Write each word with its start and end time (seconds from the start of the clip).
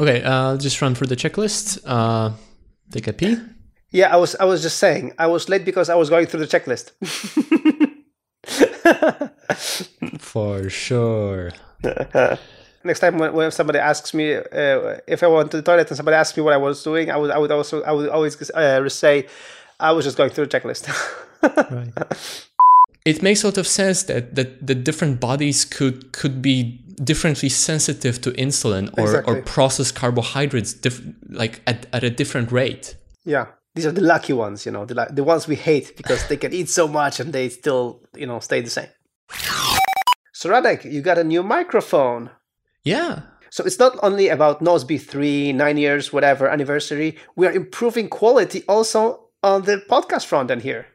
Okay, 0.00 0.22
uh, 0.22 0.56
just 0.56 0.80
run 0.80 0.94
through 0.94 1.08
the 1.08 1.16
checklist. 1.16 1.78
Uh, 1.84 2.32
take 2.90 3.06
a 3.06 3.12
pee. 3.12 3.36
Yeah, 3.90 4.14
I 4.14 4.16
was 4.16 4.34
I 4.36 4.44
was 4.44 4.62
just 4.62 4.78
saying 4.78 5.12
I 5.18 5.26
was 5.26 5.50
late 5.50 5.64
because 5.66 5.90
I 5.90 5.94
was 5.94 6.08
going 6.08 6.24
through 6.26 6.46
the 6.46 6.48
checklist. 6.48 6.92
For 10.18 10.70
sure. 10.70 11.50
Next 12.82 13.00
time 13.00 13.18
when, 13.18 13.34
when 13.34 13.50
somebody 13.50 13.78
asks 13.78 14.14
me 14.14 14.36
uh, 14.36 14.96
if 15.06 15.22
I 15.22 15.26
went 15.26 15.50
to 15.50 15.58
the 15.58 15.62
toilet 15.62 15.88
and 15.88 15.96
somebody 15.98 16.14
asks 16.16 16.34
me 16.34 16.42
what 16.42 16.54
I 16.54 16.56
was 16.56 16.82
doing, 16.82 17.10
I 17.10 17.18
would 17.18 17.30
I 17.30 17.36
would 17.36 17.50
also 17.50 17.82
I 17.82 17.92
would 17.92 18.08
always 18.08 18.50
uh, 18.52 18.88
say 18.88 19.26
I 19.78 19.92
was 19.92 20.06
just 20.06 20.16
going 20.16 20.30
through 20.30 20.46
the 20.46 20.60
checklist. 20.60 20.88
right. 21.42 22.48
It 23.04 23.22
makes 23.22 23.42
a 23.42 23.46
lot 23.46 23.58
of 23.58 23.66
sense 23.66 24.02
that, 24.04 24.34
that 24.34 24.66
the 24.66 24.74
different 24.74 25.20
bodies 25.20 25.64
could 25.64 26.12
could 26.12 26.42
be 26.42 26.84
differently 27.02 27.48
sensitive 27.48 28.20
to 28.20 28.30
insulin 28.32 28.90
or, 28.98 29.04
exactly. 29.04 29.38
or 29.38 29.42
process 29.42 29.90
carbohydrates 29.90 30.74
diff- 30.74 31.00
like 31.30 31.62
at, 31.66 31.86
at 31.92 32.04
a 32.04 32.10
different 32.10 32.52
rate. 32.52 32.96
Yeah 33.24 33.46
these 33.74 33.86
are 33.86 33.92
the 33.92 34.00
lucky 34.00 34.32
ones, 34.32 34.66
you 34.66 34.72
know, 34.72 34.84
the 34.84 35.08
the 35.10 35.24
ones 35.24 35.46
we 35.46 35.56
hate 35.56 35.96
because 35.96 36.26
they 36.28 36.36
can 36.36 36.52
eat 36.52 36.68
so 36.68 36.88
much 36.88 37.20
and 37.20 37.32
they 37.32 37.48
still, 37.48 38.02
you 38.16 38.26
know, 38.26 38.40
stay 38.40 38.60
the 38.60 38.70
same. 38.70 38.88
So 40.32 40.50
Radek, 40.50 40.90
you 40.90 41.02
got 41.02 41.18
a 41.18 41.24
new 41.24 41.42
microphone. 41.42 42.30
Yeah. 42.84 43.22
So 43.50 43.64
it's 43.64 43.78
not 43.78 43.98
only 44.02 44.28
about 44.28 44.60
Nozbe 44.60 45.00
3, 45.00 45.52
nine 45.52 45.76
years, 45.76 46.12
whatever 46.12 46.48
anniversary. 46.48 47.18
We 47.36 47.46
are 47.46 47.52
improving 47.52 48.08
quality 48.08 48.62
also 48.68 49.28
on 49.42 49.62
the 49.62 49.82
podcast 49.88 50.26
front 50.26 50.50
and 50.50 50.62
here. 50.62 50.86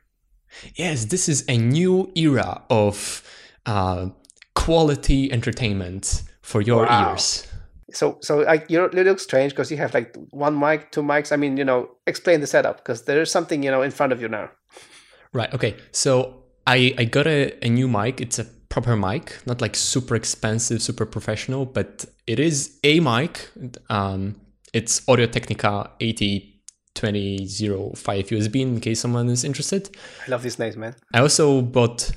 Yes, 0.75 1.05
this 1.05 1.29
is 1.29 1.45
a 1.47 1.57
new 1.57 2.11
era 2.15 2.61
of 2.69 3.23
uh, 3.65 4.09
quality 4.55 5.31
entertainment 5.31 6.23
for 6.41 6.61
your 6.61 6.85
wow. 6.85 7.11
ears 7.11 7.47
so 7.95 8.17
so 8.21 8.39
like 8.39 8.69
you 8.69 8.87
look 8.87 9.19
strange 9.19 9.53
because 9.53 9.71
you 9.71 9.77
have 9.77 9.93
like 9.93 10.15
one 10.31 10.57
mic, 10.59 10.91
two 10.91 11.01
mics. 11.01 11.31
I 11.31 11.35
mean, 11.35 11.57
you 11.57 11.63
know, 11.63 11.89
explain 12.07 12.41
the 12.41 12.47
setup 12.47 12.77
because 12.77 13.03
there 13.03 13.21
is 13.21 13.31
something 13.31 13.63
you 13.63 13.71
know 13.71 13.81
in 13.81 13.91
front 13.91 14.11
of 14.11 14.21
you 14.21 14.27
now. 14.27 14.49
Right. 15.33 15.53
Okay. 15.53 15.75
So 15.91 16.43
I 16.67 16.93
I 16.97 17.05
got 17.05 17.27
a, 17.27 17.53
a 17.63 17.69
new 17.69 17.87
mic. 17.87 18.21
It's 18.21 18.39
a 18.39 18.45
proper 18.69 18.95
mic, 18.95 19.37
not 19.45 19.61
like 19.61 19.75
super 19.75 20.15
expensive, 20.15 20.81
super 20.81 21.05
professional, 21.05 21.65
but 21.65 22.05
it 22.27 22.39
is 22.39 22.77
a 22.83 22.99
mic. 22.99 23.49
Um, 23.89 24.35
it's 24.73 25.07
Audio 25.07 25.27
Technica 25.27 25.91
802005 26.95 28.27
USB 28.29 28.61
in 28.61 28.79
case 28.79 28.99
someone 28.99 29.29
is 29.29 29.43
interested. 29.43 29.95
I 30.25 30.31
love 30.31 30.43
these 30.43 30.59
names, 30.59 30.77
man. 30.77 30.95
I 31.13 31.19
also 31.19 31.61
bought, 31.61 32.11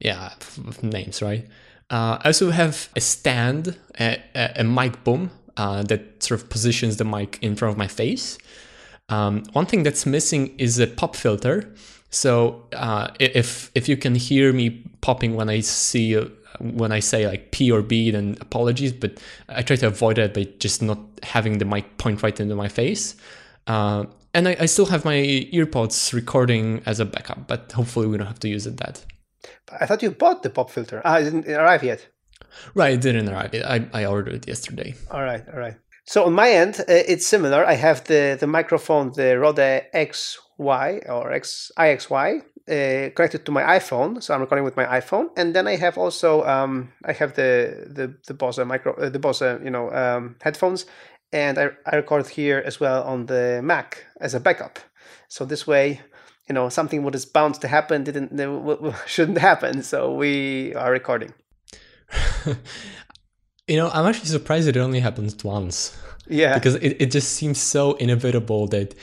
yeah, 0.00 0.34
names, 0.82 1.22
right? 1.22 1.46
Uh, 1.88 2.18
I 2.20 2.28
also 2.28 2.50
have 2.50 2.88
a 2.96 3.00
stand, 3.00 3.76
a, 3.98 4.20
a 4.34 4.64
mic 4.64 5.04
boom 5.04 5.30
uh, 5.56 5.82
that 5.84 6.22
sort 6.22 6.40
of 6.40 6.48
positions 6.48 6.96
the 6.96 7.04
mic 7.04 7.38
in 7.42 7.56
front 7.56 7.72
of 7.72 7.78
my 7.78 7.86
face. 7.86 8.38
Um, 9.08 9.44
one 9.52 9.66
thing 9.66 9.84
that's 9.84 10.04
missing 10.04 10.54
is 10.58 10.78
a 10.78 10.86
pop 10.86 11.14
filter. 11.14 11.72
So 12.10 12.64
uh, 12.72 13.08
if 13.20 13.70
if 13.74 13.88
you 13.88 13.96
can 13.96 14.14
hear 14.14 14.52
me 14.52 14.84
popping 15.00 15.36
when 15.36 15.48
I 15.48 15.60
see 15.60 16.16
uh, 16.16 16.26
when 16.60 16.90
I 16.90 17.00
say 17.00 17.26
like 17.26 17.52
P 17.52 17.70
or 17.70 17.82
B, 17.82 18.10
then 18.10 18.36
apologies. 18.40 18.92
But 18.92 19.20
I 19.48 19.62
try 19.62 19.76
to 19.76 19.86
avoid 19.86 20.18
it 20.18 20.34
by 20.34 20.48
just 20.58 20.82
not 20.82 20.98
having 21.22 21.58
the 21.58 21.64
mic 21.64 21.98
point 21.98 22.22
right 22.22 22.38
into 22.38 22.56
my 22.56 22.68
face. 22.68 23.16
Uh, 23.66 24.04
and 24.32 24.48
I, 24.48 24.56
I, 24.60 24.66
still 24.66 24.86
have 24.86 25.04
my 25.04 25.16
earpods 25.52 26.12
recording 26.12 26.82
as 26.86 27.00
a 27.00 27.04
backup, 27.04 27.48
but 27.48 27.72
hopefully 27.72 28.06
we 28.06 28.16
don't 28.16 28.26
have 28.26 28.38
to 28.40 28.48
use 28.48 28.66
it 28.66 28.76
that. 28.76 29.04
I 29.80 29.86
thought 29.86 30.02
you 30.02 30.10
bought 30.10 30.42
the 30.42 30.50
pop 30.50 30.70
filter. 30.70 31.02
Ah, 31.04 31.18
it 31.18 31.24
didn't 31.24 31.48
arrive 31.48 31.82
yet. 31.82 32.06
Right, 32.74 32.94
it 32.94 33.00
didn't 33.00 33.28
arrive. 33.28 33.54
I, 33.54 33.86
I 33.92 34.04
ordered 34.04 34.34
it 34.34 34.48
yesterday. 34.48 34.94
All 35.10 35.22
right, 35.22 35.42
all 35.52 35.58
right. 35.58 35.76
So 36.04 36.24
on 36.24 36.34
my 36.34 36.50
end, 36.50 36.80
uh, 36.80 36.84
it's 36.88 37.26
similar. 37.26 37.64
I 37.64 37.74
have 37.74 38.04
the, 38.04 38.36
the 38.38 38.46
microphone, 38.46 39.12
the 39.12 39.38
Rode 39.38 39.56
XY 39.92 41.10
or 41.10 41.32
X, 41.32 41.72
IXY, 41.76 42.42
uh, 42.68 43.10
connected 43.14 43.44
to 43.46 43.52
my 43.52 43.62
iPhone. 43.62 44.22
So 44.22 44.34
I'm 44.34 44.40
recording 44.40 44.64
with 44.64 44.76
my 44.76 44.86
iPhone, 44.86 45.28
and 45.36 45.54
then 45.54 45.66
I 45.66 45.76
have 45.76 45.98
also 45.98 46.44
um, 46.44 46.92
I 47.04 47.12
have 47.12 47.34
the 47.34 47.86
the 47.88 48.14
the 48.26 48.34
Bose 48.34 48.58
micro 48.58 48.94
uh, 48.94 49.08
the 49.08 49.18
Bose 49.18 49.40
you 49.40 49.70
know 49.70 49.90
um, 49.92 50.36
headphones, 50.42 50.86
and 51.32 51.58
I, 51.58 51.70
I 51.84 51.96
record 51.96 52.28
here 52.28 52.62
as 52.64 52.80
well 52.80 53.02
on 53.02 53.26
the 53.26 53.60
Mac 53.62 54.04
as 54.20 54.34
a 54.34 54.40
backup. 54.40 54.78
So 55.28 55.44
this 55.44 55.66
way, 55.66 56.00
you 56.48 56.54
know 56.54 56.68
something 56.68 57.02
what 57.02 57.14
is 57.14 57.26
bound 57.26 57.54
to 57.60 57.68
happen 57.68 58.04
didn't 58.04 58.32
shouldn't 59.06 59.38
happen. 59.38 59.82
So 59.82 60.14
we 60.14 60.74
are 60.74 60.90
recording. 60.90 61.34
You 63.68 63.76
know 63.76 63.90
i'm 63.92 64.06
actually 64.06 64.28
surprised 64.28 64.68
it 64.68 64.76
only 64.76 65.00
happens 65.00 65.42
once. 65.42 65.96
Yeah. 66.28 66.54
Because 66.54 66.76
it, 66.76 66.96
it 67.00 67.10
just 67.10 67.32
seems 67.32 67.60
so 67.60 67.94
inevitable 67.94 68.68
that 68.68 68.94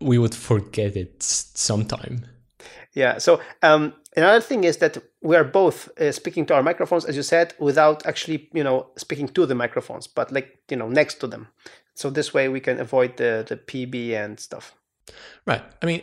we 0.00 0.18
would 0.18 0.34
forget 0.34 0.96
it 0.96 1.22
sometime. 1.22 2.26
Yeah. 2.92 3.18
So 3.18 3.40
um, 3.62 3.94
another 4.16 4.40
thing 4.40 4.64
is 4.64 4.78
that 4.78 4.98
we 5.26 5.36
are 5.36 5.44
both 5.44 5.78
uh, 6.00 6.12
speaking 6.12 6.46
to 6.46 6.54
our 6.54 6.62
microphones 6.62 7.04
as 7.04 7.16
you 7.16 7.22
said 7.22 7.54
without 7.58 8.06
actually 8.06 8.48
you 8.52 8.64
know 8.64 8.86
speaking 8.96 9.28
to 9.28 9.46
the 9.46 9.54
microphones 9.54 10.06
but 10.06 10.30
like 10.32 10.58
you 10.70 10.76
know 10.76 10.88
next 10.88 11.14
to 11.20 11.26
them 11.26 11.48
so 11.94 12.10
this 12.10 12.32
way 12.32 12.48
we 12.48 12.60
can 12.60 12.78
avoid 12.80 13.16
the 13.16 13.44
the 13.48 13.56
pb 13.56 14.12
and 14.12 14.38
stuff 14.38 14.74
right 15.46 15.62
i 15.82 15.86
mean 15.86 16.02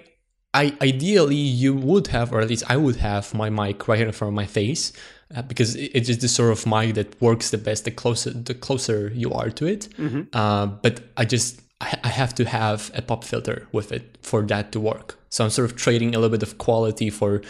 I 0.55 0.77
ideally 0.81 1.35
you 1.35 1.73
would 1.73 2.07
have, 2.07 2.31
or 2.31 2.39
at 2.39 2.47
least 2.47 2.63
I 2.69 2.77
would 2.77 2.97
have 2.97 3.33
my 3.33 3.49
mic 3.49 3.87
right 3.87 3.99
in 3.99 4.11
front 4.11 4.29
of 4.29 4.35
my 4.35 4.45
face, 4.45 4.93
uh, 5.35 5.41
because 5.41 5.75
it's 5.75 6.05
just 6.05 6.21
the 6.21 6.27
sort 6.27 6.51
of 6.51 6.67
mic 6.67 6.93
that 6.93 7.19
works 7.19 7.49
the 7.49 7.57
best 7.57 7.85
the 7.85 7.91
closer 7.91 8.29
the 8.29 8.53
closer 8.53 9.11
you 9.15 9.33
are 9.33 9.49
to 9.49 9.65
it. 9.65 9.89
Mm-hmm. 9.97 10.21
Uh, 10.31 10.67
but 10.67 11.01
I 11.17 11.25
just 11.25 11.59
I 11.81 12.07
have 12.07 12.35
to 12.35 12.45
have 12.45 12.91
a 12.93 13.01
pop 13.01 13.23
filter 13.23 13.67
with 13.71 13.91
it 13.91 14.17
for 14.21 14.43
that 14.43 14.71
to 14.73 14.79
work. 14.79 15.17
So 15.29 15.43
I'm 15.43 15.49
sort 15.49 15.69
of 15.69 15.75
trading 15.75 16.13
a 16.13 16.19
little 16.19 16.37
bit 16.37 16.43
of 16.43 16.59
quality 16.59 17.09
for 17.09 17.41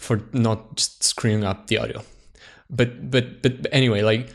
for 0.00 0.22
not 0.32 0.76
just 0.76 1.04
screwing 1.04 1.44
up 1.44 1.66
the 1.66 1.76
audio. 1.76 2.02
But 2.70 3.10
but 3.10 3.42
but 3.42 3.66
anyway, 3.70 4.00
like 4.00 4.30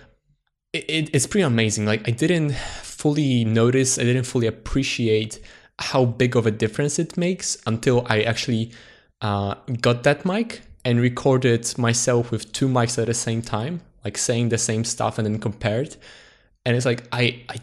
it, 0.74 1.10
it's 1.12 1.26
pretty 1.26 1.44
amazing. 1.44 1.86
Like 1.86 2.08
I 2.08 2.12
didn't 2.12 2.54
fully 2.54 3.46
notice, 3.46 3.98
I 3.98 4.04
didn't 4.04 4.26
fully 4.26 4.46
appreciate 4.46 5.40
how 5.80 6.06
big 6.06 6.36
of 6.36 6.46
a 6.46 6.52
difference 6.52 7.00
it 7.00 7.18
makes 7.18 7.58
until 7.66 8.06
I 8.08 8.22
actually 8.22 8.72
uh, 9.22 9.56
got 9.82 10.04
that 10.04 10.24
mic 10.24 10.62
and 10.86 11.02
recorded 11.02 11.78
myself 11.78 12.30
with 12.30 12.54
two 12.54 12.68
mics 12.68 13.00
at 13.00 13.08
the 13.08 13.14
same 13.14 13.42
time, 13.42 13.82
like 14.04 14.18
saying 14.18 14.50
the 14.50 14.60
same 14.60 14.84
stuff 14.84 15.18
and 15.18 15.26
then 15.26 15.40
compared. 15.40 15.96
And 16.64 16.76
it's 16.76 16.86
like 16.86 17.08
I 17.12 17.44
I 17.50 17.56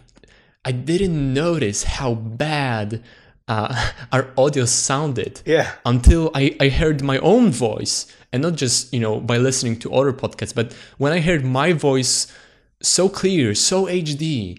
I 0.65 0.73
didn't 0.73 1.34
notice 1.34 1.84
how 1.84 2.15
bad 2.15 3.05
uh, 3.48 3.91
our 4.12 4.30
audio 4.36 4.64
sounded 4.64 5.41
yeah. 5.44 5.72
until 5.84 6.30
I, 6.34 6.56
I 6.60 6.69
heard 6.69 7.03
my 7.03 7.19
own 7.19 7.50
voice 7.50 8.06
and 8.32 8.42
not 8.42 8.56
just 8.56 8.92
you 8.92 9.00
know 9.00 9.20
by 9.20 9.36
listening 9.36 9.78
to 9.80 9.94
other 9.94 10.12
podcasts 10.12 10.54
but 10.54 10.72
when 10.98 11.12
i 11.12 11.20
heard 11.20 11.44
my 11.44 11.72
voice 11.72 12.32
so 12.80 13.08
clear 13.08 13.54
so 13.54 13.86
hd 13.86 14.58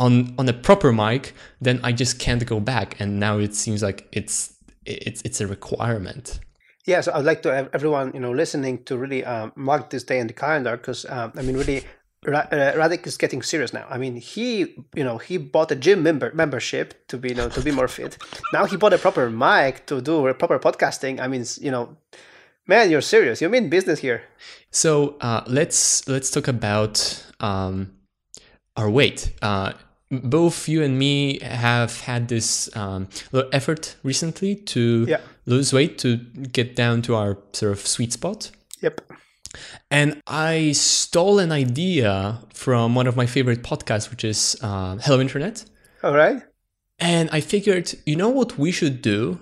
on 0.00 0.34
on 0.38 0.48
a 0.48 0.52
proper 0.52 0.92
mic, 0.92 1.34
then 1.60 1.78
I 1.84 1.92
just 1.92 2.18
can't 2.18 2.44
go 2.44 2.58
back. 2.58 2.98
And 2.98 3.20
now 3.20 3.38
it 3.38 3.54
seems 3.54 3.82
like 3.82 4.08
it's 4.10 4.54
it's 4.84 5.22
it's 5.22 5.40
a 5.40 5.46
requirement. 5.46 6.40
Yeah, 6.86 7.02
so 7.02 7.12
I'd 7.12 7.26
like 7.26 7.42
to 7.42 7.54
have 7.54 7.68
everyone 7.72 8.12
you 8.14 8.20
know 8.20 8.32
listening 8.32 8.82
to 8.84 8.96
really 8.96 9.24
um, 9.24 9.52
mark 9.54 9.90
this 9.90 10.02
day 10.02 10.18
in 10.18 10.26
the 10.26 10.32
calendar 10.32 10.76
because 10.76 11.04
um, 11.08 11.32
I 11.36 11.42
mean 11.42 11.56
really. 11.56 11.84
Uh, 12.26 12.42
Radek 12.76 13.06
is 13.06 13.16
getting 13.16 13.40
serious 13.40 13.72
now. 13.72 13.86
I 13.88 13.96
mean, 13.96 14.16
he, 14.16 14.74
you 14.94 15.04
know, 15.04 15.16
he 15.16 15.38
bought 15.38 15.70
a 15.70 15.74
gym 15.74 16.02
member 16.02 16.30
membership 16.34 17.06
to 17.08 17.16
be, 17.16 17.30
you 17.30 17.34
know, 17.34 17.48
to 17.48 17.62
be 17.62 17.70
more 17.70 17.88
fit. 17.88 18.18
Now 18.52 18.66
he 18.66 18.76
bought 18.76 18.92
a 18.92 18.98
proper 18.98 19.30
mic 19.30 19.86
to 19.86 20.02
do 20.02 20.26
a 20.26 20.34
proper 20.34 20.58
podcasting. 20.58 21.18
I 21.18 21.28
mean, 21.28 21.46
you 21.60 21.70
know, 21.70 21.96
man, 22.66 22.90
you're 22.90 23.00
serious. 23.00 23.40
You 23.40 23.48
mean 23.48 23.70
business 23.70 24.00
here. 24.00 24.22
So 24.70 25.16
uh, 25.22 25.44
let's 25.46 26.06
let's 26.08 26.30
talk 26.30 26.46
about 26.46 27.26
um, 27.40 27.92
our 28.76 28.90
weight. 28.90 29.32
Uh, 29.40 29.72
both 30.10 30.68
you 30.68 30.82
and 30.82 30.98
me 30.98 31.38
have 31.40 32.00
had 32.02 32.28
this 32.28 32.74
um, 32.76 33.08
little 33.32 33.48
effort 33.52 33.96
recently 34.02 34.56
to 34.56 35.06
yeah. 35.08 35.20
lose 35.46 35.72
weight 35.72 35.98
to 35.98 36.16
get 36.52 36.76
down 36.76 37.00
to 37.02 37.14
our 37.14 37.38
sort 37.52 37.72
of 37.72 37.86
sweet 37.86 38.12
spot. 38.12 38.50
Yep. 38.82 39.09
And 39.90 40.20
I 40.26 40.72
stole 40.72 41.38
an 41.38 41.52
idea 41.52 42.40
from 42.54 42.94
one 42.94 43.06
of 43.06 43.16
my 43.16 43.26
favorite 43.26 43.62
podcasts, 43.62 44.10
which 44.10 44.24
is 44.24 44.56
uh, 44.62 44.96
Hello 45.02 45.20
Internet. 45.20 45.64
All 46.02 46.14
right. 46.14 46.42
And 46.98 47.28
I 47.32 47.40
figured, 47.40 47.94
you 48.06 48.16
know 48.16 48.28
what 48.28 48.58
we 48.58 48.70
should 48.72 49.02
do? 49.02 49.40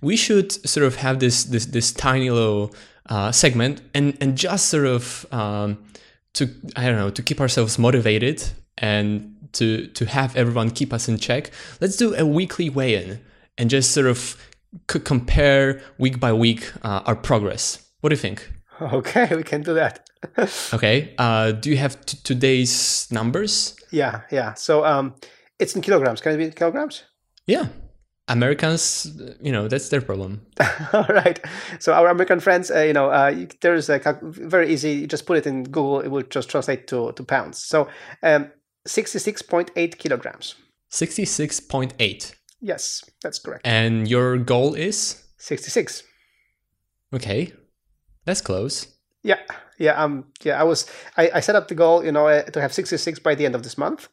We 0.00 0.16
should 0.16 0.52
sort 0.68 0.86
of 0.86 0.96
have 0.96 1.20
this 1.20 1.44
this 1.44 1.66
this 1.66 1.92
tiny 1.92 2.30
little 2.30 2.74
uh, 3.06 3.32
segment 3.32 3.80
and 3.94 4.16
and 4.20 4.36
just 4.36 4.68
sort 4.68 4.86
of 4.86 5.26
um, 5.32 5.78
to 6.34 6.48
I 6.76 6.86
don't 6.86 6.96
know 6.96 7.10
to 7.10 7.22
keep 7.22 7.40
ourselves 7.40 7.78
motivated 7.78 8.42
and 8.76 9.36
to 9.52 9.86
to 9.86 10.04
have 10.06 10.36
everyone 10.36 10.70
keep 10.70 10.92
us 10.92 11.08
in 11.08 11.18
check, 11.18 11.50
let's 11.80 11.96
do 11.96 12.14
a 12.14 12.26
weekly 12.26 12.68
weigh-in 12.68 13.20
and 13.56 13.70
just 13.70 13.92
sort 13.92 14.06
of 14.06 14.36
c- 14.90 15.00
compare 15.00 15.80
week 15.96 16.20
by 16.20 16.32
week 16.32 16.72
uh, 16.82 17.02
our 17.06 17.16
progress. 17.16 17.88
What 18.00 18.10
do 18.10 18.14
you 18.14 18.20
think? 18.20 18.50
Okay, 18.92 19.34
we 19.34 19.42
can 19.42 19.62
do 19.62 19.74
that. 19.74 20.08
okay. 20.74 21.14
Uh, 21.18 21.52
do 21.52 21.70
you 21.70 21.76
have 21.76 22.04
t- 22.06 22.18
today's 22.22 23.08
numbers? 23.10 23.76
Yeah, 23.90 24.22
yeah. 24.30 24.54
So 24.54 24.84
um, 24.84 25.14
It's 25.58 25.74
in 25.74 25.82
kilograms. 25.82 26.20
Can 26.20 26.32
it 26.32 26.36
be 26.36 26.44
in 26.44 26.52
kilograms? 26.52 27.04
Yeah. 27.46 27.66
Americans, 28.28 29.10
you 29.40 29.50
know, 29.50 29.68
that's 29.68 29.88
their 29.88 30.02
problem. 30.02 30.46
All 30.92 31.06
right. 31.08 31.40
So 31.80 31.94
our 31.94 32.08
American 32.08 32.40
friends, 32.40 32.70
uh, 32.70 32.80
you 32.82 32.92
know, 32.92 33.08
uh, 33.08 33.46
there's 33.62 33.88
a 33.88 34.18
very 34.22 34.70
easy. 34.70 34.90
You 34.90 35.06
just 35.06 35.24
put 35.24 35.38
it 35.38 35.46
in 35.46 35.64
Google; 35.64 36.00
it 36.00 36.08
will 36.08 36.22
just 36.22 36.50
translate 36.50 36.86
to 36.88 37.12
to 37.12 37.24
pounds. 37.24 37.64
So, 37.64 37.88
um, 38.22 38.50
sixty-six 38.86 39.40
point 39.42 39.70
eight 39.76 39.98
kilograms. 39.98 40.56
66.8. 40.90 42.34
Yes, 42.60 43.04
that's 43.22 43.38
correct. 43.38 43.66
And 43.66 44.08
your 44.08 44.36
goal 44.38 44.74
is? 44.74 45.22
Sixty-six. 45.38 46.02
Okay. 47.14 47.52
That's 48.28 48.42
close. 48.42 48.88
Yeah, 49.22 49.38
yeah, 49.78 49.94
um, 50.04 50.26
yeah. 50.44 50.60
I 50.60 50.64
was 50.64 50.84
I, 51.16 51.30
I 51.36 51.40
set 51.40 51.56
up 51.56 51.68
the 51.68 51.74
goal, 51.74 52.04
you 52.04 52.12
know, 52.12 52.28
uh, 52.28 52.42
to 52.42 52.60
have 52.60 52.74
sixty-six 52.74 53.18
by 53.18 53.34
the 53.34 53.46
end 53.46 53.54
of 53.54 53.62
this 53.62 53.78
month, 53.78 54.08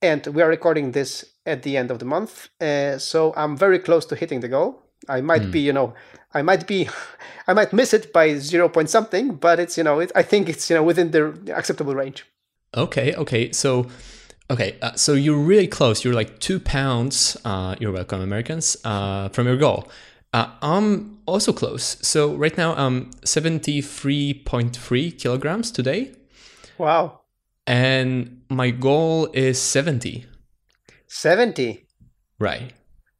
and 0.00 0.26
we 0.28 0.40
are 0.40 0.48
recording 0.48 0.92
this 0.92 1.22
at 1.44 1.64
the 1.64 1.76
end 1.76 1.90
of 1.90 1.98
the 1.98 2.06
month. 2.06 2.48
Uh, 2.62 2.96
so 2.96 3.34
I'm 3.36 3.58
very 3.58 3.78
close 3.78 4.06
to 4.06 4.16
hitting 4.16 4.40
the 4.40 4.48
goal. 4.48 4.82
I 5.06 5.20
might 5.20 5.50
be, 5.50 5.60
you 5.60 5.74
know, 5.74 5.92
I 6.32 6.40
might 6.40 6.66
be, 6.66 6.88
I 7.46 7.52
might 7.52 7.74
miss 7.74 7.92
it 7.92 8.10
by 8.10 8.38
zero 8.38 8.70
point 8.70 8.88
something, 8.88 9.34
but 9.34 9.60
it's, 9.60 9.76
you 9.76 9.84
know, 9.84 10.00
it, 10.00 10.12
I 10.14 10.22
think 10.22 10.48
it's, 10.48 10.70
you 10.70 10.76
know, 10.76 10.82
within 10.82 11.10
the 11.10 11.54
acceptable 11.54 11.94
range. 11.94 12.24
Okay, 12.74 13.14
okay. 13.14 13.52
So, 13.52 13.86
okay, 14.50 14.78
uh, 14.80 14.94
so 14.94 15.12
you're 15.12 15.38
really 15.38 15.68
close. 15.68 16.04
You're 16.04 16.14
like 16.14 16.38
two 16.38 16.58
pounds. 16.58 17.36
Uh, 17.44 17.76
you're 17.78 17.92
welcome, 17.92 18.22
Americans. 18.22 18.78
Uh, 18.82 19.28
from 19.28 19.46
your 19.46 19.58
goal. 19.58 19.90
Uh, 20.32 20.50
I'm 20.62 21.18
also 21.26 21.52
close. 21.52 21.96
So 22.06 22.34
right 22.34 22.56
now 22.56 22.74
I'm 22.74 23.10
73.3 23.24 25.18
kilograms 25.18 25.70
today, 25.70 26.12
Wow, 26.76 27.20
and 27.66 28.42
my 28.50 28.70
goal 28.70 29.28
is 29.32 29.60
70. 29.60 30.26
seventy, 31.06 31.86
Right. 32.38 32.72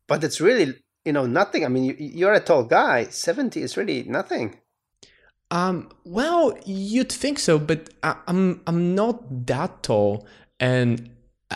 but 0.07 0.23
it's 0.23 0.41
really, 0.41 0.75
you 1.05 1.13
know, 1.13 1.27
nothing. 1.27 1.65
I 1.65 1.69
mean, 1.69 1.85
you, 1.85 1.97
you're 1.99 2.35
a 2.35 2.41
tall 2.41 2.65
guy. 2.65 3.05
Seventy 3.05 3.63
is 3.63 3.77
really 3.77 4.05
nothing. 4.05 4.59
Um. 5.51 5.89
Well, 6.05 6.59
you'd 6.67 7.11
think 7.11 7.39
so, 7.39 7.59
but 7.59 7.89
I, 8.03 8.17
I'm 8.27 8.61
I'm 8.67 8.95
not 8.95 9.47
that 9.47 9.83
tall, 9.83 10.27
and 10.61 11.09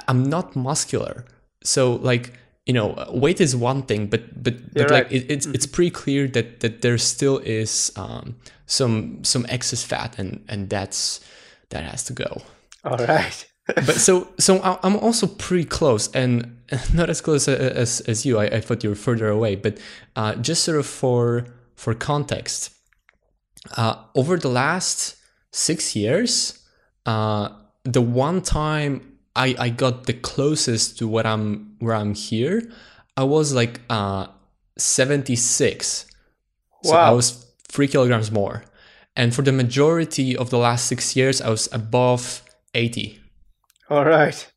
I'm 0.09 0.23
not 0.25 0.57
muscular. 0.57 1.27
So 1.63 1.97
like 1.97 2.33
you 2.67 2.73
know, 2.73 3.09
weight 3.11 3.41
is 3.41 3.57
one 3.57 3.83
thing, 3.83 4.07
but 4.07 4.43
but 4.43 4.55
You're 4.55 4.87
but 4.87 4.91
like 4.91 5.05
right. 5.05 5.13
it, 5.13 5.31
it's 5.31 5.47
it's 5.47 5.67
pretty 5.67 5.91
clear 5.91 6.29
that 6.29 6.61
that 6.61 6.83
there 6.83 6.99
still 6.99 7.39
is 7.39 7.93
um 7.97 8.37
some 8.67 9.25
some 9.25 9.47
excess 9.49 9.83
fat, 9.83 10.19
and 10.19 10.45
and 10.49 10.71
that's 10.71 11.21
that 11.71 11.85
has 11.85 12.05
to 12.05 12.13
go. 12.13 12.43
All 12.85 12.99
right. 12.99 13.49
But 13.77 14.01
so 14.01 14.27
so 14.41 14.61
I'm 14.83 14.97
also 14.97 15.29
pretty 15.29 15.65
close, 15.65 16.11
and 16.13 16.59
not 16.95 17.09
as 17.09 17.21
close 17.21 17.47
as 17.47 18.01
as 18.01 18.27
you. 18.27 18.39
I, 18.39 18.47
I 18.47 18.61
thought 18.61 18.83
you 18.83 18.91
were 18.91 18.97
further 18.97 19.29
away, 19.29 19.55
but 19.55 19.79
uh, 20.17 20.35
just 20.35 20.65
sort 20.65 20.79
of 20.79 20.87
for 20.87 21.47
for 21.77 21.95
context, 21.95 22.71
uh, 23.77 23.95
over 24.17 24.37
the 24.37 24.49
last 24.49 25.17
six 25.53 25.95
years, 25.95 26.59
uh, 27.07 27.51
the 27.85 28.01
one 28.01 28.43
time 28.43 29.12
I, 29.35 29.55
I 29.59 29.69
got 29.71 30.07
the 30.07 30.13
closest 30.13 30.99
to 30.99 31.09
what 31.09 31.27
I'm 31.27 31.77
where 31.79 31.95
I'm 31.95 32.15
here, 32.15 32.71
I 33.17 33.25
was 33.25 33.55
like 33.55 33.81
uh, 33.89 34.27
76. 34.79 36.07
Wow. 36.85 36.91
So 36.91 36.97
I 36.97 37.11
was 37.11 37.47
three 37.69 37.89
kilograms 37.89 38.31
more. 38.31 38.65
And 39.17 39.35
for 39.35 39.43
the 39.43 39.53
majority 39.53 40.37
of 40.37 40.51
the 40.51 40.59
last 40.59 40.87
six 40.87 41.15
years, 41.15 41.41
I 41.41 41.51
was 41.51 41.69
above 41.73 42.43
80. 42.75 43.21
All 43.91 44.05
right. 44.05 44.51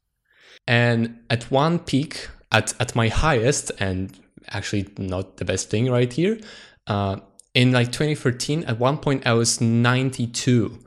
And 0.68 1.20
at 1.30 1.52
one 1.52 1.80
peak, 1.80 2.30
at, 2.52 2.74
at 2.80 2.96
my 2.96 3.10
highest, 3.10 3.72
and 3.80 4.18
actually 4.48 4.88
not 4.98 5.38
the 5.38 5.46
best 5.46 5.70
thing 5.70 5.92
right 5.92 6.12
here, 6.12 6.40
uh, 6.88 7.18
in 7.54 7.72
like 7.72 7.92
2013, 7.92 8.64
at 8.64 8.80
one 8.80 8.98
point 8.98 9.28
I 9.28 9.34
was 9.34 9.60
92. 9.60 10.80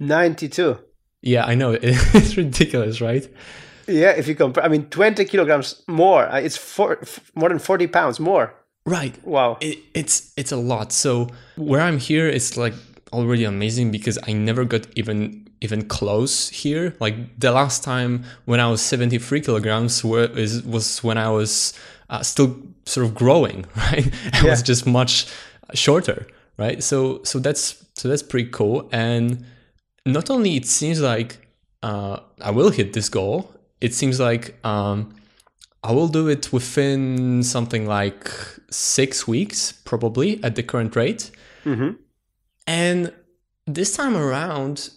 Ninety-two. 0.00 0.78
Yeah, 1.22 1.44
I 1.44 1.54
know. 1.54 1.72
It's 1.82 2.36
ridiculous, 2.36 3.00
right? 3.00 3.28
Yeah, 3.86 4.10
if 4.10 4.28
you 4.28 4.34
compare, 4.34 4.64
I 4.64 4.68
mean, 4.68 4.84
twenty 4.90 5.24
kilograms 5.24 5.82
more. 5.86 6.28
Uh, 6.28 6.40
It's 6.40 6.56
four, 6.56 6.98
f- 7.02 7.30
more 7.34 7.48
than 7.48 7.58
forty 7.58 7.86
pounds 7.86 8.20
more. 8.20 8.52
Right. 8.86 9.14
Wow. 9.24 9.56
It, 9.60 9.78
it's 9.94 10.32
it's 10.36 10.52
a 10.52 10.56
lot. 10.56 10.92
So 10.92 11.28
where 11.56 11.80
I'm 11.80 11.98
here, 11.98 12.26
it's 12.28 12.56
like 12.56 12.74
already 13.12 13.44
amazing 13.44 13.90
because 13.90 14.18
I 14.28 14.32
never 14.32 14.64
got 14.64 14.86
even 14.96 15.48
even 15.60 15.88
close 15.88 16.48
here. 16.50 16.94
Like 17.00 17.14
the 17.40 17.50
last 17.50 17.82
time 17.84 18.24
when 18.44 18.60
I 18.60 18.70
was 18.70 18.80
73 18.80 19.40
kilograms 19.40 20.04
were, 20.04 20.26
is, 20.38 20.62
was 20.62 21.02
when 21.02 21.18
I 21.18 21.28
was 21.30 21.74
uh, 22.10 22.22
still 22.22 22.56
sort 22.86 23.06
of 23.06 23.14
growing, 23.14 23.66
right? 23.76 24.08
I 24.34 24.44
was 24.44 24.62
just 24.62 24.86
much 24.86 25.26
shorter, 25.74 26.26
right? 26.58 26.82
So 26.82 27.22
so 27.24 27.38
that's 27.40 27.84
so 27.94 28.08
that's 28.08 28.22
pretty 28.22 28.50
cool. 28.50 28.88
And 28.92 29.44
not 30.06 30.30
only 30.30 30.56
it 30.56 30.66
seems 30.66 31.00
like 31.00 31.48
uh, 31.82 32.20
I 32.40 32.50
will 32.50 32.70
hit 32.70 32.92
this 32.92 33.08
goal, 33.08 33.52
it 33.80 33.94
seems 33.94 34.18
like 34.18 34.64
um, 34.64 35.14
I 35.82 35.92
will 35.92 36.08
do 36.08 36.28
it 36.28 36.52
within 36.52 37.42
something 37.42 37.86
like 37.86 38.30
six 38.70 39.26
weeks, 39.28 39.72
probably 39.72 40.42
at 40.42 40.54
the 40.56 40.62
current 40.62 40.96
rate. 40.96 41.30
hmm 41.64 41.90
And 42.66 43.12
this 43.66 43.96
time 43.96 44.16
around, 44.16 44.90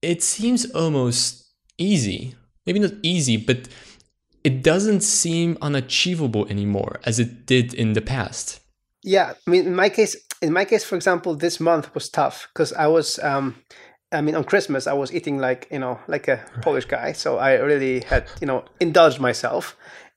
it 0.00 0.22
seems 0.22 0.70
almost 0.72 1.48
easy. 1.78 2.34
Maybe 2.66 2.78
not 2.78 2.92
easy, 3.02 3.36
but 3.36 3.68
it 4.44 4.62
doesn't 4.62 5.02
seem 5.02 5.56
unachievable 5.60 6.46
anymore 6.48 7.00
as 7.04 7.18
it 7.18 7.46
did 7.46 7.74
in 7.74 7.92
the 7.92 8.00
past. 8.00 8.60
Yeah, 9.02 9.34
I 9.46 9.50
mean, 9.50 9.66
in 9.66 9.74
my 9.74 9.88
case, 9.88 10.16
in 10.40 10.52
my 10.52 10.64
case, 10.64 10.84
for 10.84 10.96
example, 10.96 11.34
this 11.34 11.60
month 11.60 11.92
was 11.94 12.08
tough 12.08 12.48
because 12.52 12.72
I 12.72 12.86
was, 12.86 13.18
um, 13.20 13.56
I 14.12 14.20
mean, 14.20 14.34
on 14.34 14.44
Christmas 14.44 14.86
I 14.86 14.92
was 14.92 15.12
eating 15.12 15.38
like 15.38 15.68
you 15.70 15.78
know 15.78 15.98
like 16.08 16.28
a 16.28 16.44
Polish 16.60 16.84
guy, 16.86 17.12
so 17.12 17.38
I 17.38 17.54
really 17.54 18.00
had 18.00 18.24
you 18.40 18.46
know 18.46 18.64
indulged 18.80 19.20
myself, 19.20 19.76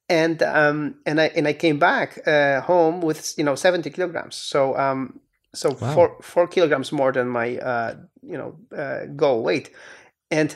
and 0.10 0.42
um, 0.44 0.96
and 1.06 1.20
I 1.20 1.28
and 1.36 1.48
I 1.48 1.54
came 1.54 1.80
back 1.80 2.20
uh, 2.28 2.62
home 2.62 3.02
with 3.02 3.34
you 3.38 3.44
know 3.44 3.56
seventy 3.56 3.90
kilograms, 3.90 4.36
so 4.36 4.78
um, 4.78 5.20
so 5.54 5.70
Wow. 5.70 5.94
four 5.94 6.18
four 6.22 6.48
kilograms 6.48 6.92
more 6.92 7.12
than 7.12 7.28
my 7.28 7.58
uh, 7.58 7.96
you 8.22 8.38
know 8.38 8.56
uh, 8.78 9.06
goal 9.16 9.44
weight, 9.44 9.72
and 10.32 10.56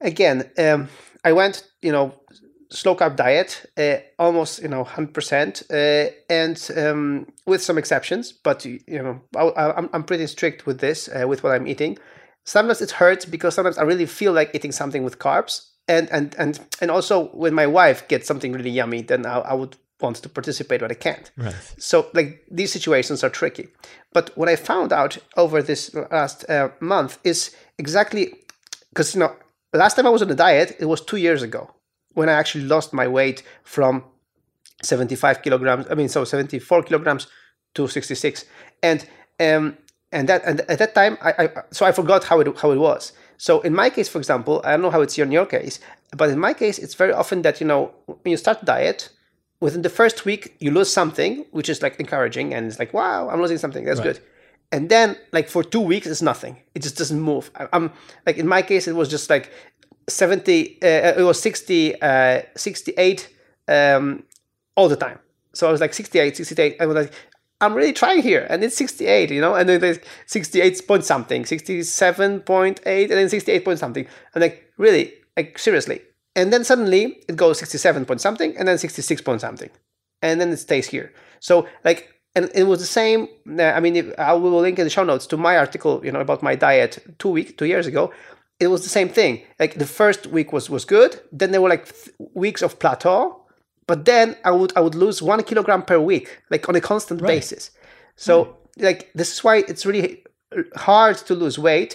again, 0.00 0.50
um, 0.58 0.88
I 1.24 1.32
went 1.32 1.64
you 1.80 1.92
know 1.92 2.12
slow 2.70 2.96
carb 2.96 3.16
diet, 3.16 3.66
uh, 3.76 3.96
almost 4.18 4.62
you 4.62 4.68
know 4.68 4.84
hundred 4.84 5.14
percent, 5.14 5.62
uh, 5.70 6.06
and 6.28 6.70
um, 6.76 7.26
with 7.46 7.62
some 7.62 7.78
exceptions. 7.78 8.32
But 8.32 8.64
you 8.64 8.80
know, 9.02 9.20
I, 9.36 9.42
I, 9.42 9.76
I'm 9.78 9.88
I'm 9.92 10.04
pretty 10.04 10.26
strict 10.26 10.66
with 10.66 10.78
this, 10.80 11.08
uh, 11.08 11.26
with 11.28 11.42
what 11.42 11.52
I'm 11.54 11.66
eating. 11.66 11.98
Sometimes 12.44 12.80
it 12.80 12.92
hurts 12.92 13.24
because 13.24 13.54
sometimes 13.54 13.78
I 13.78 13.82
really 13.82 14.06
feel 14.06 14.32
like 14.32 14.50
eating 14.54 14.72
something 14.72 15.04
with 15.04 15.18
carbs, 15.18 15.68
and 15.88 16.10
and 16.10 16.34
and 16.38 16.60
and 16.80 16.90
also 16.90 17.26
when 17.28 17.54
my 17.54 17.66
wife 17.66 18.06
gets 18.08 18.26
something 18.26 18.52
really 18.52 18.70
yummy, 18.70 19.02
then 19.02 19.26
I, 19.26 19.38
I 19.38 19.54
would 19.54 19.76
want 20.00 20.16
to 20.16 20.28
participate, 20.28 20.80
but 20.80 20.90
I 20.90 20.94
can't. 20.94 21.30
Right. 21.36 21.54
So 21.78 22.08
like 22.12 22.44
these 22.50 22.72
situations 22.72 23.22
are 23.24 23.30
tricky. 23.30 23.68
But 24.12 24.36
what 24.36 24.48
I 24.48 24.56
found 24.56 24.92
out 24.92 25.18
over 25.36 25.62
this 25.62 25.94
last 26.10 26.48
uh, 26.50 26.70
month 26.80 27.18
is 27.24 27.54
exactly 27.78 28.34
because 28.90 29.14
you 29.14 29.20
know 29.20 29.34
last 29.72 29.94
time 29.94 30.06
I 30.06 30.10
was 30.10 30.22
on 30.22 30.30
a 30.30 30.34
diet, 30.34 30.76
it 30.78 30.86
was 30.86 31.00
two 31.00 31.16
years 31.16 31.42
ago 31.42 31.70
when 32.14 32.28
I 32.28 32.32
actually 32.32 32.64
lost 32.64 32.92
my 32.92 33.08
weight 33.08 33.42
from 33.62 34.04
75 34.82 35.42
kilograms. 35.42 35.86
I 35.90 35.94
mean, 35.94 36.08
so 36.08 36.24
74 36.24 36.82
kilograms 36.82 37.26
to 37.74 37.88
66, 37.88 38.44
and 38.82 39.06
um, 39.40 39.78
and 40.12 40.28
that 40.28 40.42
and 40.44 40.60
at 40.68 40.78
that 40.78 40.94
time, 40.94 41.16
I, 41.22 41.30
I 41.38 41.48
so 41.70 41.86
I 41.86 41.92
forgot 41.92 42.24
how 42.24 42.40
it 42.40 42.48
how 42.58 42.70
it 42.72 42.78
was. 42.78 43.12
So 43.38 43.60
in 43.62 43.74
my 43.74 43.90
case, 43.90 44.08
for 44.08 44.18
example, 44.18 44.60
I 44.64 44.70
don't 44.72 44.82
know 44.82 44.90
how 44.90 45.00
it's 45.00 45.18
in 45.18 45.32
your 45.32 45.46
case, 45.46 45.80
but 46.16 46.30
in 46.30 46.38
my 46.38 46.54
case, 46.54 46.78
it's 46.78 46.94
very 46.94 47.12
often 47.12 47.42
that 47.42 47.60
you 47.60 47.66
know 47.66 47.90
when 48.06 48.30
you 48.30 48.36
start 48.36 48.64
diet, 48.64 49.08
within 49.60 49.82
the 49.82 49.90
first 49.90 50.24
week 50.24 50.54
you 50.60 50.70
lose 50.70 50.90
something, 50.92 51.44
which 51.50 51.68
is 51.68 51.82
like 51.82 51.98
encouraging, 51.98 52.54
and 52.54 52.66
it's 52.66 52.78
like 52.78 52.92
wow, 52.94 53.28
I'm 53.30 53.40
losing 53.40 53.58
something. 53.58 53.84
That's 53.84 54.00
Right. 54.00 54.14
good. 54.14 54.20
And 54.70 54.88
then 54.88 55.16
like 55.32 55.48
for 55.48 55.62
two 55.64 55.80
weeks, 55.92 56.06
it's 56.06 56.22
nothing. 56.22 56.56
It 56.74 56.82
just 56.82 56.96
doesn't 56.96 57.20
move. 57.20 57.50
I, 57.56 57.68
I'm 57.72 57.90
like 58.26 58.38
in 58.38 58.46
my 58.46 58.62
case, 58.62 58.86
it 58.88 58.94
was 58.94 59.08
just 59.08 59.28
like 59.28 59.50
70 60.08 60.78
uh, 60.82 61.20
it 61.20 61.22
was 61.22 61.40
60 61.40 62.00
uh, 62.02 62.42
68 62.56 63.28
um, 63.68 64.24
all 64.76 64.88
the 64.88 64.96
time 64.96 65.18
so 65.52 65.68
i 65.68 65.70
was 65.70 65.80
like 65.80 65.94
68 65.94 66.36
68 66.36 66.76
i 66.80 66.86
was 66.86 66.96
like 66.96 67.12
i'm 67.62 67.74
really 67.74 67.92
trying 67.92 68.22
here 68.22 68.46
and 68.50 68.62
it's 68.62 68.76
68 68.76 69.30
you 69.30 69.40
know 69.40 69.54
and 69.54 69.68
then 69.68 69.80
there's 69.80 69.98
68 70.26 70.86
point 70.86 71.04
something 71.04 71.44
67.8 71.44 73.02
and 73.02 73.10
then 73.10 73.28
68 73.28 73.64
point 73.64 73.78
something. 73.78 74.06
I'm 74.34 74.42
like 74.42 74.70
really? 74.76 75.14
Like 75.36 75.58
seriously? 75.58 76.02
And 76.34 76.52
then 76.52 76.64
suddenly 76.64 77.18
it 77.28 77.36
goes 77.36 77.58
67 77.58 78.04
point 78.04 78.20
something 78.20 78.56
and 78.56 78.68
then 78.68 78.78
66 78.78 79.20
point 79.22 79.40
something 79.40 79.70
and 80.22 80.40
then 80.40 80.50
it 80.50 80.58
stays 80.58 80.86
here. 80.86 81.12
So 81.40 81.66
like 81.84 82.08
and 82.34 82.50
it 82.54 82.64
was 82.64 82.80
the 82.80 82.86
same 82.86 83.28
uh, 83.58 83.62
i 83.62 83.80
mean 83.80 83.94
if, 83.94 84.18
i 84.18 84.32
will 84.32 84.58
link 84.58 84.78
in 84.78 84.84
the 84.84 84.90
show 84.90 85.04
notes 85.04 85.26
to 85.26 85.36
my 85.36 85.58
article 85.58 86.00
you 86.02 86.10
know 86.10 86.20
about 86.20 86.42
my 86.42 86.54
diet 86.54 86.98
two 87.18 87.28
week 87.28 87.58
two 87.58 87.66
years 87.66 87.86
ago. 87.86 88.12
It 88.60 88.68
was 88.68 88.84
the 88.84 88.88
same 88.88 89.08
thing. 89.08 89.42
Like 89.58 89.74
the 89.74 89.86
first 89.86 90.28
week 90.28 90.52
was 90.52 90.70
was 90.70 90.84
good. 90.84 91.20
Then 91.32 91.50
there 91.50 91.60
were 91.60 91.68
like 91.68 91.86
th- 91.92 92.14
weeks 92.34 92.62
of 92.62 92.78
plateau, 92.78 93.41
but 93.92 94.06
then 94.06 94.36
I 94.42 94.50
would 94.58 94.72
I 94.74 94.80
would 94.80 94.94
lose 94.94 95.20
one 95.20 95.42
kilogram 95.42 95.82
per 95.82 95.98
week, 95.98 96.40
like 96.52 96.66
on 96.70 96.74
a 96.74 96.80
constant 96.80 97.20
Right. 97.20 97.34
basis. 97.34 97.70
So 98.16 98.56
like 98.88 99.10
this 99.14 99.30
is 99.34 99.44
why 99.44 99.56
it's 99.70 99.84
really 99.84 100.24
hard 100.76 101.16
to 101.28 101.34
lose 101.34 101.58
weight 101.58 101.92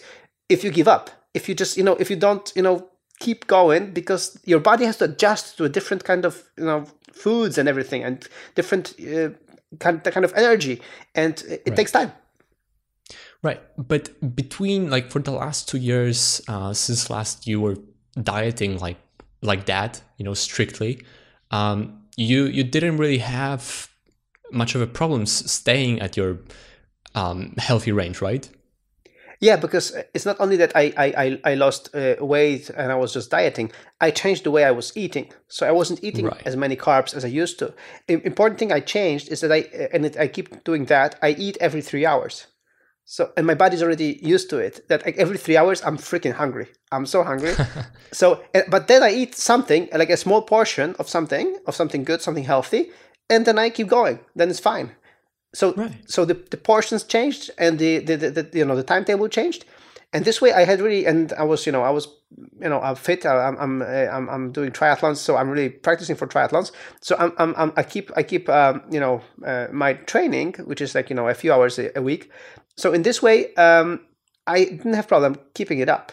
if 0.48 0.64
you 0.64 0.70
give 0.80 0.88
up. 0.88 1.10
If 1.34 1.50
you 1.50 1.56
just 1.56 1.76
you 1.76 1.84
know 1.88 1.96
if 2.04 2.08
you 2.12 2.16
don't 2.28 2.46
you 2.56 2.62
know 2.62 2.78
keep 3.20 3.48
going 3.48 3.94
because 4.00 4.24
your 4.52 4.60
body 4.60 4.86
has 4.86 4.98
to 4.98 5.06
adjust 5.06 5.58
to 5.58 5.64
a 5.64 5.70
different 5.70 6.04
kind 6.04 6.24
of 6.24 6.34
you 6.56 6.66
know 6.66 6.86
foods 7.24 7.58
and 7.58 7.68
everything 7.68 8.04
and 8.04 8.16
different 8.54 8.86
uh, 9.00 9.30
kind 9.80 10.04
kind 10.04 10.24
of 10.24 10.34
energy 10.36 10.80
and 11.16 11.34
it, 11.50 11.64
it 11.66 11.76
takes 11.76 11.92
time. 11.92 12.12
Right, 13.42 13.62
but 13.76 14.04
between 14.36 14.92
like 14.92 15.10
for 15.10 15.20
the 15.20 15.32
last 15.32 15.68
two 15.70 15.80
years, 15.80 16.42
uh, 16.48 16.74
since 16.74 17.10
last 17.10 17.48
you 17.48 17.60
were 17.60 17.78
dieting 18.22 18.78
like 18.78 18.98
like 19.42 19.66
that, 19.66 20.02
you 20.18 20.26
know, 20.26 20.36
strictly, 20.36 21.02
um, 21.52 22.04
you 22.18 22.46
you 22.46 22.64
didn't 22.64 22.98
really 22.98 23.20
have 23.20 23.90
much 24.52 24.76
of 24.76 24.82
a 24.82 24.88
problem 24.88 25.26
staying 25.26 26.00
at 26.02 26.16
your 26.18 26.38
um, 27.16 27.54
healthy 27.58 27.92
range, 27.92 28.22
right? 28.22 28.50
Yeah, 29.40 29.56
because 29.58 29.96
it's 30.16 30.26
not 30.26 30.38
only 30.40 30.58
that 30.58 30.72
I 30.76 30.94
I, 30.98 31.40
I- 31.52 31.54
lost 31.56 31.94
uh, 31.96 32.16
weight 32.20 32.72
and 32.72 32.92
I 32.92 32.96
was 32.96 33.14
just 33.14 33.30
dieting. 33.30 33.72
I 34.02 34.10
changed 34.12 34.44
the 34.44 34.52
way 34.52 34.64
I 34.64 34.72
was 34.72 34.92
eating, 34.98 35.32
so 35.48 35.68
I 35.68 35.72
wasn't 35.72 36.04
eating 36.04 36.26
Right. 36.26 36.42
as 36.48 36.56
many 36.56 36.76
carbs 36.76 37.14
as 37.16 37.24
I 37.24 37.28
used 37.44 37.60
to. 37.60 37.74
Im- 38.08 38.22
important 38.24 38.58
thing 38.60 38.72
I 38.72 38.80
changed 38.80 39.32
is 39.32 39.42
that 39.42 39.52
I 39.52 39.60
and 39.94 40.06
it, 40.06 40.18
I 40.18 40.28
keep 40.28 40.64
doing 40.64 40.86
that. 40.86 41.20
I 41.22 41.36
eat 41.38 41.58
every 41.62 41.82
three 41.82 42.06
hours. 42.06 42.48
So 43.10 43.32
and 43.38 43.48
my 43.48 43.56
body's 43.56 43.82
already 43.82 44.20
used 44.22 44.50
to 44.50 44.58
it. 44.58 44.86
That 44.90 45.06
like 45.06 45.16
every 45.18 45.38
three 45.38 45.56
hours 45.56 45.82
I'm 45.82 45.98
freaking 45.98 46.34
hungry. 46.34 46.68
I'm 46.92 47.06
so 47.06 47.24
hungry. 47.24 47.54
so 48.12 48.44
but 48.70 48.88
then 48.90 49.02
I 49.02 49.12
eat 49.12 49.34
something 49.36 49.88
like 49.94 50.10
a 50.10 50.18
small 50.18 50.42
portion 50.42 50.94
of 51.00 51.08
something 51.08 51.58
of 51.66 51.74
something 51.74 52.04
good, 52.04 52.22
something 52.22 52.44
healthy, 52.44 52.92
and 53.30 53.46
then 53.46 53.58
I 53.58 53.70
keep 53.70 53.88
going. 53.88 54.20
Then 54.36 54.50
it's 54.50 54.60
fine. 54.60 54.92
So 55.54 55.74
Right. 55.74 55.94
so 56.06 56.26
the, 56.26 56.34
the 56.52 56.58
portions 56.58 57.04
changed 57.06 57.50
and 57.58 57.80
the, 57.80 58.00
the, 58.00 58.18
the, 58.18 58.30
the 58.32 58.58
you 58.60 58.66
know 58.66 58.76
the 58.76 58.84
timetable 58.84 59.30
changed, 59.30 59.64
and 60.12 60.26
this 60.26 60.42
way 60.42 60.52
I 60.52 60.66
had 60.66 60.82
really 60.82 61.06
and 61.06 61.32
I 61.34 61.44
was 61.44 61.66
you 61.66 61.72
know 61.72 61.84
I 61.84 61.92
was 61.92 62.08
you 62.62 62.68
know 62.68 62.82
I'm 62.82 62.96
fit 62.96 63.26
I- 63.26 63.48
I'm 63.48 63.58
I'm 63.58 63.82
uh, 63.82 63.86
I'm, 64.16 64.28
I'm 64.30 64.52
doing 64.52 64.72
triathlons 64.72 65.18
so 65.18 65.38
I'm 65.38 65.50
really 65.50 65.70
practicing 65.70 66.18
for 66.18 66.28
triathlons 66.28 66.74
so 67.02 67.16
I'm, 67.18 67.32
I'm, 67.38 67.54
I'm 67.58 67.72
I 67.78 67.84
keep 67.84 68.12
I 68.18 68.24
keep 68.24 68.50
um, 68.50 68.82
you 68.92 69.00
know 69.00 69.22
uh, 69.46 69.68
my 69.72 69.94
training 69.94 70.56
which 70.66 70.82
is 70.82 70.94
like 70.94 71.10
you 71.10 71.16
know 71.16 71.30
a 71.30 71.34
few 71.34 71.54
hours 71.54 71.80
a, 71.80 71.98
a 71.98 72.02
week 72.02 72.30
so 72.78 72.94
in 72.94 73.02
this 73.04 73.22
way 73.22 73.54
um, 73.56 74.00
I 74.46 74.64
didn't 74.66 74.94
have 74.94 75.08
problem 75.08 75.38
keeping 75.54 75.80
it 75.80 75.90
up. 75.90 76.12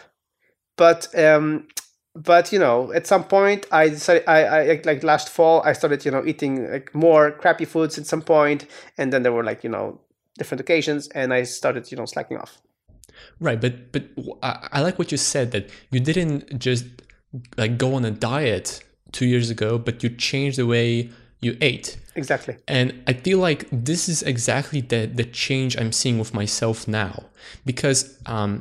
But 0.77 1.07
um, 1.17 1.67
but 2.15 2.51
you 2.51 2.59
know 2.59 2.93
at 2.93 3.05
some 3.05 3.25
point 3.25 3.65
i 3.71 3.89
decided 3.89 4.23
I, 4.25 4.45
I 4.45 4.81
like- 4.85 5.03
last 5.03 5.27
fall 5.27 5.61
i 5.63 5.73
started 5.73 6.05
you 6.05 6.11
know 6.11 6.23
eating 6.25 6.71
like 6.71 6.95
more 6.95 7.31
crappy 7.31 7.65
foods 7.65 7.97
at 7.97 8.05
some 8.05 8.21
point 8.21 8.65
and 8.97 9.11
then 9.11 9.23
there 9.23 9.33
were 9.33 9.43
like 9.43 9.65
you 9.65 9.69
know 9.69 9.99
different 10.37 10.61
occasions 10.61 11.09
and 11.09 11.33
i 11.33 11.43
started 11.43 11.91
you 11.91 11.97
know 11.97 12.05
slacking 12.05 12.37
off. 12.37 12.61
Right, 13.39 13.59
but 13.59 13.91
but 13.91 14.03
I 14.43 14.81
like 14.81 14.99
what 14.99 15.11
you 15.11 15.17
said 15.17 15.51
that 15.51 15.69
you 15.89 15.99
didn't 15.99 16.59
just 16.59 16.85
like 17.57 17.77
go 17.77 17.95
on 17.95 18.05
a 18.05 18.11
diet 18.11 18.83
two 19.11 19.25
years 19.25 19.49
ago, 19.49 19.77
but 19.77 20.03
you 20.03 20.09
changed 20.09 20.57
the 20.57 20.65
way 20.65 21.09
you 21.45 21.57
ate. 21.61 21.97
exactly 22.15 22.57
And 22.67 23.03
I 23.07 23.13
feel 23.13 23.39
like 23.39 23.67
this 23.71 24.09
is 24.09 24.23
exactly 24.23 24.81
the 24.81 25.01
the 25.19 25.25
change 25.45 25.77
I'm 25.79 25.91
seeing 25.91 26.17
with 26.19 26.33
myself 26.33 26.87
now, 26.87 27.15
because 27.65 27.99
um, 28.25 28.51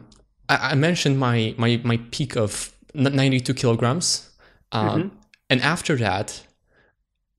I, 0.49 0.57
I 0.73 0.75
mentioned 0.75 1.19
my 1.19 1.55
my 1.57 1.81
my 1.85 1.99
peak 2.11 2.37
of 2.37 2.73
92 2.95 3.55
kilograms, 3.55 4.31
um, 4.73 5.11
and 5.51 5.61
after 5.63 5.97
that, 5.97 6.47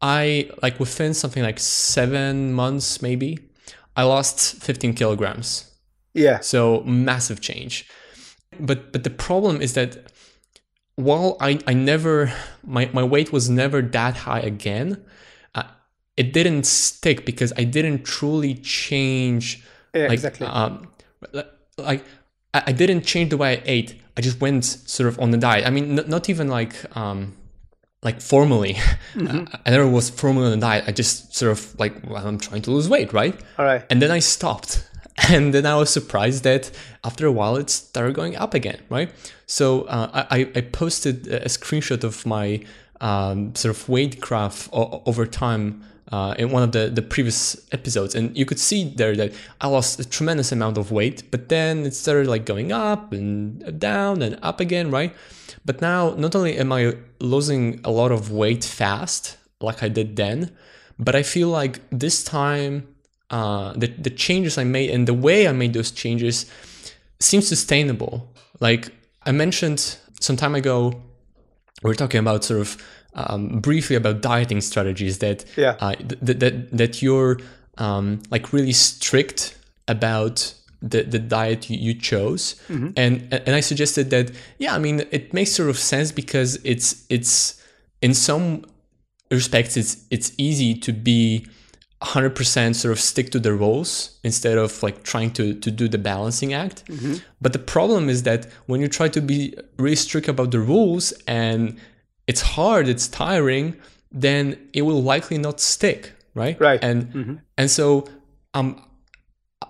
I 0.01 0.49
like 0.61 0.79
within 0.79 1.13
something 1.13 1.43
like 1.43 1.59
seven 1.59 2.53
months 2.53 3.01
maybe, 3.01 3.39
I 3.95 4.03
lost 4.03 4.61
15 4.63 4.93
kilograms. 4.93 5.71
yeah 6.13 6.39
So 6.41 6.81
massive 6.83 7.39
change. 7.39 7.87
But 8.59 8.91
but 8.91 9.03
the 9.03 9.15
problem 9.27 9.61
is 9.61 9.73
that 9.73 9.91
while 10.95 11.35
I, 11.39 11.59
I 11.67 11.73
never 11.73 12.33
my, 12.63 12.89
my 12.93 13.03
weight 13.03 13.31
was 13.31 13.49
never 13.49 13.81
that 13.81 14.15
high 14.17 14.39
again, 14.39 15.03
it 16.17 16.33
didn't 16.33 16.65
stick 16.65 17.25
because 17.25 17.51
I 17.57 17.63
didn't 17.65 18.03
truly 18.03 18.53
change 18.55 19.63
Yeah, 19.93 20.03
like 20.03 20.13
exactly 20.13 20.47
um 20.47 20.87
li- 21.33 21.43
like 21.77 22.03
I, 22.53 22.63
I 22.67 22.71
didn't 22.71 23.01
change 23.05 23.29
the 23.31 23.37
way 23.37 23.57
I 23.57 23.61
ate. 23.65 24.01
I 24.17 24.21
just 24.21 24.39
went 24.39 24.63
sort 24.65 25.07
of 25.09 25.19
on 25.19 25.31
the 25.31 25.37
diet. 25.37 25.65
I 25.67 25.69
mean 25.71 25.99
n- 25.99 26.09
not 26.09 26.29
even 26.29 26.47
like 26.47 26.75
um 26.97 27.35
like 28.03 28.21
formally. 28.21 28.77
I 29.65 29.69
never 29.71 29.87
was 29.87 30.09
formally 30.09 30.47
on 30.47 30.53
a 30.57 30.61
diet. 30.61 30.83
I 30.87 30.91
just 30.91 31.35
sort 31.35 31.51
of 31.51 31.77
like 31.79 31.93
well, 32.09 32.25
I'm 32.27 32.37
trying 32.37 32.61
to 32.63 32.71
lose 32.71 32.87
weight, 32.87 33.11
right? 33.13 33.35
all 33.57 33.65
right 33.65 33.83
And 33.89 34.01
then 34.01 34.11
I 34.11 34.19
stopped. 34.19 34.89
And 35.31 35.53
then 35.53 35.65
I 35.65 35.75
was 35.77 35.89
surprised 35.89 36.43
that 36.43 36.71
after 37.05 37.25
a 37.25 37.31
while 37.31 37.55
it 37.55 37.69
started 37.69 38.13
going 38.15 38.35
up 38.35 38.53
again, 38.53 38.79
right? 38.89 39.09
So 39.45 39.83
uh, 39.83 40.25
I, 40.29 40.39
I 40.53 40.61
posted 40.61 41.27
a 41.27 41.47
screenshot 41.47 42.03
of 42.03 42.25
my 42.25 42.59
um, 42.99 43.55
sort 43.55 43.73
of 43.75 43.87
weight 43.87 44.19
graph 44.19 44.67
o- 44.73 45.01
over 45.05 45.25
time 45.25 45.81
uh, 46.11 46.35
in 46.37 46.51
one 46.51 46.63
of 46.63 46.71
the, 46.71 46.89
the 46.89 47.01
previous 47.01 47.57
episodes. 47.71 48.15
And 48.15 48.35
you 48.37 48.45
could 48.45 48.59
see 48.59 48.93
there 48.95 49.15
that 49.15 49.33
I 49.61 49.67
lost 49.67 49.99
a 49.99 50.07
tremendous 50.07 50.51
amount 50.51 50.77
of 50.77 50.91
weight, 50.91 51.23
but 51.31 51.49
then 51.49 51.85
it 51.85 51.93
started 51.93 52.27
like 52.27 52.45
going 52.45 52.71
up 52.71 53.11
and 53.11 53.79
down 53.79 54.21
and 54.21 54.37
up 54.41 54.59
again, 54.59 54.91
right? 54.91 55.13
But 55.65 55.81
now, 55.81 56.11
not 56.15 56.35
only 56.35 56.57
am 56.57 56.71
I 56.71 56.95
losing 57.19 57.81
a 57.83 57.91
lot 57.91 58.11
of 58.11 58.31
weight 58.31 58.63
fast, 58.63 59.37
like 59.61 59.81
I 59.81 59.89
did 59.89 60.15
then, 60.15 60.51
but 60.99 61.15
I 61.15 61.23
feel 61.23 61.49
like 61.49 61.81
this 61.89 62.23
time 62.23 62.87
uh, 63.31 63.73
the 63.73 63.87
the 63.87 64.09
changes 64.09 64.57
I 64.57 64.63
made 64.63 64.91
and 64.91 65.07
the 65.07 65.13
way 65.13 65.47
I 65.47 65.51
made 65.51 65.73
those 65.73 65.91
changes 65.91 66.45
seems 67.19 67.47
sustainable. 67.47 68.31
Like 68.59 68.91
I 69.25 69.31
mentioned 69.31 69.97
some 70.19 70.35
time 70.35 70.55
ago, 70.55 71.01
we're 71.81 71.95
talking 71.95 72.19
about 72.19 72.43
sort 72.43 72.61
of 72.61 72.77
um, 73.15 73.59
briefly 73.59 73.95
about 73.95 74.21
dieting 74.21 74.61
strategies 74.61 75.17
that 75.19 75.45
Yeah. 75.57 75.75
uh, 75.79 75.95
th- 75.95 76.19
th- 76.25 76.39
that 76.39 76.77
that 76.77 77.01
you're 77.01 77.39
um, 77.77 78.19
like 78.31 78.53
really 78.53 78.73
strict 78.73 79.57
about 79.87 80.53
the, 80.81 81.03
the 81.03 81.19
diet 81.19 81.69
you, 81.69 81.77
you 81.77 81.93
chose. 81.99 82.55
And 82.69 83.27
and 83.47 83.55
I 83.55 83.61
suggested 83.61 84.09
that 84.11 84.31
yeah 84.59 84.75
I 84.75 84.79
mean 84.79 85.01
it 85.11 85.33
makes 85.33 85.51
sort 85.51 85.69
of 85.69 85.77
sense 85.77 86.11
because 86.11 86.59
it's 86.63 87.05
it's 87.09 87.61
in 88.01 88.13
some 88.13 88.65
respects 89.31 89.75
it's 89.77 89.97
it's 90.11 90.31
easy 90.37 90.75
to 90.75 90.91
be 90.93 91.47
100% 92.01 92.75
sort 92.75 92.91
of 92.91 92.99
stick 92.99 93.31
to 93.31 93.39
the 93.39 93.53
rules 93.53 94.19
instead 94.23 94.57
of 94.57 94.83
like 94.83 95.03
trying 95.03 95.31
to 95.31 95.53
to 95.55 95.71
do 95.71 95.87
the 95.87 95.97
balancing 95.97 96.53
act. 96.53 96.83
But 97.41 97.53
the 97.53 97.59
problem 97.59 98.09
is 98.09 98.23
that 98.23 98.47
when 98.67 98.81
you 98.81 98.87
try 98.87 99.07
to 99.09 99.21
be 99.21 99.55
really 99.77 99.95
strict 99.95 100.27
about 100.27 100.51
the 100.51 100.59
rules 100.59 101.13
and 101.27 101.77
it's 102.27 102.41
hard 102.41 102.87
it's 102.87 103.07
tiring 103.07 103.75
then 104.11 104.57
it 104.73 104.81
will 104.83 105.01
likely 105.03 105.37
not 105.37 105.59
stick 105.59 106.13
right? 106.33 106.59
Right. 106.59 106.79
and 106.83 107.41
and 107.57 107.69
so 107.71 108.07
i'm 108.53 108.81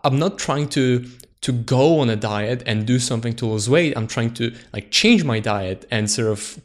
i'm 0.03 0.17
not 0.19 0.37
trying 0.37 0.67
to 0.69 1.05
to 1.41 1.51
go 1.51 1.99
on 1.99 2.09
a 2.09 2.15
diet 2.15 2.63
and 2.65 2.87
do 2.87 2.97
something 2.97 3.35
to 3.35 3.45
lose 3.45 3.69
weight. 3.69 3.93
I'm 3.95 4.07
trying 4.07 4.33
to 4.35 4.51
like 4.73 4.89
change 4.89 5.23
my 5.23 5.39
diet 5.39 5.85
and 5.91 6.09
sort 6.09 6.29
of 6.29 6.59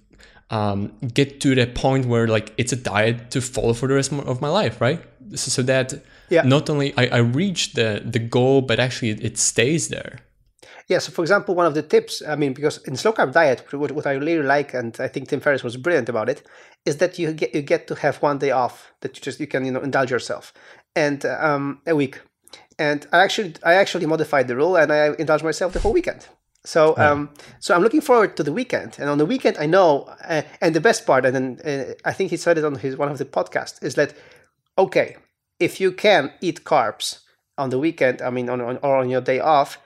um, 0.48 0.92
get 1.12 1.38
to 1.42 1.54
the 1.54 1.66
point 1.66 2.06
where 2.06 2.26
like 2.26 2.54
it's 2.56 2.72
a 2.72 2.76
diet 2.76 3.30
to 3.32 3.42
follow 3.42 3.74
for 3.74 3.88
the 3.88 3.94
rest 3.94 4.10
of 4.10 4.40
my 4.40 4.48
life 4.48 4.80
right? 4.80 5.00
So, 5.34 5.50
so 5.50 5.62
that 5.62 5.92
Yeah. 6.30 6.42
not 6.54 6.70
only 6.70 6.94
I, 6.96 7.04
I 7.18 7.18
reach 7.18 7.74
the 7.74 8.00
the 8.14 8.18
goal 8.36 8.62
but 8.62 8.80
actually 8.80 9.10
it, 9.10 9.20
it 9.22 9.36
stays 9.38 9.88
there 9.88 10.20
Yeah, 10.90 10.98
so 10.98 11.12
for 11.12 11.22
example, 11.22 11.54
one 11.54 11.66
of 11.66 11.74
the 11.74 11.82
tips, 11.82 12.20
I 12.26 12.34
mean, 12.34 12.52
because 12.52 12.78
in 12.78 12.96
slow 12.96 13.12
carb 13.12 13.32
diet, 13.32 13.62
what, 13.72 13.92
what 13.92 14.08
I 14.08 14.14
really 14.14 14.42
like, 14.42 14.74
and 14.74 14.96
I 14.98 15.06
think 15.06 15.28
Tim 15.28 15.38
Ferriss 15.38 15.62
was 15.62 15.76
brilliant 15.76 16.08
about 16.08 16.28
it, 16.28 16.42
is 16.84 16.96
that 16.96 17.16
you 17.16 17.32
get 17.32 17.54
you 17.54 17.62
get 17.62 17.86
to 17.86 17.94
have 17.94 18.16
one 18.16 18.38
day 18.38 18.50
off 18.50 18.92
that 19.00 19.16
you 19.16 19.22
just 19.22 19.38
you 19.38 19.46
can 19.46 19.64
you 19.64 19.70
know 19.70 19.78
indulge 19.80 20.10
yourself, 20.10 20.52
and 20.96 21.24
um, 21.24 21.80
a 21.86 21.94
week. 21.94 22.20
And 22.76 23.06
I 23.12 23.18
actually 23.20 23.54
I 23.62 23.74
actually 23.74 24.06
modified 24.06 24.48
the 24.48 24.56
rule, 24.56 24.74
and 24.76 24.92
I 24.92 25.14
indulge 25.16 25.44
myself 25.44 25.72
the 25.72 25.78
whole 25.78 25.92
weekend. 25.92 26.26
So 26.64 26.98
um, 26.98 27.30
so 27.60 27.72
I'm 27.72 27.82
looking 27.82 28.00
forward 28.00 28.36
to 28.38 28.42
the 28.42 28.52
weekend, 28.52 28.96
and 28.98 29.08
on 29.08 29.18
the 29.18 29.26
weekend 29.26 29.58
I 29.58 29.66
know, 29.66 30.12
uh, 30.28 30.42
and 30.60 30.74
the 30.74 30.80
best 30.80 31.06
part, 31.06 31.24
and 31.24 31.34
then 31.36 31.46
uh, 31.64 31.94
I 32.04 32.12
think 32.12 32.30
he 32.30 32.36
said 32.36 32.58
it 32.58 32.64
on 32.64 32.74
his 32.74 32.96
one 32.96 33.12
of 33.12 33.18
the 33.18 33.24
podcasts, 33.24 33.80
is 33.80 33.94
that 33.94 34.12
okay, 34.76 35.16
if 35.60 35.80
you 35.80 35.92
can 35.92 36.32
eat 36.40 36.64
carbs 36.64 37.20
on 37.56 37.70
the 37.70 37.78
weekend, 37.78 38.20
I 38.20 38.30
mean, 38.30 38.50
on, 38.50 38.60
on 38.60 38.78
or 38.82 38.96
on 38.96 39.08
your 39.08 39.20
day 39.20 39.38
off, 39.38 39.78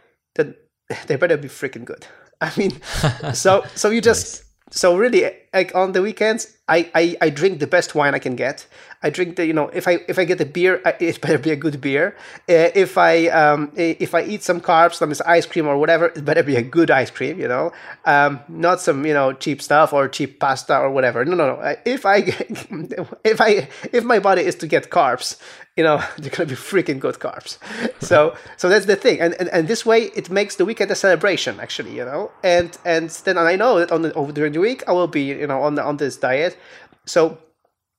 they 1.06 1.16
better 1.16 1.36
be 1.36 1.48
freaking 1.48 1.84
good. 1.84 2.06
I 2.40 2.52
mean, 2.56 2.80
so 3.34 3.64
so 3.74 3.90
you 3.90 4.00
just 4.00 4.44
so 4.70 4.96
really 4.96 5.24
like 5.54 5.74
on 5.74 5.92
the 5.92 6.02
weekends, 6.02 6.54
I, 6.68 6.90
I, 6.94 7.16
I 7.20 7.30
drink 7.30 7.60
the 7.60 7.66
best 7.66 7.94
wine 7.94 8.14
I 8.14 8.18
can 8.18 8.36
get. 8.36 8.66
I 9.04 9.10
drink 9.10 9.36
the 9.36 9.44
you 9.44 9.52
know 9.52 9.68
if 9.68 9.86
I 9.86 9.98
if 10.08 10.18
I 10.18 10.24
get 10.24 10.40
a 10.40 10.46
beer, 10.46 10.80
it 10.98 11.20
better 11.20 11.38
be 11.38 11.50
a 11.50 11.56
good 11.56 11.78
beer. 11.78 12.16
Uh, 12.48 12.72
if 12.74 12.96
I 12.96 13.26
um 13.28 13.70
if 13.76 14.14
I 14.14 14.22
eat 14.22 14.42
some 14.42 14.62
carbs, 14.62 14.94
some 14.94 15.12
ice 15.26 15.44
cream 15.44 15.66
or 15.66 15.76
whatever, 15.76 16.06
it 16.06 16.24
better 16.24 16.42
be 16.42 16.56
a 16.56 16.62
good 16.62 16.90
ice 16.90 17.10
cream. 17.10 17.38
You 17.38 17.48
know, 17.48 17.72
um, 18.06 18.40
not 18.48 18.80
some 18.80 19.04
you 19.04 19.12
know 19.12 19.34
cheap 19.34 19.60
stuff 19.60 19.92
or 19.92 20.08
cheap 20.08 20.40
pasta 20.40 20.78
or 20.78 20.90
whatever. 20.90 21.22
No, 21.26 21.36
no, 21.36 21.54
no. 21.54 21.76
If 21.84 22.06
I 22.06 22.16
if 23.24 23.42
I 23.42 23.68
if 23.92 24.04
my 24.04 24.20
body 24.20 24.40
is 24.40 24.54
to 24.56 24.66
get 24.66 24.88
carbs, 24.88 25.38
you 25.76 25.84
know, 25.84 26.02
they're 26.18 26.30
gonna 26.30 26.48
be 26.48 26.54
freaking 26.54 26.98
good 26.98 27.16
carbs. 27.16 27.58
So 28.00 28.34
so 28.56 28.70
that's 28.70 28.86
the 28.86 28.96
thing, 28.96 29.20
and, 29.20 29.34
and 29.34 29.50
and 29.50 29.68
this 29.68 29.84
way 29.84 30.04
it 30.16 30.30
makes 30.30 30.56
the 30.56 30.64
weekend 30.64 30.90
a 30.90 30.94
celebration 30.94 31.60
actually, 31.60 31.94
you 31.94 32.06
know, 32.06 32.30
and 32.42 32.76
and 32.86 33.10
then 33.10 33.36
I 33.36 33.56
know 33.56 33.80
that 33.80 33.92
on 33.92 34.00
the 34.00 34.14
over 34.14 34.32
during 34.32 34.54
the 34.54 34.60
week 34.60 34.82
I 34.88 34.92
will 34.92 35.08
be 35.08 35.43
you 35.44 35.48
know 35.48 35.60
on 35.62 35.74
the, 35.76 35.82
on 35.90 35.96
this 35.96 36.16
diet, 36.16 36.56
so 37.04 37.38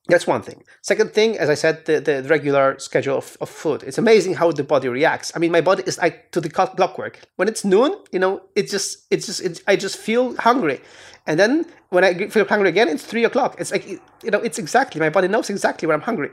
that's 0.07 0.27
one 0.27 0.41
thing. 0.41 0.63
Second 0.81 1.09
thing, 1.13 1.37
as 1.43 1.49
I 1.49 1.55
said, 1.55 1.85
the, 1.85 1.99
the 1.99 2.23
regular 2.35 2.77
schedule 2.77 3.17
of, 3.17 3.37
of 3.41 3.49
food. 3.49 3.83
It's 3.87 3.97
amazing 3.97 4.35
how 4.35 4.51
the 4.51 4.63
body 4.63 4.87
reacts. 4.87 5.31
I 5.35 5.39
mean, 5.39 5.51
my 5.51 5.61
body 5.61 5.83
is 5.85 5.97
like 5.97 6.31
to 6.31 6.41
the 6.41 6.49
clockwork. 6.49 7.15
When 7.37 7.47
it's 7.47 7.65
noon, 7.65 7.91
you 8.11 8.19
know, 8.19 8.41
it 8.55 8.69
just, 8.69 8.89
it's 9.09 9.25
just, 9.25 9.41
it, 9.41 9.63
I 9.67 9.75
just 9.75 9.97
feel 9.97 10.35
hungry. 10.37 10.79
And 11.25 11.39
then 11.39 11.65
when 11.89 12.03
I 12.03 12.11
feel 12.29 12.45
hungry 12.45 12.69
again, 12.69 12.87
it's 12.87 13.03
three 13.03 13.25
o'clock. 13.25 13.55
It's 13.57 13.71
like, 13.71 13.87
you 13.87 14.31
know, 14.31 14.39
it's 14.39 14.59
exactly, 14.59 15.01
my 15.01 15.09
body 15.09 15.27
knows 15.27 15.49
exactly 15.49 15.87
when 15.87 15.95
I'm 15.95 16.05
hungry. 16.09 16.29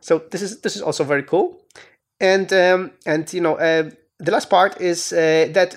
So 0.00 0.22
this 0.30 0.42
is, 0.42 0.60
this 0.60 0.76
is 0.76 0.82
also 0.82 1.02
very 1.02 1.24
cool. 1.24 1.60
And, 2.20 2.52
um, 2.52 2.92
and, 3.04 3.32
you 3.32 3.40
know, 3.40 3.56
uh, 3.56 3.90
the 4.20 4.30
last 4.30 4.48
part 4.48 4.80
is 4.80 5.12
uh, 5.12 5.48
that 5.54 5.76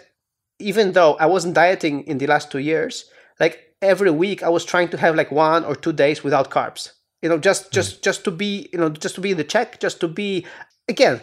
even 0.60 0.92
though 0.92 1.16
I 1.16 1.26
wasn't 1.26 1.56
dieting 1.56 2.04
in 2.06 2.20
the 2.20 2.28
last 2.28 2.52
two 2.52 2.60
years, 2.60 3.06
like 3.40 3.71
every 3.82 4.12
week 4.12 4.44
I 4.44 4.50
was 4.50 4.66
trying 4.66 4.90
to 4.90 4.98
have 4.98 5.16
like 5.16 5.32
one 5.32 5.66
or 5.66 5.76
two 5.76 5.94
days 5.94 6.24
without 6.24 6.50
carbs. 6.50 6.92
You 7.22 7.30
know 7.30 7.38
just 7.38 7.66
hmm. 7.66 7.72
just 7.72 8.04
just 8.04 8.24
to 8.26 8.32
be 8.32 8.70
you 8.72 8.80
know 8.80 8.90
just 8.90 9.16
to 9.16 9.22
be 9.22 9.32
in 9.32 9.38
the 9.38 9.44
check 9.44 9.80
just 9.80 10.00
to 10.02 10.08
be 10.08 10.46
again 10.88 11.22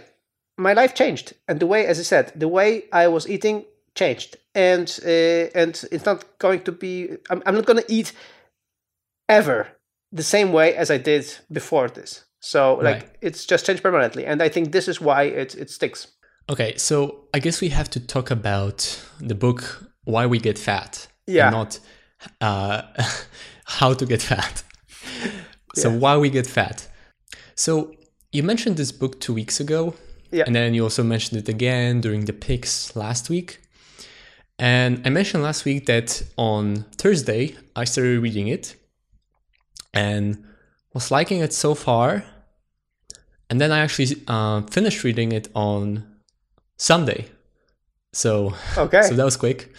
my 0.57 0.73
life 0.73 0.95
changed. 0.95 1.35
And 1.47 1.61
the 1.61 1.67
way 1.67 1.87
as 1.87 1.99
i 1.99 2.03
said 2.03 2.33
the 2.35 2.49
way 2.49 2.85
i 2.93 3.07
was 3.09 3.29
eating 3.29 3.65
changed. 3.95 4.37
And 4.55 4.89
uh, 5.05 5.59
and 5.61 5.83
it's 5.93 6.05
not 6.05 6.25
going 6.39 6.63
to 6.63 6.73
be 6.73 7.11
i'm, 7.31 7.43
I'm 7.47 7.55
not 7.55 7.67
going 7.67 7.83
to 7.83 7.93
eat 7.93 8.13
ever 9.29 9.69
the 10.13 10.23
same 10.23 10.53
way 10.53 10.75
as 10.75 10.91
i 10.91 10.99
did 10.99 11.25
before 11.53 11.89
this. 11.89 12.25
So 12.41 12.77
like 12.77 13.03
right. 13.03 13.17
it's 13.21 13.45
just 13.45 13.67
changed 13.67 13.83
permanently. 13.83 14.25
And 14.27 14.43
i 14.43 14.49
think 14.49 14.73
this 14.73 14.89
is 14.89 15.01
why 15.01 15.25
it 15.25 15.55
it 15.55 15.71
sticks. 15.71 16.09
Okay 16.49 16.77
so 16.77 17.25
i 17.35 17.39
guess 17.39 17.61
we 17.61 17.69
have 17.71 17.91
to 17.91 18.01
talk 18.01 18.31
about 18.31 19.05
the 19.21 19.35
book 19.35 19.85
why 20.05 20.25
we 20.27 20.39
get 20.39 20.59
fat 20.59 21.07
yeah. 21.27 21.51
not 21.51 21.79
uh, 22.41 22.83
how 23.65 23.95
to 23.95 24.07
get 24.07 24.23
fat 24.23 24.63
so 25.75 25.91
why 25.91 26.17
we 26.17 26.31
get 26.31 26.47
fat? 26.47 26.89
So 27.55 27.93
you 28.33 28.43
mentioned 28.43 28.77
this 28.77 28.93
book 28.93 29.21
two 29.21 29.35
weeks 29.35 29.61
ago. 29.61 29.95
Yeah. 30.31 30.45
And 30.47 30.55
then 30.55 30.75
you 30.75 30.83
also 30.83 31.03
mentioned 31.03 31.41
it 31.41 31.49
again 31.49 32.01
during 32.01 32.27
the 32.27 32.33
picks 32.33 32.95
last 32.95 33.31
week. 33.31 33.61
And 34.59 35.01
I 35.07 35.11
mentioned 35.11 35.43
last 35.43 35.65
week 35.65 35.87
that 35.87 36.23
on 36.37 36.85
Thursday 36.97 37.57
I 37.77 37.85
started 37.85 38.21
reading 38.21 38.49
it 38.49 38.77
and 39.95 40.45
was 40.93 41.11
liking 41.11 41.41
it 41.41 41.53
so 41.53 41.75
far. 41.75 42.25
And 43.49 43.61
then 43.61 43.73
I 43.73 43.79
actually 43.79 44.23
uh, 44.27 44.63
finished 44.63 45.05
reading 45.05 45.33
it 45.33 45.49
on 45.55 46.05
Sunday. 46.77 47.27
So 48.13 48.55
okay. 48.77 49.03
so 49.03 49.15
that 49.15 49.25
was 49.25 49.37
quick. 49.37 49.73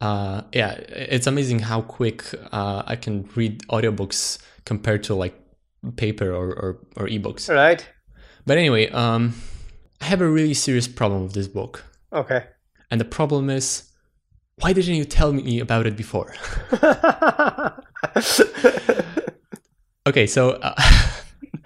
Uh, 0.00 0.42
yeah, 0.52 0.72
it's 0.72 1.26
amazing 1.26 1.58
how 1.58 1.82
quick 1.82 2.24
uh, 2.52 2.82
I 2.86 2.96
can 2.96 3.28
read 3.34 3.62
audiobooks 3.68 4.38
compared 4.64 5.02
to 5.04 5.14
like 5.14 5.38
paper 5.96 6.32
or, 6.32 6.48
or, 6.48 6.78
or 6.96 7.06
ebooks. 7.06 7.52
Right. 7.54 7.86
But 8.46 8.58
anyway, 8.58 8.88
um, 8.90 9.34
I 10.00 10.06
have 10.06 10.20
a 10.20 10.28
really 10.28 10.54
serious 10.54 10.88
problem 10.88 11.24
with 11.24 11.34
this 11.34 11.48
book. 11.48 11.84
Okay. 12.12 12.46
And 12.90 13.00
the 13.00 13.04
problem 13.04 13.50
is, 13.50 13.90
why 14.56 14.72
didn't 14.72 14.94
you 14.94 15.04
tell 15.04 15.32
me 15.32 15.60
about 15.60 15.86
it 15.86 15.96
before? 15.96 16.34
okay, 20.06 20.26
so 20.26 20.50
uh, 20.50 20.74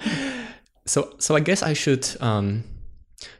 so 0.86 1.14
so 1.18 1.34
I 1.34 1.40
guess 1.40 1.62
I 1.62 1.72
should 1.72 2.06
um, 2.20 2.64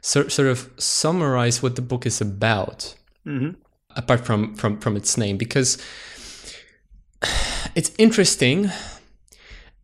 so, 0.01 0.27
sort 0.27 0.47
of 0.47 0.69
summarize 0.77 1.61
what 1.61 1.75
the 1.75 1.81
book 1.81 2.05
is 2.05 2.21
about, 2.21 2.95
mm-hmm. 3.25 3.51
Apart 3.95 4.25
from 4.25 4.55
from 4.55 4.79
from 4.79 4.95
its 4.97 5.17
name, 5.17 5.37
because 5.37 5.77
it's 7.75 7.91
interesting 7.97 8.71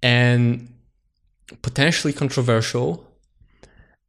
and 0.02 0.68
potentially 1.62 2.14
controversial 2.14 3.08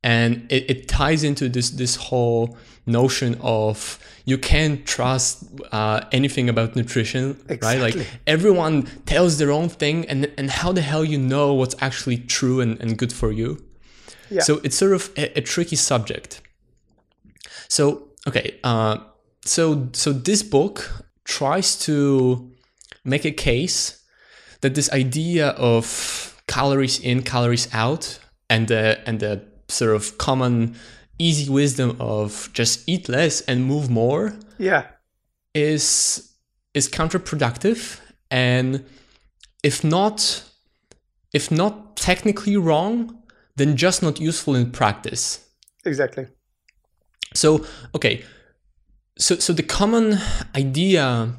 and 0.04 0.46
it, 0.50 0.70
it 0.70 0.88
ties 0.88 1.22
into 1.24 1.48
this 1.48 1.70
this 1.70 1.96
whole 1.96 2.56
notion 2.86 3.36
of 3.40 3.98
you 4.24 4.36
can't 4.36 4.84
trust 4.86 5.44
uh, 5.70 6.00
anything 6.10 6.48
about 6.48 6.74
nutrition 6.74 7.30
exactly. 7.48 7.66
right 7.66 7.96
like 7.96 8.06
everyone 8.26 8.82
tells 9.06 9.38
their 9.38 9.50
own 9.50 9.68
thing 9.68 10.04
and 10.06 10.30
and 10.36 10.50
how 10.50 10.72
the 10.72 10.80
hell 10.80 11.04
you 11.04 11.18
know 11.18 11.54
what's 11.54 11.76
actually 11.80 12.16
true 12.16 12.60
and, 12.60 12.80
and 12.80 12.98
good 12.98 13.12
for 13.12 13.30
you 13.30 13.62
yeah. 14.30 14.40
so 14.40 14.60
it's 14.64 14.76
sort 14.76 14.92
of 14.92 15.10
a, 15.16 15.38
a 15.38 15.40
tricky 15.40 15.76
subject 15.76 16.40
so 17.68 18.08
okay 18.26 18.58
uh, 18.64 18.98
so 19.44 19.88
so 19.92 20.12
this 20.12 20.42
book 20.42 21.04
tries 21.24 21.78
to 21.86 22.50
make 23.04 23.24
a 23.24 23.32
case 23.32 24.04
that 24.60 24.74
this 24.74 24.90
idea 24.92 25.48
of 25.50 26.42
calories 26.46 27.00
in, 27.00 27.22
calories 27.22 27.68
out, 27.72 28.18
and 28.48 28.68
the 28.68 29.00
and 29.06 29.20
the 29.20 29.42
sort 29.68 29.94
of 29.94 30.18
common 30.18 30.74
easy 31.18 31.50
wisdom 31.50 31.96
of 32.00 32.50
just 32.52 32.88
eat 32.88 33.08
less 33.08 33.40
and 33.42 33.64
move 33.64 33.90
more, 33.90 34.34
yeah, 34.58 34.86
is 35.54 36.32
is 36.74 36.88
counterproductive 36.88 38.00
and 38.30 38.84
if 39.62 39.84
not 39.84 40.44
if 41.32 41.50
not 41.50 41.96
technically 41.96 42.56
wrong, 42.56 43.22
then 43.56 43.76
just 43.76 44.02
not 44.02 44.20
useful 44.20 44.54
in 44.54 44.70
practice. 44.70 45.46
Exactly. 45.84 46.26
So, 47.34 47.64
okay. 47.94 48.24
So 49.18 49.36
so 49.36 49.52
the 49.52 49.62
common 49.62 50.18
idea 50.54 51.34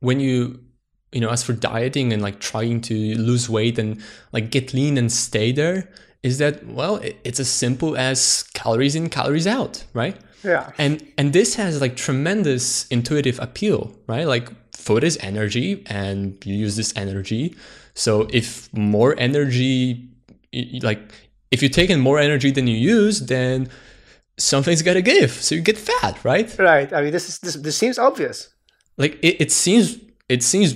when 0.00 0.20
you 0.20 0.60
you 1.12 1.20
know, 1.20 1.28
as 1.28 1.42
for 1.42 1.52
dieting 1.52 2.12
and 2.12 2.22
like 2.22 2.40
trying 2.40 2.80
to 2.80 2.94
lose 3.18 3.48
weight 3.48 3.78
and 3.78 4.02
like 4.32 4.50
get 4.50 4.72
lean 4.72 4.96
and 4.96 5.12
stay 5.12 5.52
there, 5.52 5.90
is 6.22 6.38
that 6.38 6.66
well, 6.66 7.00
it's 7.24 7.38
as 7.38 7.48
simple 7.48 7.96
as 7.96 8.44
calories 8.54 8.94
in, 8.94 9.10
calories 9.10 9.46
out, 9.46 9.84
right? 9.92 10.16
Yeah. 10.42 10.72
And 10.78 11.06
and 11.18 11.32
this 11.32 11.54
has 11.56 11.80
like 11.80 11.96
tremendous 11.96 12.86
intuitive 12.88 13.38
appeal, 13.40 13.94
right? 14.06 14.26
Like 14.26 14.48
food 14.74 15.04
is 15.04 15.18
energy, 15.20 15.84
and 15.86 16.44
you 16.46 16.54
use 16.54 16.76
this 16.76 16.92
energy. 16.96 17.54
So 17.94 18.26
if 18.32 18.72
more 18.72 19.14
energy, 19.18 20.08
like 20.82 21.12
if 21.50 21.62
you 21.62 21.68
take 21.68 21.90
in 21.90 22.00
more 22.00 22.18
energy 22.18 22.50
than 22.50 22.66
you 22.66 22.76
use, 22.76 23.20
then 23.20 23.68
something's 24.38 24.82
got 24.82 24.94
to 24.94 25.02
give. 25.02 25.30
So 25.30 25.54
you 25.54 25.60
get 25.60 25.78
fat, 25.78 26.24
right? 26.24 26.54
Right. 26.58 26.92
I 26.92 27.02
mean, 27.02 27.12
this 27.12 27.28
is 27.28 27.38
this, 27.38 27.54
this 27.54 27.76
seems 27.76 27.98
obvious. 27.98 28.48
Like 28.96 29.18
it, 29.22 29.40
it 29.40 29.52
seems 29.52 29.98
it 30.28 30.42
seems 30.42 30.74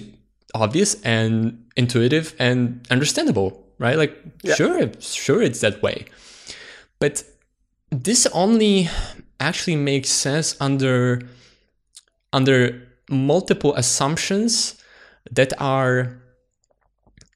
obvious 0.54 1.00
and 1.02 1.64
intuitive 1.76 2.34
and 2.38 2.86
understandable, 2.90 3.64
right? 3.78 3.96
Like, 3.96 4.16
yeah. 4.42 4.54
sure, 4.54 4.90
sure, 5.00 5.42
it's 5.42 5.60
that 5.60 5.82
way. 5.82 6.06
But 6.98 7.24
this 7.90 8.26
only 8.26 8.88
actually 9.38 9.76
makes 9.76 10.08
sense 10.08 10.56
under 10.60 11.20
under 12.32 12.82
multiple 13.10 13.74
assumptions 13.76 14.76
that 15.30 15.52
are 15.60 16.20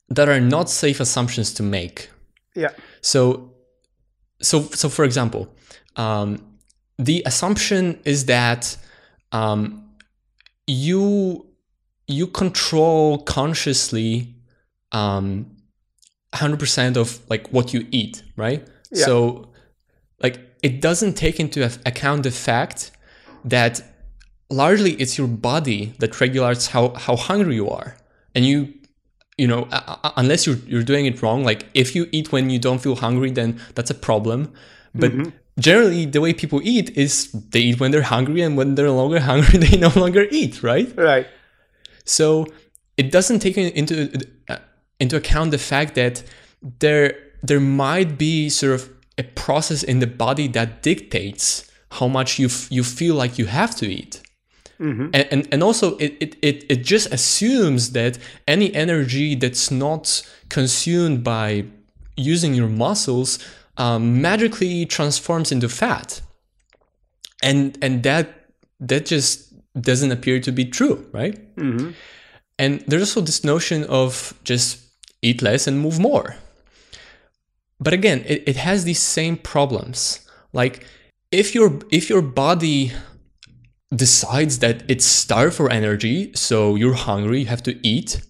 that 0.08 0.28
are 0.28 0.40
not 0.40 0.68
safe 0.68 1.00
assumptions 1.00 1.54
to 1.54 1.62
make. 1.62 2.10
Yeah. 2.54 2.70
So, 3.00 3.52
so, 4.40 4.62
so 4.62 4.88
for 4.88 5.04
example, 5.04 5.54
um, 5.96 6.44
the 6.98 7.22
assumption 7.26 8.00
is 8.04 8.26
that 8.26 8.76
um, 9.32 9.90
you 10.66 11.46
you 12.06 12.26
control 12.26 13.18
consciously 13.18 14.34
um 14.92 15.46
100% 16.32 16.96
of 16.96 17.20
like 17.28 17.48
what 17.48 17.72
you 17.74 17.86
eat 17.90 18.22
right 18.36 18.66
yeah. 18.92 19.04
so 19.04 19.48
like 20.22 20.38
it 20.62 20.80
doesn't 20.80 21.14
take 21.14 21.40
into 21.40 21.64
account 21.86 22.22
the 22.22 22.30
fact 22.30 22.92
that 23.44 23.80
largely 24.48 24.92
it's 24.92 25.18
your 25.18 25.26
body 25.26 25.92
that 25.98 26.20
regulates 26.20 26.68
how 26.68 26.90
how 26.90 27.16
hungry 27.16 27.54
you 27.56 27.68
are 27.68 27.96
and 28.34 28.44
you 28.44 28.72
you 29.40 29.48
know 29.52 29.62
uh, 29.70 30.10
unless 30.16 30.46
you're 30.46 30.60
you're 30.66 30.88
doing 30.92 31.06
it 31.06 31.22
wrong 31.22 31.42
like 31.50 31.66
if 31.74 31.94
you 31.96 32.02
eat 32.12 32.32
when 32.32 32.50
you 32.50 32.58
don't 32.66 32.80
feel 32.86 32.96
hungry 32.96 33.30
then 33.30 33.58
that's 33.74 33.90
a 33.90 33.94
problem 34.08 34.52
but 34.94 35.10
mm-hmm. 35.12 35.28
generally 35.58 36.04
the 36.04 36.20
way 36.20 36.32
people 36.32 36.60
eat 36.62 36.90
is 37.04 37.12
they 37.52 37.60
eat 37.68 37.80
when 37.80 37.90
they're 37.90 38.10
hungry 38.16 38.42
and 38.42 38.56
when 38.56 38.74
they're 38.74 38.92
no 38.94 38.96
longer 39.02 39.20
hungry 39.32 39.58
they 39.58 39.76
no 39.76 39.92
longer 39.96 40.26
eat 40.30 40.62
right 40.62 40.92
right 40.96 41.26
so 42.04 42.46
it 42.96 43.10
doesn't 43.10 43.38
take 43.40 43.56
into 43.56 43.96
uh, 44.48 44.56
into 44.98 45.16
account 45.16 45.50
the 45.50 45.62
fact 45.72 45.94
that 45.94 46.22
there 46.80 47.16
there 47.42 47.60
might 47.60 48.18
be 48.18 48.48
sort 48.48 48.74
of 48.74 48.90
a 49.18 49.22
process 49.22 49.82
in 49.82 49.98
the 50.00 50.06
body 50.06 50.46
that 50.48 50.82
dictates 50.82 51.70
how 51.92 52.08
much 52.08 52.38
you 52.38 52.46
f- 52.46 52.70
you 52.70 52.84
feel 52.84 53.14
like 53.14 53.38
you 53.38 53.46
have 53.46 53.74
to 53.76 53.86
eat. 53.86 54.22
And, 55.12 55.28
and, 55.30 55.48
and 55.52 55.62
also 55.62 55.96
it, 55.98 56.16
it, 56.20 56.36
it, 56.42 56.64
it 56.70 56.82
just 56.82 57.12
assumes 57.12 57.92
that 57.92 58.18
any 58.48 58.74
energy 58.74 59.34
that's 59.34 59.70
not 59.70 60.22
consumed 60.48 61.22
by 61.22 61.64
using 62.16 62.54
your 62.54 62.68
muscles 62.68 63.38
um, 63.76 64.22
magically 64.22 64.86
transforms 64.86 65.52
into 65.52 65.68
fat. 65.68 66.22
And 67.42 67.78
and 67.82 68.02
that 68.02 68.26
that 68.80 69.06
just 69.06 69.52
doesn't 69.80 70.12
appear 70.12 70.40
to 70.40 70.52
be 70.52 70.64
true 70.64 71.06
right? 71.12 71.38
And 72.58 72.80
there's 72.86 73.02
also 73.02 73.20
this 73.22 73.44
notion 73.44 73.84
of 73.84 74.34
just 74.44 74.78
eat 75.22 75.40
less 75.42 75.66
and 75.66 75.80
move 75.80 75.98
more. 75.98 76.36
But 77.78 77.92
again 77.94 78.24
it, 78.26 78.42
it 78.46 78.56
has 78.56 78.84
these 78.84 79.00
same 79.00 79.36
problems. 79.36 80.26
Like 80.52 80.84
if 81.30 81.54
your 81.54 81.78
if 81.90 82.10
your 82.10 82.22
body 82.22 82.92
decides 83.94 84.60
that 84.60 84.82
it's 84.88 85.04
starved 85.04 85.56
for 85.56 85.70
energy 85.70 86.32
so 86.34 86.76
you're 86.76 86.94
hungry 86.94 87.40
you 87.40 87.46
have 87.46 87.62
to 87.62 87.74
eat 87.86 88.20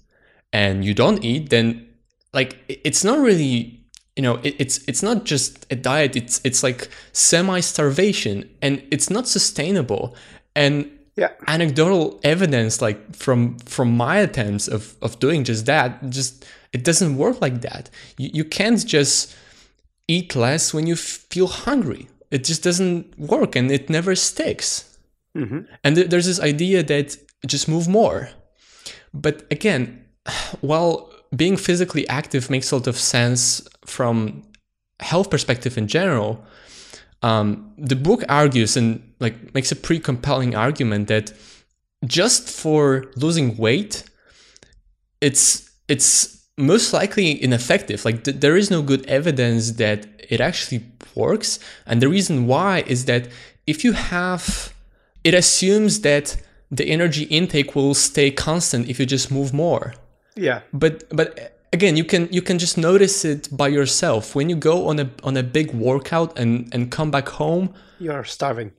and 0.53 0.85
you 0.85 0.95
don't 0.95 1.23
eat 1.25 1.51
then 1.51 1.87
like 2.33 2.57
it's 2.69 3.05
not 3.05 3.19
really 3.19 3.81
you 4.17 4.23
know 4.23 4.37
it, 4.43 4.55
it's 4.59 4.79
it's 4.89 5.03
not 5.03 5.25
just 5.25 5.67
a 5.71 5.77
diet 5.77 6.17
it's 6.17 6.41
it's 6.45 6.63
like 6.63 6.89
semi 7.13 7.61
starvation 7.61 8.49
and 8.63 8.83
it's 8.91 9.11
not 9.11 9.27
sustainable. 9.29 10.15
And 10.55 10.91
Yeah. 11.17 11.33
anecdotal 11.49 12.19
evidence 12.23 12.81
like 12.81 13.15
from 13.15 13.59
from 13.67 13.97
my 13.97 14.19
attempts 14.19 14.69
of 14.69 14.95
of 15.03 15.19
doing 15.19 15.45
just 15.45 15.67
that 15.67 16.11
just 16.11 16.45
it 16.73 16.85
doesn't 16.85 17.17
work 17.17 17.41
like 17.41 17.61
that. 17.63 17.91
You, 18.17 18.31
you 18.33 18.45
can't 18.45 18.85
just 18.87 19.35
eat 20.09 20.35
less 20.35 20.73
when 20.75 20.87
you 20.87 20.97
feel 20.97 21.47
hungry. 21.47 22.09
It 22.31 22.45
just 22.45 22.63
doesn't 22.63 23.19
work 23.19 23.57
and 23.57 23.71
it 23.71 23.91
never 23.91 24.15
sticks 24.15 24.90
and 25.85 25.97
th- 25.97 26.09
there's 26.11 26.27
this 26.27 26.41
idea 26.41 26.83
that 26.83 27.17
just 27.47 27.69
move 27.69 27.89
more. 27.89 28.31
But 29.13 29.45
again 29.51 30.05
while 30.61 31.13
being 31.35 31.57
physically 31.57 32.09
active 32.09 32.51
makes 32.51 32.71
a 32.71 32.77
lot 32.77 32.87
of 32.87 32.97
sense 32.97 33.67
from 33.87 34.43
health 35.01 35.31
perspective 35.31 35.79
in 35.79 35.87
general 35.87 36.45
um, 37.23 37.73
the 37.79 37.97
book 37.97 38.25
argues 38.29 38.77
and 38.77 39.03
like 39.21 39.55
makes 39.55 39.73
a 39.73 39.77
pretty 39.77 40.01
compelling 40.01 40.55
argument 40.55 41.09
that 41.09 41.33
just 42.07 42.49
for 42.49 43.05
losing 43.17 43.57
weight 43.57 44.05
it's 45.21 45.71
it's 45.89 46.41
most 46.57 46.93
likely 46.93 47.43
ineffective. 47.43 48.05
Like 48.05 48.25
th- 48.25 48.39
there 48.39 48.57
is 48.57 48.71
no 48.71 48.83
good 48.83 49.05
evidence 49.07 49.73
that 49.73 50.07
it 50.29 50.41
actually 50.41 50.85
works. 51.15 51.59
And 51.87 52.01
the 52.01 52.09
reason 52.09 52.47
why 52.47 52.85
is 52.87 53.07
that 53.07 53.29
if 53.67 53.85
you 53.85 53.93
have 53.93 54.73
it 55.25 55.35
assumes 55.35 56.01
that 56.01 56.37
the 56.71 56.87
energy 56.87 57.25
intake 57.25 57.75
will 57.75 57.95
stay 57.95 58.31
constant 58.31 58.89
if 58.89 58.99
you 59.01 59.07
just 59.07 59.31
move 59.31 59.53
more. 59.53 59.95
Yeah. 60.37 60.61
but 60.73 61.05
but 61.11 61.59
again 61.73 61.97
you 61.97 62.05
can 62.05 62.29
you 62.31 62.41
can 62.41 62.59
just 62.59 62.79
notice 62.79 63.25
it 63.25 63.49
by 63.51 63.69
yourself. 63.69 64.35
When 64.35 64.49
you 64.49 64.57
go 64.57 64.89
on 64.89 64.99
a 64.99 65.11
on 65.23 65.37
a 65.37 65.43
big 65.43 65.73
workout 65.73 66.39
and 66.39 66.73
and 66.75 66.91
come 66.91 67.11
back 67.11 67.29
home 67.29 67.75
You're 67.99 68.25
starving. 68.25 68.73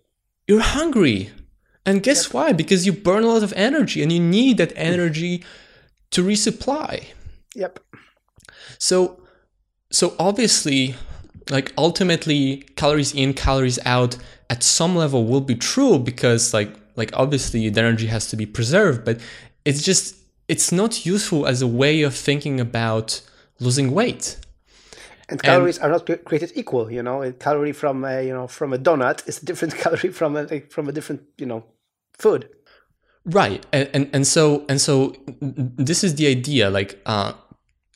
you're 0.47 0.61
hungry. 0.61 1.29
And 1.85 2.03
guess 2.03 2.31
why? 2.33 2.53
Because 2.53 2.85
you 2.85 2.93
burn 2.93 3.23
a 3.23 3.27
lot 3.27 3.43
of 3.43 3.53
energy 3.55 4.03
and 4.03 4.11
you 4.11 4.19
need 4.19 4.57
that 4.57 4.69
mm. 4.69 4.93
energy 4.93 5.43
to 6.11 6.23
resupply. 6.23 7.05
Yep. 7.55 7.79
so 8.77 9.19
so 9.91 10.15
obviously 10.17 10.95
like 11.51 11.73
ultimately 11.77 12.57
calories 12.75 13.13
in 13.13 13.33
calories 13.33 13.77
out 13.85 14.17
at 14.49 14.63
some 14.63 14.95
level 14.95 15.25
will 15.25 15.41
be 15.41 15.55
true 15.55 15.99
because 15.99 16.53
like 16.53 16.73
like 16.95 17.11
obviously 17.13 17.69
the 17.69 17.79
energy 17.79 18.07
has 18.07 18.27
to 18.29 18.35
be 18.35 18.45
preserved 18.45 19.05
but 19.05 19.19
it's 19.65 19.83
just 19.83 20.15
it's 20.47 20.71
not 20.71 21.05
useful 21.05 21.45
as 21.45 21.61
a 21.61 21.67
way 21.67 22.01
of 22.01 22.13
thinking 22.15 22.59
about 22.59 23.21
losing 23.59 23.91
weight 23.91 24.37
And 25.29 25.41
calories 25.41 25.79
are 25.79 25.89
not 25.89 26.03
created 26.25 26.51
equal. 26.55 26.91
You 26.91 27.03
know, 27.07 27.23
a 27.23 27.31
calorie 27.31 27.71
from 27.71 28.03
a 28.03 28.21
you 28.27 28.33
know 28.37 28.47
from 28.47 28.73
a 28.73 28.77
donut 28.77 29.17
is 29.29 29.41
a 29.41 29.45
different 29.45 29.73
calorie 29.83 30.11
from 30.11 30.35
a 30.35 30.43
like, 30.43 30.71
from 30.75 30.89
a 30.89 30.91
different 30.91 31.21
you 31.37 31.45
know 31.45 31.63
food. 32.23 32.49
right 33.25 33.65
and, 33.71 33.87
and 33.93 34.09
and 34.15 34.25
so 34.27 34.65
and 34.67 34.81
so 34.81 35.13
this 35.87 36.03
is 36.03 36.15
the 36.15 36.27
idea 36.27 36.69
like 36.69 36.99
uh 37.05 37.31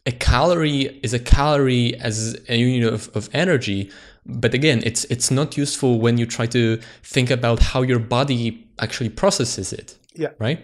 a 0.05 0.11
calorie 0.11 0.99
is 1.01 1.13
a 1.13 1.19
calorie 1.19 1.95
as 1.99 2.37
a 2.47 2.57
unit 2.57 2.93
of, 2.93 3.09
of 3.15 3.29
energy 3.33 3.89
but 4.25 4.53
again 4.53 4.81
it's 4.85 5.03
it's 5.05 5.29
not 5.31 5.57
useful 5.57 5.99
when 5.99 6.17
you 6.17 6.25
try 6.25 6.45
to 6.45 6.79
think 7.03 7.29
about 7.29 7.59
how 7.59 7.81
your 7.81 7.99
body 7.99 8.67
actually 8.79 9.09
processes 9.09 9.73
it 9.73 9.95
Yeah. 10.15 10.29
right 10.39 10.59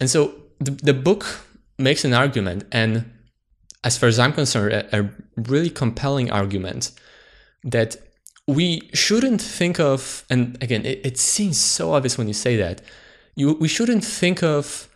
and 0.00 0.10
so 0.10 0.34
the, 0.60 0.70
the 0.70 0.94
book 0.94 1.24
makes 1.78 2.04
an 2.04 2.12
argument 2.14 2.64
and 2.72 3.04
as 3.84 3.96
far 3.98 4.08
as 4.08 4.18
i'm 4.18 4.32
concerned 4.32 4.72
a, 4.72 5.00
a 5.00 5.10
really 5.36 5.70
compelling 5.70 6.30
argument 6.30 6.92
that 7.64 7.96
we 8.48 8.88
shouldn't 8.94 9.42
think 9.42 9.80
of 9.80 10.24
and 10.30 10.56
again 10.62 10.84
it, 10.86 11.00
it 11.04 11.18
seems 11.18 11.58
so 11.58 11.92
obvious 11.92 12.16
when 12.18 12.28
you 12.28 12.34
say 12.34 12.56
that 12.56 12.80
you 13.34 13.52
we 13.54 13.68
shouldn't 13.68 14.04
think 14.04 14.42
of 14.42 14.88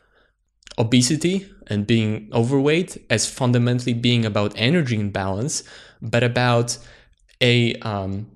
obesity 0.78 1.48
and 1.66 1.86
being 1.86 2.28
overweight 2.32 2.96
as 3.10 3.26
fundamentally 3.26 3.92
being 3.94 4.24
about 4.24 4.52
energy 4.56 4.98
imbalance 4.98 5.62
but 6.02 6.22
about 6.22 6.78
a 7.40 7.74
um, 7.76 8.26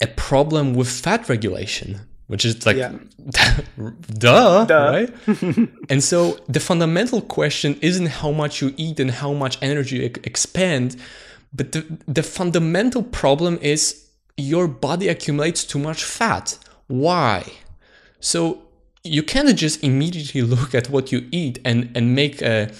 a 0.00 0.06
problem 0.08 0.74
with 0.74 0.88
fat 0.88 1.28
regulation 1.28 2.00
which 2.26 2.44
is 2.44 2.64
like 2.66 2.76
Yeah. 2.76 2.92
duh, 4.18 4.64
Duh. 4.64 4.90
right 4.90 5.12
and 5.90 6.02
so 6.02 6.38
the 6.48 6.60
fundamental 6.60 7.20
question 7.20 7.78
isn't 7.82 8.06
how 8.06 8.30
much 8.32 8.60
you 8.62 8.74
eat 8.76 8.98
and 9.00 9.10
how 9.10 9.32
much 9.32 9.58
energy 9.62 9.96
you 9.98 10.04
expend 10.24 10.96
but 11.52 11.72
the, 11.72 11.84
the 12.08 12.22
fundamental 12.22 13.02
problem 13.02 13.58
is 13.62 14.08
your 14.36 14.66
body 14.66 15.08
accumulates 15.08 15.64
too 15.64 15.78
much 15.78 16.02
fat 16.02 16.58
why 16.88 17.44
so 18.20 18.63
you 19.04 19.22
can't 19.22 19.54
just 19.56 19.84
immediately 19.84 20.42
look 20.42 20.74
at 20.74 20.88
what 20.90 21.12
you 21.12 21.28
eat 21.30 21.58
and, 21.64 21.90
and 21.94 22.14
make 22.14 22.42
a, 22.42 22.70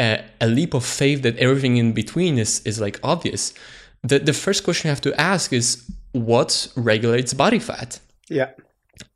a, 0.00 0.24
a 0.40 0.46
leap 0.46 0.72
of 0.72 0.84
faith 0.84 1.22
that 1.22 1.36
everything 1.38 1.76
in 1.76 1.92
between 1.92 2.38
is, 2.38 2.60
is 2.60 2.80
like 2.80 2.98
obvious. 3.02 3.52
The, 4.02 4.20
the 4.20 4.32
first 4.32 4.64
question 4.64 4.88
you 4.88 4.90
have 4.90 5.00
to 5.02 5.20
ask 5.20 5.52
is 5.52 5.90
what 6.12 6.68
regulates 6.76 7.34
body 7.34 7.58
fat? 7.58 7.98
Yeah. 8.28 8.50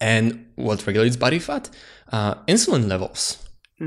And 0.01 0.47
what 0.57 0.85
regulates 0.87 1.16
body 1.16 1.38
fat? 1.38 1.71
Uh, 2.11 2.35
insulin 2.47 2.88
levels. 2.88 3.38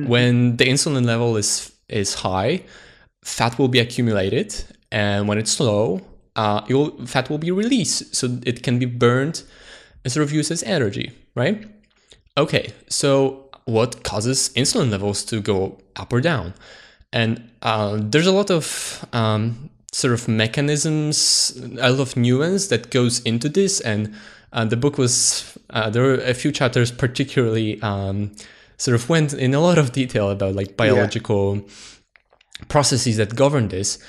When 0.07 0.55
the 0.55 0.65
insulin 0.65 1.05
level 1.05 1.35
is 1.35 1.73
is 1.89 2.13
high, 2.13 2.63
fat 3.25 3.59
will 3.59 3.67
be 3.67 3.79
accumulated, 3.79 4.55
and 4.89 5.27
when 5.27 5.37
it's 5.37 5.59
low, 5.59 5.99
uh, 6.37 6.61
it 6.69 6.73
will, 6.73 7.05
fat 7.05 7.29
will 7.29 7.37
be 7.37 7.51
released, 7.51 8.15
so 8.15 8.39
it 8.45 8.63
can 8.63 8.79
be 8.79 8.85
burned 8.85 9.43
and 10.05 10.13
sort 10.13 10.23
of 10.23 10.31
used 10.31 10.49
as 10.49 10.63
energy, 10.63 11.11
right? 11.35 11.67
Okay, 12.37 12.73
so 12.87 13.49
what 13.65 14.03
causes 14.03 14.49
insulin 14.55 14.89
levels 14.89 15.23
to 15.25 15.41
go 15.41 15.77
up 15.95 16.13
or 16.13 16.21
down? 16.21 16.53
And 17.13 17.49
uh, 17.61 17.97
there's 17.99 18.27
a 18.27 18.31
lot 18.31 18.49
of 18.49 19.05
um, 19.11 19.69
sort 19.91 20.13
of 20.13 20.27
mechanisms, 20.27 21.59
a 21.79 21.91
lot 21.91 21.99
of 21.99 22.15
nuance 22.15 22.67
that 22.67 22.89
goes 22.89 23.19
into 23.21 23.49
this. 23.49 23.81
And 23.81 24.15
uh, 24.53 24.65
the 24.65 24.77
book 24.77 24.97
was, 24.97 25.57
uh, 25.71 25.89
there 25.89 26.03
were 26.03 26.15
a 26.15 26.33
few 26.33 26.51
chapters 26.51 26.91
particularly 26.91 27.81
um, 27.81 28.31
sort 28.77 28.95
of 28.95 29.09
went 29.09 29.33
in 29.33 29.53
a 29.53 29.59
lot 29.59 29.77
of 29.77 29.91
detail 29.91 30.29
about 30.29 30.55
like 30.55 30.77
biological 30.77 31.61
processes 32.69 33.17
that 33.17 33.35
govern 33.35 33.67
this. 33.67 33.99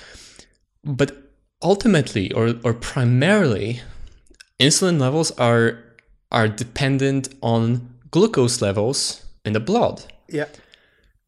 But 0.84 1.16
ultimately, 1.60 2.32
or, 2.32 2.54
or 2.64 2.72
primarily, 2.72 3.80
insulin 4.60 5.00
levels 5.00 5.32
are 5.32 5.78
are 6.30 6.48
dependent 6.48 7.28
on 7.42 7.91
glucose 8.12 8.62
levels 8.62 9.24
in 9.44 9.52
the 9.54 9.60
blood. 9.60 10.04
Yeah. 10.28 10.46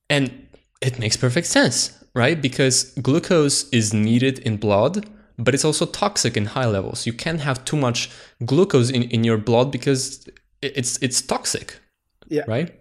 And 0.09 0.47
it 0.81 0.99
makes 0.99 1.16
perfect 1.16 1.49
sense, 1.49 1.92
right? 2.14 2.40
Because 2.40 2.92
glucose 3.03 3.68
is 3.70 3.92
needed 3.92 4.38
in 4.40 4.57
blood, 4.59 5.07
but 5.37 5.55
it's 5.55 5.64
also 5.64 5.87
toxic 5.87 6.37
in 6.37 6.47
high 6.47 6.66
levels. 6.66 7.07
You 7.07 7.12
can't 7.12 7.40
have 7.40 7.64
too 7.64 7.77
much 7.77 8.11
glucose 8.44 8.90
in, 8.90 9.03
in 9.05 9.25
your 9.25 9.38
blood 9.38 9.73
because 9.73 10.29
it's 10.62 10.99
it's 11.03 11.20
toxic, 11.20 11.79
Yeah. 12.29 12.44
right? 12.47 12.73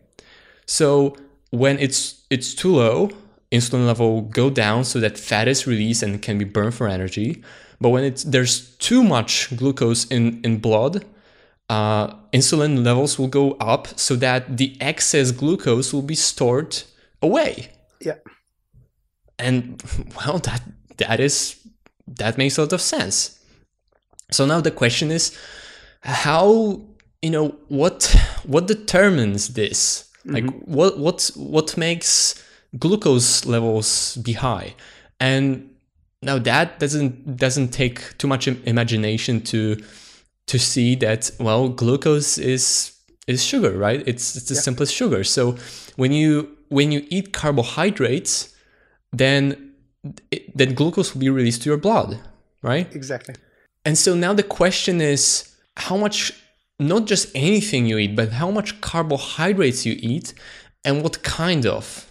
So 0.68 1.16
when 1.50 1.80
it's 1.80 2.24
it's 2.30 2.54
too 2.54 2.76
low, 2.76 3.10
insulin 3.52 3.86
level 3.88 4.22
go 4.22 4.50
down 4.50 4.84
so 4.86 5.00
that 5.00 5.18
fat 5.18 5.48
is 5.48 5.66
released 5.68 6.04
and 6.04 6.22
can 6.22 6.38
be 6.38 6.46
burned 6.46 6.74
for 6.76 6.88
energy. 6.88 7.44
But 7.82 7.90
when 7.90 8.04
it's 8.04 8.24
there's 8.24 8.76
too 8.78 9.04
much 9.04 9.56
glucose 9.56 10.06
in 10.06 10.40
in 10.44 10.60
blood, 10.60 11.06
uh, 11.70 12.14
insulin 12.32 12.84
levels 12.86 13.18
will 13.18 13.28
go 13.28 13.52
up 13.54 13.88
so 14.00 14.16
that 14.18 14.58
the 14.58 14.78
excess 14.82 15.32
glucose 15.32 15.94
will 15.94 16.02
be 16.02 16.16
stored 16.16 16.84
away. 17.22 17.70
Yeah. 18.02 18.18
And 19.40 19.82
well, 20.16 20.40
that 20.40 20.62
that 20.98 21.20
is 21.20 21.60
that 22.08 22.38
makes 22.38 22.58
a 22.58 22.62
lot 22.62 22.74
of 22.74 22.82
sense. 22.82 23.40
So 24.32 24.46
now 24.46 24.62
the 24.62 24.72
question 24.72 25.12
is 25.12 25.38
how 26.02 26.82
you 27.22 27.30
know 27.30 27.56
what 27.70 28.16
what 28.46 28.68
determines 28.68 29.54
this? 29.54 30.10
Like 30.26 30.50
what 30.66 30.98
what 30.98 31.32
what 31.36 31.78
makes 31.78 32.42
glucose 32.78 33.46
levels 33.46 34.18
be 34.18 34.34
high? 34.34 34.76
And 35.20 35.70
now 36.22 36.40
that 36.40 36.80
doesn't 36.80 37.38
doesn't 37.38 37.70
take 37.70 38.18
too 38.18 38.28
much 38.28 38.48
imagination 38.48 39.42
to 39.42 39.82
to 40.48 40.60
see 40.60 40.96
that 40.96 41.32
well 41.40 41.70
glucose 41.70 42.38
is 42.38 42.92
is 43.28 43.44
sugar 43.44 43.78
right 43.78 44.04
it's 44.06 44.36
it's 44.36 44.50
the 44.50 44.56
simplest 44.56 44.94
sugar 44.94 45.24
so 45.24 45.56
when 45.96 46.12
you 46.12 46.58
when 46.70 46.92
you 46.92 47.06
eat 47.10 47.32
carbohydrates 47.34 48.54
then 49.12 49.72
it, 50.32 50.56
then 50.58 50.74
glucose 50.74 51.14
will 51.14 51.22
be 51.22 51.30
released 51.30 51.62
to 51.64 51.70
your 51.70 51.78
blood 51.78 52.20
right 52.62 52.94
Exactly. 52.96 53.36
and 53.86 53.98
so 53.98 54.14
now 54.16 54.34
the 54.34 54.44
question 54.44 55.00
is 55.02 55.50
how 55.78 55.98
much, 55.98 56.32
not 56.80 57.06
just 57.06 57.30
anything 57.36 57.86
you 57.88 57.98
eat, 57.98 58.16
but 58.16 58.32
how 58.34 58.52
much 58.52 58.80
carbohydrates 58.82 59.86
you 59.86 59.96
eat 60.00 60.34
and 60.86 61.02
what 61.02 61.24
kind 61.24 61.66
of. 61.66 62.06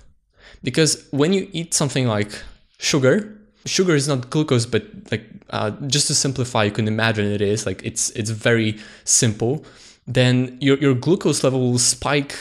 Because 0.62 1.06
when 1.10 1.32
you 1.32 1.48
eat 1.52 1.74
something 1.74 2.06
like 2.06 2.42
sugar, 2.78 3.38
sugar 3.66 3.94
is 3.94 4.08
not 4.08 4.30
glucose, 4.30 4.66
but 4.66 4.84
like 5.10 5.24
uh, 5.50 5.70
just 5.86 6.06
to 6.08 6.14
simplify, 6.14 6.64
you 6.64 6.70
can 6.70 6.88
imagine 6.88 7.26
it 7.26 7.40
is 7.40 7.66
like 7.66 7.82
it's 7.84 8.10
it's 8.10 8.30
very 8.30 8.78
simple. 9.04 9.64
Then 10.06 10.58
your 10.60 10.78
your 10.78 10.94
glucose 10.94 11.44
level 11.44 11.60
will 11.60 11.78
spike 11.78 12.36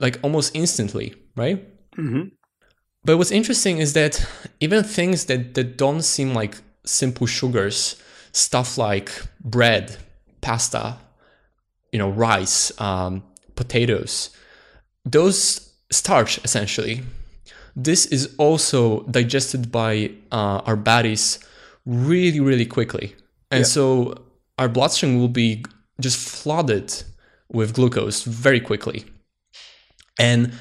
like 0.00 0.18
almost 0.22 0.54
instantly, 0.54 1.14
right? 1.36 1.64
Mm-hmm. 1.96 2.28
But 3.04 3.16
what's 3.16 3.30
interesting 3.30 3.78
is 3.78 3.94
that 3.94 4.24
even 4.60 4.84
things 4.84 5.24
that, 5.26 5.54
that 5.54 5.76
don't 5.76 6.02
seem 6.02 6.34
like 6.34 6.56
simple 6.84 7.26
sugars, 7.26 8.00
stuff 8.32 8.78
like 8.78 9.10
bread, 9.40 9.96
pasta, 10.40 10.98
you 11.90 11.98
know, 11.98 12.10
rice, 12.10 12.78
um, 12.80 13.24
potatoes, 13.56 14.30
those 15.04 15.72
starch 15.90 16.38
essentially. 16.44 17.02
This 17.74 18.06
is 18.06 18.34
also 18.38 19.02
digested 19.04 19.72
by 19.72 20.12
uh, 20.30 20.60
our 20.66 20.76
bodies 20.76 21.38
really, 21.86 22.40
really 22.40 22.66
quickly. 22.66 23.14
And 23.50 23.60
Yeah. 23.60 23.66
so 23.66 24.14
our 24.58 24.68
bloodstream 24.68 25.18
will 25.18 25.28
be 25.32 25.64
just 26.00 26.18
flooded 26.18 26.92
with 27.50 27.74
glucose 27.74 28.22
very 28.24 28.60
quickly. 28.60 29.04
And 30.18 30.52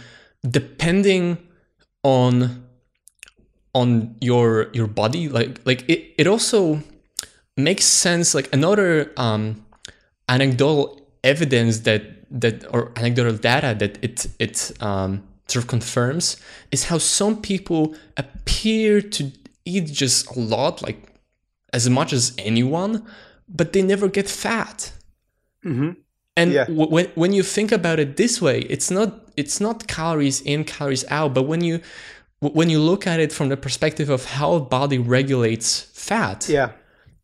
depending 0.50 1.38
on 2.04 2.64
on 3.74 4.16
your 4.20 4.70
your 4.74 4.88
body 4.88 5.30
like 5.30 5.62
like 5.66 5.88
it, 5.88 6.14
it 6.18 6.28
also 6.28 6.82
makes 7.56 7.86
sense 7.86 8.34
like 8.36 8.50
another 8.54 9.12
um 9.18 9.64
anecdotal 10.28 11.00
evidence 11.24 11.80
that 11.82 12.02
that 12.30 12.66
or 12.74 12.92
anecdotal 12.96 13.34
data 13.38 13.76
that 13.78 13.98
it 14.04 14.28
it 14.40 14.72
um 14.82 15.24
sort 15.52 15.64
of 15.64 15.70
confirms 15.70 16.38
is 16.72 16.86
how 16.86 16.98
some 16.98 17.36
people 17.42 17.96
appear 18.18 19.02
to 19.02 19.32
eat 19.66 19.86
just 20.04 20.36
a 20.36 20.40
lot 20.40 20.82
like 20.82 21.00
as 21.74 21.90
much 21.90 22.12
as 22.14 22.34
anyone 22.38 22.94
but 23.48 23.74
they 23.74 23.82
never 23.82 24.08
get 24.08 24.28
fat 24.30 24.92
hmm 25.64 25.92
and 26.38 26.54
Yeah. 26.54 26.66
w- 26.66 26.90
when 26.96 27.06
when 27.22 27.34
you 27.34 27.44
think 27.44 27.72
about 27.74 28.00
it 28.00 28.16
this 28.16 28.42
way, 28.42 28.60
it's 28.76 28.90
not 28.90 29.10
it's 29.36 29.60
not 29.60 29.86
calories 29.88 30.40
in, 30.52 30.64
calories 30.64 31.04
out. 31.10 31.34
But 31.34 31.44
when 31.52 31.62
you 31.62 31.76
w- 32.42 32.56
when 32.60 32.70
you 32.70 32.80
look 32.92 33.06
at 33.06 33.20
it 33.20 33.32
from 33.34 33.50
the 33.50 33.58
perspective 33.58 34.10
of 34.10 34.22
how 34.38 34.54
a 34.54 34.62
body 34.78 34.98
regulates 34.98 35.68
fat, 35.94 36.48
Yeah. 36.48 36.70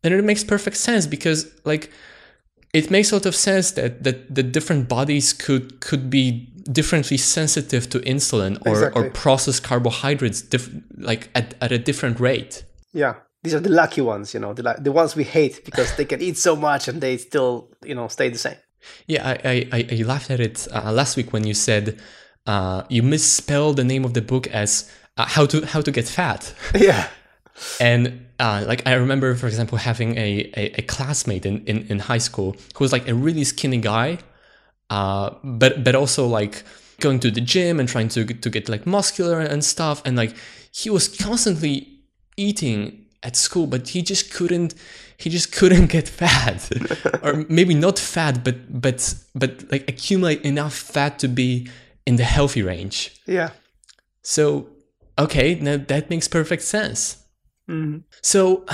then 0.02 0.12
it 0.12 0.24
makes 0.24 0.44
perfect 0.44 0.76
sense 0.76 1.06
because 1.08 1.46
like 1.64 1.90
it 2.74 2.90
makes 2.90 3.10
a 3.10 3.14
lot 3.14 3.26
of 3.26 3.34
sense 3.34 3.70
that 3.78 3.92
that 4.04 4.16
the 4.34 4.42
different 4.42 4.88
bodies 4.88 5.32
could 5.32 5.64
could 5.80 6.10
be 6.10 6.52
differently 6.70 7.16
sensitive 7.16 7.88
to 7.90 7.98
insulin 8.00 8.58
or 8.66 8.72
Exactly. 8.72 9.06
or 9.06 9.10
process 9.10 9.60
carbohydrates 9.60 10.42
diff- 10.42 10.70
like 10.96 11.30
at, 11.34 11.54
at 11.60 11.72
a 11.72 11.78
different 11.78 12.20
rate. 12.20 12.64
Yeah. 12.92 13.14
These 13.42 13.54
are 13.54 13.60
the 13.60 13.70
lucky 13.70 14.00
ones, 14.00 14.34
you 14.34 14.40
know, 14.40 14.52
the 14.52 14.62
the 14.80 14.90
ones 14.92 15.14
we 15.16 15.24
hate 15.24 15.64
because 15.64 15.94
they 15.96 16.04
can 16.04 16.20
eat 16.20 16.36
so 16.36 16.56
much 16.56 16.88
and 16.88 17.00
they 17.00 17.16
still, 17.16 17.70
you 17.84 17.94
know, 17.94 18.08
stay 18.08 18.28
the 18.30 18.38
same. 18.38 18.56
Yeah, 19.06 19.26
I 19.28 19.34
I, 19.44 19.68
I, 19.78 19.88
I 19.92 20.02
laughed 20.02 20.30
at 20.30 20.40
it 20.40 20.66
uh, 20.72 20.92
last 20.92 21.16
week 21.16 21.32
when 21.32 21.46
you 21.46 21.54
said 21.54 22.00
uh, 22.46 22.82
you 22.88 23.02
misspelled 23.02 23.76
the 23.76 23.84
name 23.84 24.04
of 24.04 24.12
the 24.14 24.22
book 24.22 24.48
as 24.48 24.90
uh, 25.16 25.24
how 25.26 25.46
to 25.46 25.64
how 25.66 25.80
to 25.82 25.90
get 25.92 26.08
fat, 26.08 26.52
Yeah. 26.74 27.06
and 27.80 28.26
uh, 28.40 28.64
like 28.66 28.82
I 28.86 28.94
remember, 28.94 29.34
for 29.34 29.46
example, 29.46 29.78
having 29.78 30.16
a, 30.16 30.50
a, 30.56 30.64
a 30.78 30.82
classmate 30.82 31.44
in, 31.46 31.64
in, 31.66 31.86
in 31.88 31.98
high 32.00 32.18
school 32.20 32.56
who 32.76 32.84
was 32.84 32.92
like 32.92 33.08
a 33.08 33.14
really 33.14 33.44
skinny 33.44 33.78
guy, 33.78 34.18
uh, 34.90 35.30
but 35.42 35.84
but 35.84 35.94
also 35.94 36.26
like 36.26 36.62
going 37.00 37.20
to 37.20 37.30
the 37.30 37.40
gym 37.40 37.78
and 37.78 37.88
trying 37.88 38.08
to 38.08 38.24
to 38.24 38.50
get 38.50 38.68
like 38.68 38.86
muscular 38.86 39.40
and 39.40 39.64
stuff, 39.64 40.02
and 40.04 40.16
like 40.16 40.34
he 40.72 40.90
was 40.90 41.08
constantly 41.08 41.88
eating 42.36 43.06
at 43.22 43.36
school, 43.36 43.66
but 43.66 43.88
he 43.88 44.02
just 44.02 44.32
couldn't 44.32 44.74
he 45.16 45.30
just 45.30 45.52
couldn't 45.58 45.86
get 45.86 46.08
fat, 46.08 46.70
or 47.22 47.44
maybe 47.48 47.74
not 47.74 47.98
fat, 47.98 48.44
but 48.44 48.80
but 48.80 49.14
but 49.34 49.70
like 49.70 49.88
accumulate 49.88 50.42
enough 50.42 50.74
fat 50.74 51.18
to 51.20 51.28
be 51.28 51.68
in 52.06 52.16
the 52.16 52.24
healthy 52.24 52.62
range. 52.62 53.14
Yeah. 53.26 53.50
So 54.22 54.68
okay, 55.18 55.56
now 55.56 55.76
that 55.76 56.10
makes 56.10 56.28
perfect 56.28 56.62
sense. 56.62 57.16
hmm 57.66 57.98
So 58.22 58.64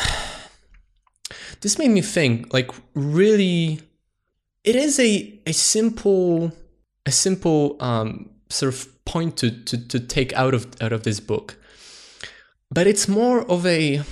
this 1.61 1.79
made 1.79 1.91
me 1.91 2.03
think 2.03 2.53
like 2.53 2.71
really 2.95 3.81
it 4.65 4.77
is 4.77 4.99
a 4.99 5.39
a 5.47 5.53
simple 5.53 6.53
a 7.07 7.13
simple 7.13 7.77
um 7.81 8.31
sort 8.49 8.73
of 8.75 9.05
point 9.05 9.37
to 9.37 9.51
to 9.51 9.89
to 9.89 10.01
take 10.01 10.33
out 10.33 10.55
of 10.55 10.67
out 10.81 10.93
of 10.93 11.03
this 11.03 11.21
book. 11.21 11.57
But 12.71 12.87
it's 12.87 13.07
more 13.07 13.43
of 13.51 13.67
a 13.67 14.03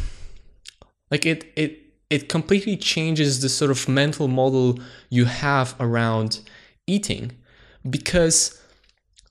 like 1.10 1.26
it 1.26 1.52
it 1.56 1.78
it 2.10 2.28
completely 2.28 2.76
changes 2.76 3.40
the 3.40 3.48
sort 3.48 3.70
of 3.70 3.88
mental 3.88 4.28
model 4.28 4.78
you 5.08 5.24
have 5.24 5.74
around 5.80 6.40
eating 6.86 7.32
because 7.88 8.60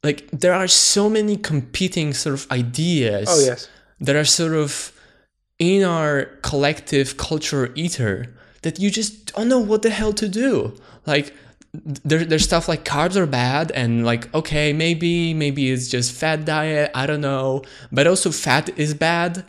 like 0.04 0.28
there 0.32 0.54
are 0.54 0.68
so 0.68 1.08
many 1.10 1.38
competing 1.38 2.14
sort 2.14 2.34
of 2.34 2.52
ideas 2.52 3.28
Oh 3.30 3.40
yes. 3.40 3.70
that 4.00 4.16
are 4.16 4.26
sort 4.26 4.54
of 4.54 4.92
in 5.60 5.84
our 5.84 6.26
collective 6.42 7.18
culture 7.18 7.72
ether 7.76 8.34
that 8.64 8.80
you 8.80 8.90
just 8.92 9.34
don't 9.34 9.48
know 9.50 9.60
what 9.60 9.82
the 9.82 9.90
hell 9.90 10.14
to 10.14 10.28
do. 10.28 10.74
Like 11.06 11.34
there, 11.74 12.26
there's 12.26 12.44
stuff 12.44 12.68
like 12.68 12.84
carbs 12.84 13.16
are 13.16 13.26
bad 13.26 13.72
and 13.72 14.06
like 14.06 14.34
okay 14.36 14.74
maybe 14.74 15.34
maybe 15.34 15.72
it's 15.72 15.88
just 15.88 16.12
fat 16.12 16.44
diet 16.44 16.92
I 16.94 17.06
don't 17.06 17.22
know 17.22 17.62
but 17.94 18.08
also 18.08 18.30
fat 18.30 18.78
is 18.78 18.94
bad 18.94 19.46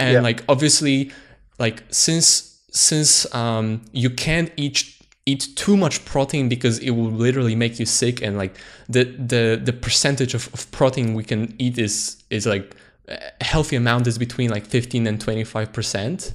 and 0.00 0.14
Yeah. 0.14 0.20
like 0.20 0.42
obviously 0.48 1.12
like 1.60 1.84
since 1.90 2.60
since 2.72 3.32
um 3.34 3.82
you 3.92 4.10
can't 4.10 4.50
eat 4.56 4.84
eat 5.26 5.46
too 5.54 5.76
much 5.76 6.04
protein 6.04 6.48
because 6.48 6.80
it 6.80 6.90
will 6.90 7.12
literally 7.12 7.54
make 7.54 7.78
you 7.78 7.86
sick 7.86 8.20
and 8.20 8.36
like 8.36 8.56
the 8.88 9.04
the 9.04 9.60
the 9.62 9.72
percentage 9.72 10.34
of, 10.34 10.52
of 10.52 10.68
protein 10.72 11.14
we 11.14 11.22
can 11.22 11.54
eat 11.58 11.78
is 11.78 12.20
is 12.30 12.46
like 12.46 12.74
a 13.06 13.44
healthy 13.44 13.76
amount 13.76 14.08
is 14.08 14.18
between 14.18 14.50
like 14.50 14.66
15 14.66 15.06
and 15.06 15.20
25 15.20 15.72
percent 15.72 16.34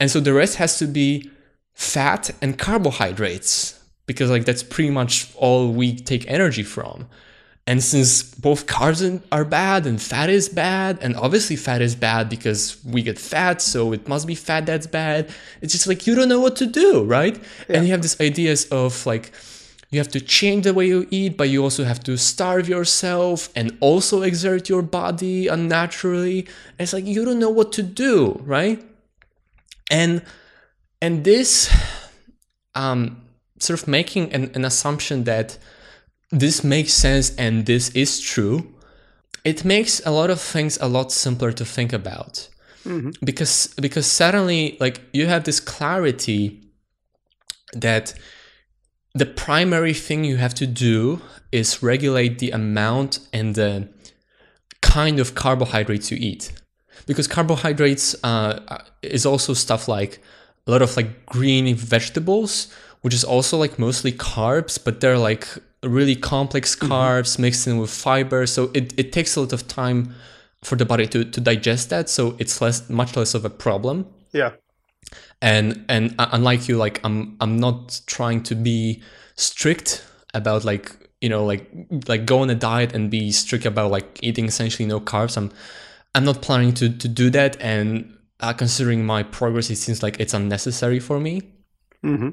and 0.00 0.10
so 0.10 0.18
the 0.18 0.32
rest 0.32 0.56
has 0.56 0.78
to 0.78 0.86
be 0.86 1.30
fat 1.74 2.30
and 2.40 2.58
carbohydrates 2.58 3.78
because 4.06 4.30
like 4.30 4.46
that's 4.46 4.62
pretty 4.62 4.90
much 4.90 5.32
all 5.36 5.70
we 5.70 5.94
take 5.94 6.28
energy 6.28 6.62
from. 6.62 7.06
And 7.66 7.84
since 7.84 8.22
both 8.22 8.66
carbs 8.66 9.22
are 9.30 9.44
bad 9.44 9.86
and 9.86 10.02
fat 10.02 10.30
is 10.30 10.48
bad 10.48 10.98
and 11.02 11.14
obviously 11.14 11.54
fat 11.54 11.82
is 11.82 11.94
bad 11.94 12.28
because 12.28 12.82
we 12.84 13.02
get 13.02 13.18
fat 13.18 13.62
so 13.62 13.92
it 13.92 14.08
must 14.08 14.26
be 14.26 14.34
fat 14.34 14.66
that's 14.66 14.88
bad 14.88 15.30
it's 15.60 15.72
just 15.72 15.86
like 15.86 16.06
you 16.06 16.16
don't 16.16 16.28
know 16.28 16.40
what 16.40 16.56
to 16.56 16.66
do 16.66 17.04
right? 17.04 17.38
And 17.68 17.84
you 17.84 17.92
have 17.92 18.02
these 18.02 18.20
ideas 18.20 18.64
of 18.70 19.06
like 19.06 19.30
you 19.90 19.98
have 20.00 20.08
to 20.08 20.20
change 20.20 20.64
the 20.64 20.74
way 20.74 20.88
you 20.88 21.06
eat 21.10 21.36
but 21.36 21.50
you 21.50 21.62
also 21.62 21.84
have 21.84 22.00
to 22.04 22.16
starve 22.16 22.68
yourself 22.68 23.50
and 23.54 23.76
also 23.80 24.22
exert 24.22 24.68
your 24.68 24.82
body 24.82 25.46
unnaturally. 25.46 26.48
It's 26.78 26.92
like 26.92 27.04
you 27.06 27.24
don't 27.24 27.38
know 27.38 27.50
what 27.50 27.70
to 27.74 27.82
do 27.82 28.40
right 28.42 28.82
and 29.90 30.22
and 31.02 31.24
this 31.24 31.74
um 32.74 33.22
sort 33.58 33.82
of 33.82 33.88
making 33.88 34.32
an, 34.32 34.50
an 34.54 34.64
assumption 34.64 35.24
that 35.24 35.58
this 36.30 36.64
makes 36.64 36.92
sense 36.92 37.34
and 37.36 37.66
this 37.66 37.90
is 37.90 38.20
true 38.20 38.74
it 39.44 39.64
makes 39.64 40.04
a 40.04 40.10
lot 40.10 40.30
of 40.30 40.40
things 40.40 40.78
a 40.80 40.88
lot 40.88 41.12
simpler 41.12 41.52
to 41.52 41.64
think 41.64 41.92
about. 41.92 42.48
Because 43.24 43.68
because 43.80 44.06
suddenly 44.06 44.76
like 44.80 45.00
you 45.12 45.26
have 45.26 45.44
this 45.44 45.60
clarity 45.60 46.62
that 47.72 48.14
the 49.14 49.26
primary 49.26 49.94
thing 49.94 50.24
you 50.24 50.36
have 50.36 50.54
to 50.54 50.66
do 50.66 51.20
is 51.52 51.82
regulate 51.82 52.38
the 52.38 52.50
amount 52.50 53.18
and 53.32 53.54
the 53.54 53.88
kind 54.80 55.20
of 55.20 55.34
carbohydrates 55.34 56.10
you 56.10 56.16
eat 56.20 56.52
because 57.06 57.26
carbohydrates 57.26 58.14
uh, 58.24 58.82
is 59.02 59.26
also 59.26 59.54
stuff 59.54 59.88
like 59.88 60.20
a 60.66 60.70
lot 60.70 60.82
of 60.82 60.96
like 60.96 61.26
green 61.26 61.74
vegetables 61.74 62.72
which 63.02 63.14
is 63.14 63.24
also 63.24 63.56
like 63.56 63.78
mostly 63.78 64.12
carbs 64.12 64.82
but 64.82 65.00
they're 65.00 65.18
like 65.18 65.46
really 65.82 66.16
complex 66.16 66.76
mm-hmm. 66.76 66.92
carbs 66.92 67.32
mm-hmm. 67.32 67.42
mixed 67.42 67.66
in 67.66 67.78
with 67.78 67.90
fiber 67.90 68.46
so 68.46 68.70
it, 68.74 68.92
it 68.98 69.12
takes 69.12 69.36
a 69.36 69.40
lot 69.40 69.52
of 69.52 69.66
time 69.66 70.14
for 70.62 70.76
the 70.76 70.84
body 70.84 71.06
to, 71.06 71.24
to 71.24 71.40
digest 71.40 71.88
that 71.90 72.08
so 72.08 72.36
it's 72.38 72.60
less 72.60 72.88
much 72.90 73.16
less 73.16 73.34
of 73.34 73.44
a 73.44 73.50
problem 73.50 74.06
yeah 74.32 74.52
and 75.40 75.84
and 75.88 76.14
unlike 76.18 76.68
you 76.68 76.76
like 76.76 77.00
i'm 77.04 77.36
i'm 77.40 77.58
not 77.58 78.00
trying 78.06 78.42
to 78.42 78.54
be 78.54 79.02
strict 79.36 80.04
about 80.34 80.64
like 80.64 80.94
you 81.20 81.28
know 81.28 81.44
like 81.44 81.70
like 82.06 82.26
go 82.26 82.40
on 82.40 82.50
a 82.50 82.54
diet 82.54 82.92
and 82.94 83.10
be 83.10 83.30
strict 83.30 83.64
about 83.64 83.90
like 83.90 84.18
eating 84.22 84.44
essentially 84.44 84.86
no 84.86 85.00
carbs 85.00 85.36
i'm 85.36 85.50
i'm 86.14 86.24
not 86.24 86.42
planning 86.42 86.72
to 86.72 86.88
to 86.88 87.08
do 87.08 87.30
that 87.30 87.60
and 87.60 88.16
uh, 88.40 88.52
considering 88.52 89.04
my 89.04 89.22
progress 89.22 89.70
it 89.70 89.76
seems 89.76 90.02
like 90.02 90.18
it's 90.18 90.34
unnecessary 90.34 90.98
for 90.98 91.20
me 91.20 91.42
mm-hmm. 92.04 92.30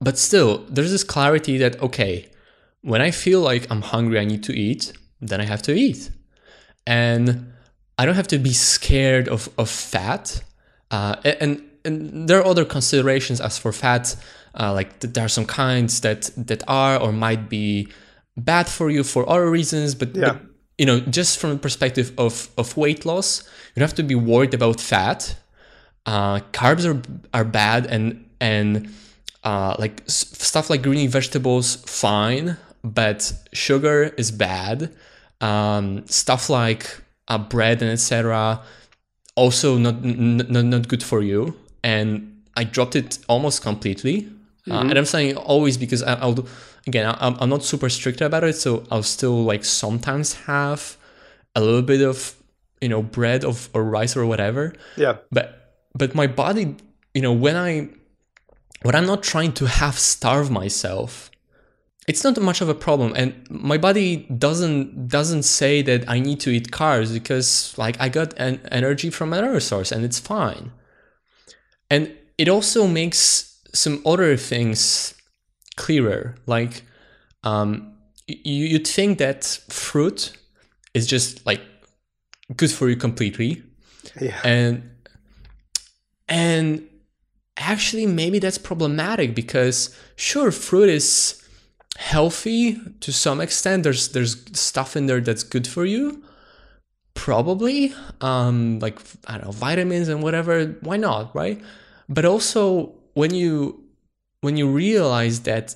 but 0.00 0.18
still 0.18 0.64
there's 0.68 0.90
this 0.90 1.04
clarity 1.04 1.58
that 1.58 1.80
okay 1.80 2.28
when 2.82 3.00
i 3.00 3.10
feel 3.10 3.40
like 3.40 3.70
i'm 3.70 3.82
hungry 3.82 4.18
i 4.18 4.24
need 4.24 4.42
to 4.42 4.52
eat 4.52 4.92
then 5.20 5.40
i 5.40 5.44
have 5.44 5.62
to 5.62 5.72
eat 5.72 6.10
and 6.86 7.52
i 7.98 8.04
don't 8.04 8.16
have 8.16 8.28
to 8.28 8.38
be 8.38 8.52
scared 8.52 9.28
of 9.28 9.48
of 9.58 9.70
fat 9.70 10.42
uh, 10.90 11.16
and 11.24 11.62
and 11.84 12.28
there 12.28 12.38
are 12.40 12.46
other 12.46 12.64
considerations 12.64 13.40
as 13.40 13.58
for 13.58 13.72
fat 13.72 14.16
uh, 14.58 14.72
like 14.72 15.00
there 15.00 15.24
are 15.24 15.28
some 15.28 15.46
kinds 15.46 16.00
that 16.00 16.30
that 16.36 16.62
are 16.68 16.98
or 16.98 17.12
might 17.12 17.48
be 17.48 17.88
bad 18.36 18.68
for 18.68 18.90
you 18.90 19.04
for 19.04 19.28
other 19.28 19.50
reasons 19.50 19.94
but, 19.94 20.14
yeah. 20.14 20.32
but 20.32 20.40
you 20.78 20.86
know 20.86 21.00
just 21.00 21.38
from 21.38 21.50
the 21.50 21.58
perspective 21.58 22.12
of 22.18 22.48
of 22.58 22.76
weight 22.76 23.04
loss 23.04 23.42
you 23.42 23.80
don't 23.80 23.88
have 23.88 23.94
to 23.94 24.02
be 24.02 24.14
worried 24.14 24.54
about 24.54 24.80
fat 24.80 25.36
uh, 26.06 26.40
carbs 26.52 26.84
are 26.84 27.00
are 27.32 27.44
bad 27.44 27.86
and 27.86 28.28
and 28.40 28.92
uh, 29.44 29.74
like 29.78 30.02
stuff 30.06 30.70
like 30.70 30.82
green 30.82 31.08
vegetables 31.08 31.76
fine 31.86 32.56
but 32.82 33.32
sugar 33.52 34.14
is 34.16 34.30
bad 34.30 34.92
um, 35.40 36.06
stuff 36.06 36.50
like 36.50 37.00
uh, 37.28 37.38
bread 37.38 37.82
and 37.82 37.90
etc 37.90 38.60
also 39.36 39.78
not, 39.78 40.02
not 40.04 40.64
not 40.64 40.88
good 40.88 41.02
for 41.02 41.22
you 41.22 41.56
and 41.82 42.34
I 42.56 42.64
dropped 42.64 42.96
it 42.96 43.18
almost 43.28 43.62
completely. 43.62 44.22
Mm-hmm. 44.22 44.72
Uh, 44.72 44.80
and 44.82 44.98
I'm 44.98 45.04
saying 45.04 45.36
always 45.36 45.76
because 45.76 46.02
I, 46.02 46.24
will 46.24 46.48
again 46.86 47.14
I'm, 47.18 47.36
I'm 47.40 47.48
not 47.48 47.64
super 47.64 47.88
strict 47.88 48.20
about 48.20 48.44
it, 48.44 48.56
so 48.56 48.84
I'll 48.90 49.02
still 49.02 49.44
like 49.44 49.64
sometimes 49.64 50.34
have 50.46 50.96
a 51.54 51.60
little 51.60 51.82
bit 51.82 52.02
of 52.02 52.36
you 52.80 52.88
know 52.88 53.02
bread 53.02 53.44
of 53.44 53.68
or 53.74 53.84
rice 53.84 54.16
or 54.16 54.26
whatever. 54.26 54.74
Yeah. 54.96 55.18
But 55.30 55.76
but 55.94 56.14
my 56.14 56.26
body, 56.26 56.76
you 57.14 57.22
know, 57.22 57.32
when 57.32 57.56
I 57.56 57.88
when 58.82 58.94
I'm 58.94 59.06
not 59.06 59.22
trying 59.22 59.52
to 59.54 59.66
half 59.66 59.98
starve 59.98 60.50
myself, 60.50 61.30
it's 62.06 62.22
not 62.22 62.38
much 62.40 62.60
of 62.60 62.68
a 62.68 62.74
problem 62.74 63.12
and 63.16 63.46
my 63.48 63.78
body 63.78 64.26
doesn't 64.38 65.08
doesn't 65.08 65.42
say 65.42 65.82
that 65.82 66.08
i 66.08 66.18
need 66.18 66.38
to 66.40 66.50
eat 66.50 66.70
carbs 66.70 67.12
because 67.12 67.76
like 67.78 67.98
i 68.00 68.08
got 68.08 68.34
an 68.36 68.60
energy 68.70 69.10
from 69.10 69.32
another 69.32 69.60
source 69.60 69.90
and 69.90 70.04
it's 70.04 70.18
fine 70.18 70.70
and 71.90 72.12
it 72.36 72.48
also 72.48 72.86
makes 72.86 73.60
some 73.72 74.02
other 74.04 74.36
things 74.36 75.13
clearer. 75.76 76.36
Like, 76.46 76.82
um, 77.42 77.94
you, 78.26 78.66
you'd 78.66 78.86
think 78.86 79.18
that 79.18 79.44
fruit 79.68 80.36
is 80.94 81.06
just 81.06 81.44
like 81.46 81.60
good 82.56 82.70
for 82.70 82.88
you 82.88 82.96
completely. 82.96 83.62
Yeah. 84.20 84.40
And 84.44 84.90
and 86.28 86.88
actually 87.56 88.06
maybe 88.06 88.38
that's 88.38 88.58
problematic 88.58 89.34
because 89.34 89.96
sure 90.16 90.50
fruit 90.50 90.88
is 90.88 91.40
healthy 91.96 92.76
to 93.00 93.12
some 93.12 93.40
extent 93.40 93.84
there's 93.84 94.08
there's 94.08 94.42
stuff 94.58 94.96
in 94.96 95.06
there 95.06 95.20
that's 95.20 95.44
good 95.44 95.66
for 95.66 95.84
you 95.84 96.24
probably 97.14 97.94
um 98.20 98.80
like 98.80 98.98
i 99.28 99.34
don't 99.34 99.44
know 99.44 99.52
vitamins 99.52 100.08
and 100.08 100.20
whatever 100.22 100.66
why 100.80 100.96
not 100.96 101.32
right 101.36 101.62
but 102.08 102.24
also 102.24 102.92
when 103.12 103.32
you 103.32 103.83
when 104.44 104.58
you 104.58 104.68
realize 104.68 105.40
that 105.40 105.74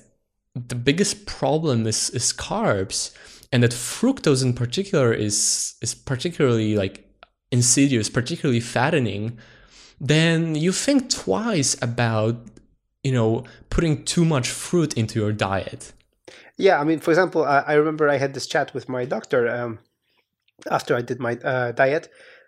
the 0.53 0.75
biggest 0.75 1.25
problem 1.25 1.87
is 1.87 2.09
is 2.11 2.31
carbs 2.31 2.99
and 3.51 3.63
that 3.63 3.71
fructose 3.71 4.43
in 4.43 4.53
particular 4.53 5.11
is 5.11 5.37
is 5.81 5.95
particularly 5.95 6.75
like 6.75 6.95
insidious 7.51 8.07
particularly 8.09 8.59
fattening 8.59 9.23
then 9.99 10.53
you 10.53 10.71
think 10.71 11.09
twice 11.09 11.71
about 11.81 12.35
you 13.03 13.11
know 13.11 13.43
putting 13.71 14.05
too 14.05 14.23
much 14.23 14.47
fruit 14.49 14.93
into 14.93 15.19
your 15.19 15.33
diet. 15.33 15.81
Yeah 16.57 16.79
i 16.81 16.83
mean 16.83 16.99
for 16.99 17.11
example 17.11 17.41
i, 17.45 17.59
I 17.71 17.73
remember 17.73 18.07
i 18.07 18.17
had 18.17 18.33
this 18.35 18.47
chat 18.53 18.67
with 18.75 18.85
my 18.87 19.03
doctor 19.15 19.41
um, 19.57 19.79
after 20.69 20.91
i 20.95 21.01
did 21.01 21.19
my 21.19 21.33
uh, 21.51 21.71
diet 21.71 22.05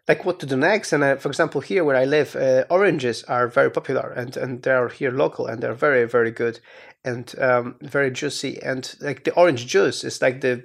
like 0.07 0.25
what 0.25 0.39
to 0.39 0.45
do 0.45 0.57
next. 0.57 0.93
And 0.93 1.03
uh, 1.03 1.15
for 1.17 1.29
example, 1.29 1.61
here 1.61 1.83
where 1.83 1.95
I 1.95 2.05
live, 2.05 2.35
uh, 2.35 2.65
oranges 2.69 3.23
are 3.25 3.47
very 3.47 3.69
popular, 3.69 4.11
and 4.11 4.35
and 4.37 4.61
they're 4.63 4.89
here 4.89 5.11
local, 5.11 5.47
and 5.47 5.61
they're 5.61 5.73
very 5.73 6.05
very 6.05 6.31
good, 6.31 6.59
and 7.03 7.33
um, 7.39 7.75
very 7.81 8.11
juicy. 8.11 8.61
And 8.61 8.93
like 8.99 9.23
the 9.23 9.33
orange 9.33 9.67
juice 9.67 10.03
is 10.03 10.21
like 10.21 10.41
the 10.41 10.63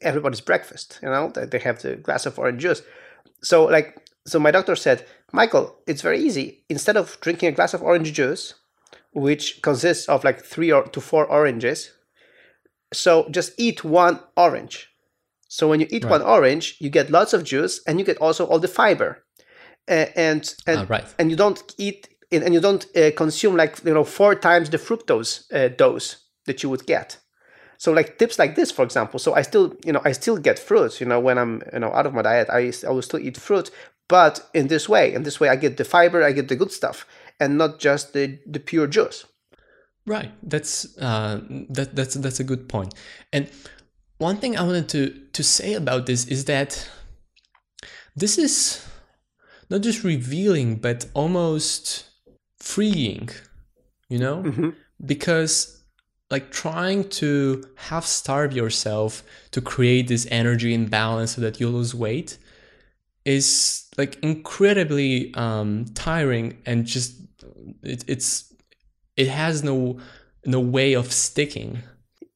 everybody's 0.00 0.40
breakfast. 0.40 0.98
You 1.02 1.08
know, 1.08 1.30
they 1.30 1.58
have 1.58 1.82
the 1.82 1.96
glass 1.96 2.26
of 2.26 2.38
orange 2.38 2.62
juice. 2.62 2.82
So 3.42 3.64
like 3.64 3.96
so, 4.26 4.38
my 4.38 4.50
doctor 4.50 4.76
said, 4.76 5.06
Michael, 5.32 5.76
it's 5.86 6.02
very 6.02 6.20
easy. 6.20 6.64
Instead 6.68 6.96
of 6.96 7.18
drinking 7.20 7.48
a 7.48 7.52
glass 7.52 7.74
of 7.74 7.82
orange 7.82 8.12
juice, 8.12 8.54
which 9.12 9.62
consists 9.62 10.08
of 10.08 10.24
like 10.24 10.44
three 10.44 10.70
or 10.70 10.84
to 10.84 11.00
four 11.00 11.26
oranges, 11.26 11.92
so 12.92 13.28
just 13.30 13.52
eat 13.58 13.82
one 13.82 14.20
orange 14.36 14.89
so 15.52 15.66
when 15.66 15.80
you 15.80 15.88
eat 15.90 16.04
right. 16.04 16.12
one 16.12 16.22
orange, 16.22 16.76
you 16.78 16.90
get 16.90 17.10
lots 17.10 17.32
of 17.32 17.42
juice 17.42 17.82
and 17.84 17.98
you 17.98 18.04
get 18.04 18.18
also 18.18 18.46
all 18.46 18.60
the 18.60 18.68
fiber. 18.68 19.24
Uh, 19.88 20.06
and 20.14 20.54
and 20.64 20.78
uh, 20.78 20.86
right. 20.88 21.14
and 21.18 21.28
you 21.28 21.36
don't 21.36 21.74
eat 21.76 22.08
and 22.30 22.54
you 22.54 22.60
don't 22.60 22.86
uh, 22.96 23.10
consume 23.16 23.56
like 23.56 23.84
you 23.84 23.92
know 23.92 24.04
four 24.04 24.36
times 24.36 24.70
the 24.70 24.78
fructose 24.78 25.52
uh, 25.52 25.66
dose 25.68 26.24
that 26.46 26.62
you 26.62 26.70
would 26.70 26.86
get. 26.86 27.18
So 27.78 27.90
like 27.92 28.16
tips 28.16 28.38
like 28.38 28.54
this, 28.54 28.70
for 28.70 28.84
example. 28.84 29.18
So 29.18 29.34
I 29.34 29.42
still 29.42 29.74
you 29.84 29.92
know 29.92 30.00
I 30.04 30.12
still 30.12 30.36
get 30.36 30.56
fruit. 30.56 31.00
You 31.00 31.06
know 31.06 31.18
when 31.18 31.36
I'm 31.36 31.62
you 31.72 31.80
know 31.80 31.92
out 31.92 32.06
of 32.06 32.14
my 32.14 32.22
diet, 32.22 32.48
I 32.48 32.72
I 32.86 32.90
will 32.92 33.02
still 33.02 33.18
eat 33.18 33.36
fruit, 33.36 33.72
but 34.06 34.48
in 34.54 34.68
this 34.68 34.88
way. 34.88 35.12
In 35.12 35.24
this 35.24 35.40
way, 35.40 35.48
I 35.48 35.56
get 35.56 35.76
the 35.78 35.84
fiber, 35.84 36.22
I 36.22 36.30
get 36.30 36.46
the 36.46 36.54
good 36.54 36.70
stuff, 36.70 37.06
and 37.40 37.58
not 37.58 37.80
just 37.80 38.12
the 38.12 38.38
the 38.46 38.60
pure 38.60 38.86
juice. 38.86 39.26
Right. 40.06 40.30
That's 40.44 40.96
uh, 40.98 41.40
that 41.70 41.96
that's 41.96 42.14
that's 42.14 42.38
a 42.38 42.44
good 42.44 42.68
point. 42.68 42.94
And 43.32 43.50
one 44.20 44.36
thing 44.36 44.56
I 44.56 44.62
wanted 44.62 44.88
to 44.90 45.10
to 45.32 45.42
say 45.42 45.72
about 45.74 46.06
this 46.06 46.26
is 46.26 46.44
that 46.44 46.88
this 48.14 48.36
is 48.38 48.86
not 49.70 49.80
just 49.80 50.04
revealing 50.04 50.76
but 50.76 51.06
almost 51.14 52.04
freeing, 52.58 53.30
you 54.08 54.18
know? 54.18 54.42
Mm-hmm. 54.42 54.70
Because 55.04 55.82
like 56.30 56.50
trying 56.50 57.08
to 57.20 57.64
half 57.76 58.04
starve 58.04 58.52
yourself 58.52 59.22
to 59.52 59.60
create 59.60 60.08
this 60.08 60.26
energy 60.30 60.74
imbalance 60.74 61.34
so 61.34 61.40
that 61.40 61.58
you 61.58 61.68
lose 61.68 61.94
weight 61.94 62.36
is 63.24 63.88
like 63.96 64.18
incredibly 64.22 65.32
um, 65.34 65.86
tiring 65.94 66.58
and 66.66 66.84
just 66.84 67.14
it, 67.82 68.04
it's 68.06 68.52
it 69.16 69.28
has 69.28 69.64
no 69.64 69.98
no 70.44 70.60
way 70.60 70.92
of 70.92 71.10
sticking 71.10 71.82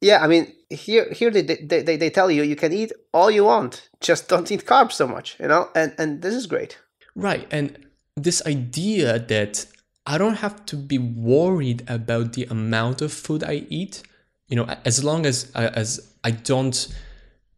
yeah, 0.04 0.22
I 0.22 0.26
mean, 0.26 0.52
here 0.74 1.10
here 1.12 1.30
they, 1.30 1.42
they, 1.42 1.82
they, 1.82 1.96
they 1.96 2.10
tell 2.10 2.30
you 2.30 2.42
you 2.42 2.56
can 2.56 2.72
eat 2.72 2.92
all 3.12 3.30
you 3.30 3.44
want, 3.44 3.88
just 4.00 4.28
don't 4.28 4.50
eat 4.50 4.64
carbs 4.66 4.92
so 4.92 5.06
much, 5.06 5.36
you 5.40 5.48
know, 5.48 5.70
and 5.74 5.94
and 5.98 6.22
this 6.22 6.34
is 6.34 6.46
great. 6.46 6.78
Right, 7.14 7.46
and 7.50 7.78
this 8.16 8.44
idea 8.46 9.18
that 9.18 9.66
I 10.06 10.18
don't 10.18 10.36
have 10.36 10.66
to 10.66 10.76
be 10.76 10.98
worried 10.98 11.84
about 11.88 12.34
the 12.34 12.44
amount 12.44 13.00
of 13.02 13.12
food 13.12 13.42
I 13.42 13.66
eat, 13.70 14.02
you 14.48 14.56
know, 14.56 14.66
as 14.84 15.02
long 15.02 15.26
as 15.26 15.50
as 15.52 16.14
I 16.22 16.32
don't, 16.32 16.76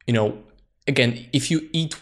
you 0.06 0.14
know, 0.14 0.38
again, 0.86 1.26
if 1.32 1.50
you 1.50 1.68
eat 1.72 1.96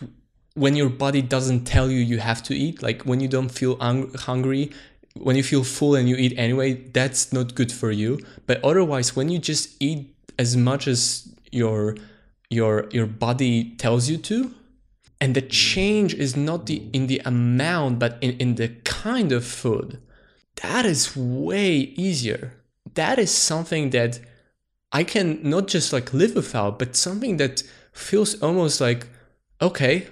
when 0.55 0.76
your 0.76 0.89
body 0.89 1.20
doesn't 1.20 1.64
tell 1.64 1.91
you 1.91 1.99
you 1.99 2.18
have 2.18 2.43
to 2.45 2.55
eat, 2.55 2.82
like 2.82 3.03
when 3.03 3.20
you 3.20 3.28
don't 3.28 3.49
feel 3.49 3.76
un- 3.80 4.12
hungry, 4.14 4.70
when 5.14 5.36
you 5.36 5.43
feel 5.43 5.64
full 5.64 5.95
and 5.95 6.09
you 6.09 6.16
eat 6.16 6.34
anyway, 6.36 6.74
that's 6.74 7.32
not 7.32 7.55
good 7.55 7.72
for 7.72 7.91
you. 7.91 8.18
But 8.47 8.62
otherwise, 8.64 9.16
when 9.16 9.28
you 9.28 9.39
just 9.39 9.76
eat 9.80 10.14
as 10.39 10.57
much 10.57 10.87
as 10.87 11.35
your 11.51 11.97
your 12.51 12.89
your 12.91 13.07
body 13.07 13.74
tells 13.76 14.09
you 14.09 14.16
to 14.16 14.53
and 15.20 15.35
the 15.35 15.43
change 15.43 16.14
is 16.14 16.37
not 16.37 16.66
the 16.66 16.89
in 16.93 17.07
the 17.07 17.20
amount 17.24 17.99
but 17.99 18.18
in, 18.20 18.37
in 18.39 18.55
the 18.57 18.68
kind 18.85 19.32
of 19.32 19.45
food 19.45 20.01
that 20.62 20.85
is 20.85 21.16
way 21.16 21.76
easier 21.97 22.53
that 22.95 23.18
is 23.18 23.30
something 23.30 23.91
that 23.91 24.20
i 24.93 25.03
can 25.03 25.39
not 25.43 25.66
just 25.66 25.93
like 25.93 26.12
live 26.12 26.35
without 26.35 26.78
but 26.78 26.95
something 26.95 27.37
that 27.39 27.62
feels 27.93 28.41
almost 28.43 28.80
like 28.80 29.09
okay 29.62 30.07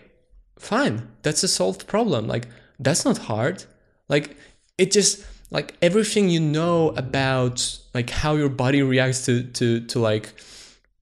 fine. 0.63 1.09
That's 1.23 1.43
a 1.43 1.49
solved 1.49 1.87
problem. 1.87 2.27
Like 2.27 2.47
that's 2.79 3.05
not 3.05 3.19
hard. 3.19 3.65
Like 4.09 4.37
it 4.79 4.93
just 4.93 5.25
like 5.53 5.77
everything 5.83 6.29
you 6.31 6.41
know 6.41 6.89
about 6.97 7.79
like 7.95 8.11
how 8.11 8.35
your 8.35 8.49
body 8.49 8.83
reacts 8.83 9.25
to 9.27 9.45
to 9.45 9.87
to 9.87 9.99
like 9.99 10.35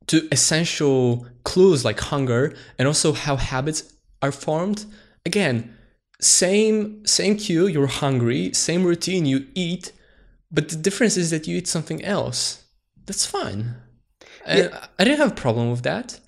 to 0.09 0.29
essential 0.33 1.27
clues 1.45 1.85
like 1.85 2.01
hunger 2.01 2.55
and 2.79 2.87
also 2.89 3.13
how 3.13 3.37
habits 3.37 3.95
are 4.21 4.33
formed. 4.33 4.85
Again, 5.25 5.75
same 6.21 7.07
same 7.07 7.37
cue, 7.37 7.67
you're 7.69 7.87
hungry, 7.87 8.53
same 8.53 8.85
routine, 8.85 9.25
you 9.25 9.47
eat, 9.55 9.93
but 10.51 10.69
the 10.69 10.77
difference 10.77 11.17
is 11.17 11.31
that 11.31 11.47
you 11.47 11.57
eat 11.59 11.69
something 11.69 12.05
else. 12.05 12.65
That's 13.07 13.25
fine. 13.25 13.77
And 14.45 14.71
yeah. 14.71 14.87
I 14.99 15.05
didn't 15.05 15.19
have 15.19 15.33
a 15.33 15.35
problem 15.35 15.71
with 15.71 15.83
that. 15.83 16.19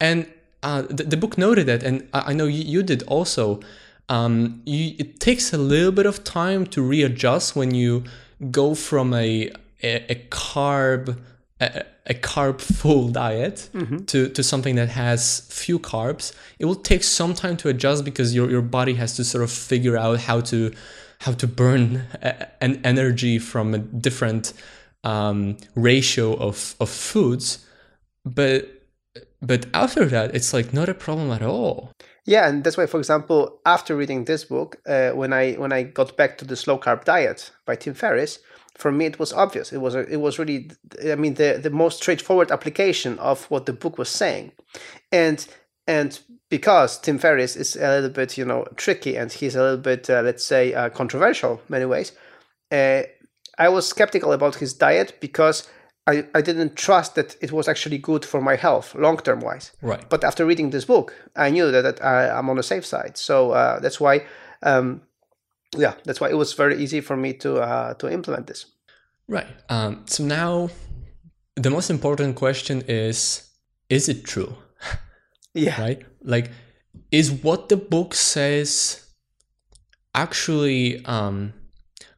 And 0.00 0.26
uh, 0.62 0.82
the, 0.82 1.04
the, 1.04 1.16
book 1.16 1.38
noted 1.38 1.66
that, 1.66 1.82
and 1.82 2.08
I, 2.12 2.30
I 2.30 2.32
know 2.32 2.46
you, 2.46 2.62
you, 2.62 2.82
did 2.82 3.02
also. 3.04 3.60
Um, 4.08 4.62
you, 4.64 4.94
it 4.98 5.20
takes 5.20 5.52
a 5.52 5.58
little 5.58 5.92
bit 5.92 6.06
of 6.06 6.22
time 6.22 6.66
to 6.66 6.82
readjust 6.82 7.56
when 7.56 7.74
you 7.74 8.04
go 8.50 8.74
from 8.74 9.12
a 9.14 9.50
a, 9.82 10.10
a 10.10 10.14
carb 10.30 11.18
a, 11.60 11.84
a, 12.06 12.14
carb 12.14 12.60
full 12.60 13.08
diet 13.08 13.68
mm-hmm. 13.72 14.04
to, 14.04 14.28
to 14.28 14.42
something 14.42 14.76
that 14.76 14.90
has 14.90 15.40
few 15.50 15.78
carbs. 15.78 16.34
It 16.58 16.66
will 16.66 16.74
take 16.74 17.02
some 17.02 17.34
time 17.34 17.56
to 17.58 17.68
adjust 17.68 18.04
because 18.04 18.34
your, 18.34 18.50
your 18.50 18.62
body 18.62 18.94
has 18.94 19.16
to 19.16 19.24
sort 19.24 19.42
of 19.42 19.50
figure 19.50 19.96
out 19.96 20.20
how 20.20 20.40
to 20.42 20.72
how 21.20 21.32
to 21.32 21.46
burn 21.46 22.02
a, 22.22 22.46
an 22.62 22.80
energy 22.84 23.38
from 23.38 23.74
a 23.74 23.78
different 23.78 24.52
um, 25.02 25.56
ratio 25.74 26.34
of, 26.34 26.74
of 26.78 26.90
foods. 26.90 27.64
But 28.24 28.72
but 29.40 29.66
after 29.72 30.04
that, 30.06 30.34
it's 30.34 30.52
like 30.52 30.72
not 30.72 30.88
a 30.88 30.94
problem 30.94 31.30
at 31.30 31.42
all. 31.42 31.92
Yeah, 32.26 32.48
and 32.48 32.64
that's 32.64 32.76
why, 32.76 32.86
for 32.86 32.98
example, 32.98 33.60
after 33.64 33.94
reading 33.96 34.24
this 34.24 34.44
book, 34.44 34.76
uh, 34.86 35.10
when 35.10 35.32
I 35.32 35.52
when 35.52 35.72
I 35.72 35.84
got 35.84 36.16
back 36.16 36.36
to 36.38 36.44
the 36.44 36.56
slow 36.56 36.76
carb 36.76 37.04
diet 37.04 37.52
by 37.64 37.76
Tim 37.76 37.94
Ferriss, 37.94 38.40
for 38.76 38.90
me 38.90 39.06
it 39.06 39.20
was 39.20 39.32
obvious. 39.32 39.72
It 39.72 39.78
was 39.78 39.94
a, 39.94 40.00
it 40.12 40.16
was 40.16 40.38
really, 40.38 40.70
I 41.08 41.14
mean, 41.14 41.34
the 41.34 41.60
the 41.62 41.70
most 41.70 41.98
straightforward 41.98 42.50
application 42.50 43.16
of 43.20 43.44
what 43.44 43.66
the 43.66 43.72
book 43.72 43.96
was 43.96 44.08
saying, 44.08 44.52
and 45.12 45.46
and 45.86 46.18
because 46.48 46.98
Tim 46.98 47.18
Ferriss 47.18 47.54
is 47.54 47.76
a 47.76 47.88
little 47.88 48.10
bit 48.10 48.36
you 48.36 48.44
know 48.44 48.66
tricky 48.74 49.16
and 49.16 49.30
he's 49.32 49.54
a 49.54 49.62
little 49.62 49.78
bit 49.78 50.10
uh, 50.10 50.22
let's 50.22 50.44
say 50.44 50.74
uh, 50.74 50.88
controversial 50.90 51.60
many 51.68 51.84
ways, 51.84 52.10
uh, 52.72 53.02
I 53.56 53.68
was 53.68 53.88
skeptical 53.88 54.32
about 54.32 54.56
his 54.56 54.74
diet 54.74 55.18
because 55.20 55.68
I, 56.06 56.24
I 56.34 56.40
didn't 56.40 56.76
trust 56.76 57.16
that 57.16 57.36
it 57.40 57.50
was 57.50 57.66
actually 57.66 57.98
good 57.98 58.24
for 58.24 58.40
my 58.40 58.54
health 58.54 58.94
long 58.94 59.16
term 59.16 59.40
wise. 59.40 59.72
Right. 59.82 60.08
But 60.08 60.22
after 60.22 60.46
reading 60.46 60.70
this 60.70 60.84
book, 60.84 61.14
I 61.34 61.50
knew 61.50 61.70
that, 61.72 61.82
that 61.82 62.04
I, 62.04 62.38
am 62.38 62.48
on 62.48 62.56
the 62.56 62.62
safe 62.62 62.86
side. 62.86 63.16
So 63.16 63.50
uh, 63.50 63.80
that's 63.80 64.00
why, 64.00 64.24
um, 64.62 65.02
yeah, 65.76 65.94
that's 66.04 66.20
why 66.20 66.30
it 66.30 66.36
was 66.36 66.52
very 66.52 66.80
easy 66.80 67.00
for 67.00 67.16
me 67.16 67.32
to 67.34 67.56
uh, 67.56 67.94
to 67.94 68.10
implement 68.10 68.46
this. 68.46 68.66
Right. 69.28 69.48
Um, 69.68 70.04
so 70.06 70.22
now, 70.24 70.70
the 71.56 71.70
most 71.70 71.90
important 71.90 72.36
question 72.36 72.82
is: 72.86 73.50
Is 73.90 74.08
it 74.08 74.24
true? 74.24 74.54
yeah. 75.54 75.80
Right. 75.80 76.02
Like, 76.22 76.52
is 77.10 77.32
what 77.32 77.68
the 77.68 77.76
book 77.76 78.14
says 78.14 79.04
actually 80.14 81.04
um, 81.04 81.52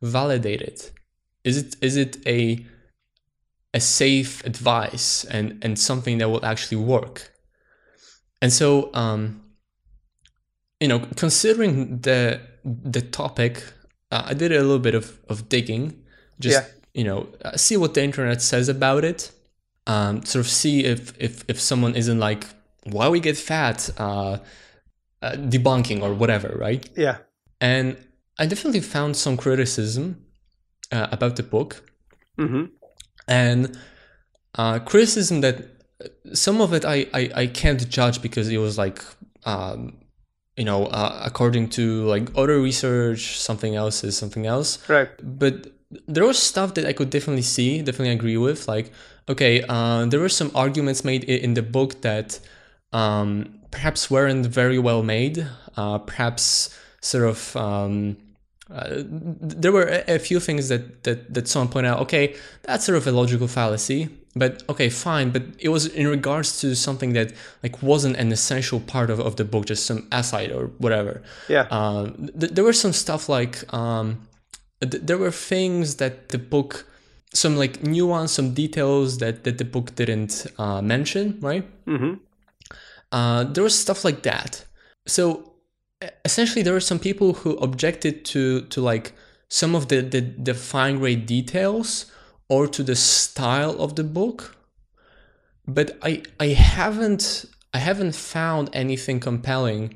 validated? 0.03 0.91
Is 1.43 1.57
it 1.57 1.77
is 1.81 1.97
it 1.97 2.19
a 2.27 2.67
a 3.75 3.81
safe 3.81 4.45
advice 4.45 5.25
and 5.25 5.63
and 5.65 5.79
something 5.79 6.19
that 6.19 6.29
will 6.29 6.45
actually 6.45 6.83
work. 6.83 7.33
And 8.41 8.53
so, 8.53 8.91
um, 8.95 9.43
you 10.81 10.89
know, 10.89 11.01
considering 11.17 12.01
the 12.01 12.41
the 12.65 13.03
topic, 13.03 13.63
uh, 14.11 14.23
I 14.27 14.35
did 14.35 14.53
a 14.53 14.61
little 14.61 14.79
bit 14.79 14.95
of 14.95 15.19
of 15.29 15.49
digging, 15.49 16.03
just 16.41 16.63
yeah. 16.63 16.69
you 16.95 17.05
know, 17.05 17.29
uh, 17.45 17.57
see 17.57 17.77
what 17.77 17.95
the 17.95 18.03
internet 18.03 18.43
says 18.43 18.69
about 18.69 19.05
it. 19.05 19.33
Um, 19.87 20.25
sort 20.25 20.45
of 20.45 20.51
see 20.51 20.85
if 20.85 21.13
if 21.19 21.45
if 21.49 21.61
someone 21.61 21.95
isn't 21.95 22.19
like 22.19 22.47
why 22.85 23.09
we 23.09 23.21
get 23.21 23.37
fat, 23.37 23.91
uh, 23.99 24.39
uh, 25.23 25.33
debunking 25.33 26.03
or 26.03 26.15
whatever, 26.15 26.57
right? 26.57 26.89
Yeah. 26.97 27.19
And 27.61 27.97
I 28.39 28.47
definitely 28.47 28.81
found 28.81 29.17
some 29.17 29.37
criticism 29.37 30.25
uh, 30.93 31.09
about 31.11 31.37
the 31.37 31.43
book. 31.43 31.83
Mm-hmm 32.39 32.78
and 33.29 33.79
uh, 34.55 34.79
criticism 34.81 35.41
that 35.43 35.67
some 36.33 36.61
of 36.61 36.73
it 36.73 36.85
I, 36.85 37.07
I, 37.13 37.31
I 37.35 37.47
can't 37.47 37.89
judge 37.89 38.23
because 38.23 38.49
it 38.49 38.59
was 38.59 38.79
like 38.79 39.03
um, 39.45 39.99
you 40.57 40.65
know 40.65 40.87
uh, 40.87 41.23
according 41.25 41.69
to 41.71 42.05
like 42.05 42.31
other 42.37 42.61
research 42.61 43.39
something 43.39 43.75
else 43.75 44.03
is 44.05 44.17
something 44.17 44.47
else. 44.47 44.79
Right. 44.89 45.09
But 45.23 45.73
there 46.07 46.25
was 46.25 46.39
stuff 46.39 46.75
that 46.75 46.87
I 46.87 46.93
could 46.93 47.11
definitely 47.11 47.43
see 47.43 47.81
definitely 47.83 48.13
agree 48.13 48.37
with 48.37 48.69
like 48.69 48.93
okay 49.29 49.63
uh, 49.69 50.05
there 50.07 50.21
were 50.21 50.29
some 50.29 50.51
arguments 50.55 51.05
made 51.05 51.25
in 51.25 51.55
the 51.55 51.63
book 51.63 52.03
that 52.03 52.41
um, 52.93 53.61
perhaps 53.71 54.11
weren't 54.11 54.47
very 54.47 54.79
well 54.79 55.03
made 55.03 55.47
uh, 55.77 55.99
perhaps 55.99 56.77
sort 57.01 57.25
of 57.25 57.57
um, 57.57 58.17
uh, 58.71 59.03
there 59.07 59.73
were 59.73 59.85
a, 59.85 60.17
a, 60.17 60.19
few 60.19 60.39
things 60.41 60.69
that, 60.69 61.03
that 61.05 61.33
that 61.33 61.49
someone 61.49 61.69
pointed 61.69 61.89
out. 61.89 62.01
Okay, 62.01 62.37
that's 62.63 62.85
sort 62.85 62.99
of 62.99 63.07
a 63.07 63.13
logical 63.13 63.49
fallacy, 63.49 64.11
but 64.37 64.63
okay, 64.69 64.91
fine. 64.91 65.31
But 65.31 65.43
it 65.59 65.71
was 65.71 65.87
in 65.87 66.07
regards 66.07 66.61
to 66.61 66.75
something 66.75 67.15
that 67.15 67.33
like 67.63 67.83
wasn't 67.83 68.17
an 68.17 68.31
essential 68.31 68.81
part 68.81 69.09
of, 69.09 69.21
of 69.21 69.37
the 69.37 69.45
book, 69.45 69.65
just 69.65 69.87
some 69.87 70.07
aside 70.13 70.53
or 70.53 70.67
whatever. 70.79 71.23
Yeah. 71.49 71.67
Uh, 71.71 72.11
th- 72.39 72.53
there 72.53 72.65
were 72.65 72.75
some 72.75 72.93
stuff 72.93 73.31
like 73.31 73.73
um, 73.73 74.29
th- 74.83 75.03
there 75.03 75.17
were 75.17 75.31
things 75.31 75.97
that 75.97 76.29
the 76.29 76.39
book, 76.39 76.85
some 77.33 77.57
like 77.57 77.83
nuance, 77.83 78.33
some 78.33 78.53
details 78.53 79.17
that 79.19 79.45
that 79.45 79.57
the 79.57 79.65
book 79.65 79.95
didn't 79.95 80.47
uh, 80.59 80.83
mention, 80.83 81.39
right? 81.41 81.65
Mm-hmm. 81.87 82.15
Uh, 83.13 83.45
there 83.45 83.65
was 83.65 83.79
stuff 83.79 84.05
like 84.05 84.25
that. 84.25 84.67
So 85.07 85.48
essentially 86.25 86.63
there 86.63 86.73
were 86.73 86.81
some 86.81 86.99
people 86.99 87.35
who 87.35 87.57
objected 87.57 88.25
to 88.25 88.63
to 88.63 88.81
like 88.81 89.13
some 89.49 89.75
of 89.75 89.89
the 89.89 90.01
the, 90.01 90.21
the 90.21 90.55
fine 90.55 90.99
grade 90.99 91.27
details 91.27 92.11
or 92.49 92.67
to 92.67 92.83
the 92.83 92.97
style 92.97 93.81
of 93.83 93.97
the 93.97 94.05
book 94.05 94.57
but 95.67 95.99
i 96.03 96.23
i 96.41 96.49
haven't 96.49 97.45
i 97.75 97.79
haven't 97.79 98.15
found 98.15 98.71
anything 98.73 99.19
compelling 99.21 99.95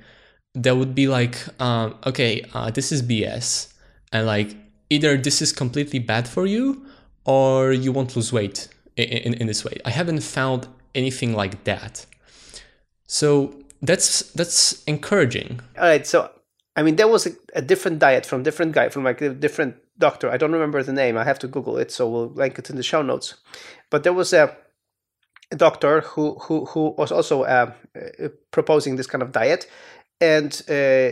that 0.54 0.76
would 0.76 0.94
be 0.94 1.06
like 1.08 1.36
um, 1.60 1.94
okay 2.04 2.44
uh, 2.54 2.70
this 2.70 2.92
is 2.92 3.02
bs 3.02 3.72
and 4.12 4.26
like 4.26 4.56
either 4.90 5.16
this 5.16 5.40
is 5.40 5.52
completely 5.52 5.98
bad 5.98 6.28
for 6.28 6.46
you 6.46 6.84
or 7.24 7.72
you 7.72 7.92
won't 7.92 8.14
lose 8.16 8.32
weight 8.32 8.68
in, 8.96 9.04
in, 9.04 9.34
in 9.34 9.46
this 9.46 9.64
way. 9.64 9.78
I 9.84 9.90
haven't 9.90 10.22
found 10.22 10.68
anything 10.94 11.32
like 11.34 11.64
that. 11.64 12.06
So 13.06 13.61
that's 13.82 14.22
that's 14.32 14.82
encouraging. 14.84 15.60
All 15.76 15.84
right, 15.84 16.06
so 16.06 16.30
I 16.76 16.82
mean, 16.82 16.96
there 16.96 17.08
was 17.08 17.26
a, 17.26 17.32
a, 17.54 17.60
different 17.60 17.98
diet 17.98 18.24
from 18.24 18.42
different 18.42 18.72
guy 18.72 18.88
from 18.88 19.04
like 19.04 19.20
a 19.20 19.30
different 19.30 19.76
doctor. 19.98 20.30
I 20.30 20.36
don't 20.38 20.52
remember 20.52 20.82
the 20.82 20.92
name. 20.92 21.18
I 21.18 21.24
have 21.24 21.38
to 21.40 21.48
Google 21.48 21.76
it, 21.76 21.90
so 21.90 22.08
we'll 22.08 22.30
link 22.30 22.58
it 22.58 22.70
in 22.70 22.76
the 22.76 22.82
show 22.82 23.02
notes. 23.02 23.34
But 23.90 24.04
there 24.04 24.14
was 24.14 24.32
a, 24.32 24.56
doctor 25.54 26.00
who 26.00 26.38
who 26.38 26.64
who 26.64 26.94
was 26.96 27.12
also 27.12 27.42
uh, 27.42 27.72
uh, 27.94 28.28
proposing 28.52 28.96
this 28.96 29.06
kind 29.06 29.22
of 29.22 29.32
diet, 29.32 29.68
and 30.18 30.62
uh, 30.68 31.10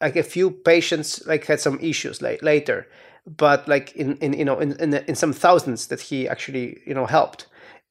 like 0.00 0.16
a 0.16 0.22
few 0.22 0.50
patients 0.50 1.26
like 1.26 1.44
had 1.44 1.60
some 1.60 1.78
issues 1.80 2.22
later, 2.22 2.86
but 3.26 3.68
like 3.68 3.94
in 3.94 4.16
in 4.18 4.32
you 4.32 4.44
know 4.44 4.58
in 4.58 4.72
in, 4.80 4.94
in 4.94 5.14
some 5.14 5.34
thousands 5.34 5.88
that 5.88 6.00
he 6.00 6.26
actually 6.26 6.80
you 6.86 6.94
know 6.94 7.04
helped 7.04 7.46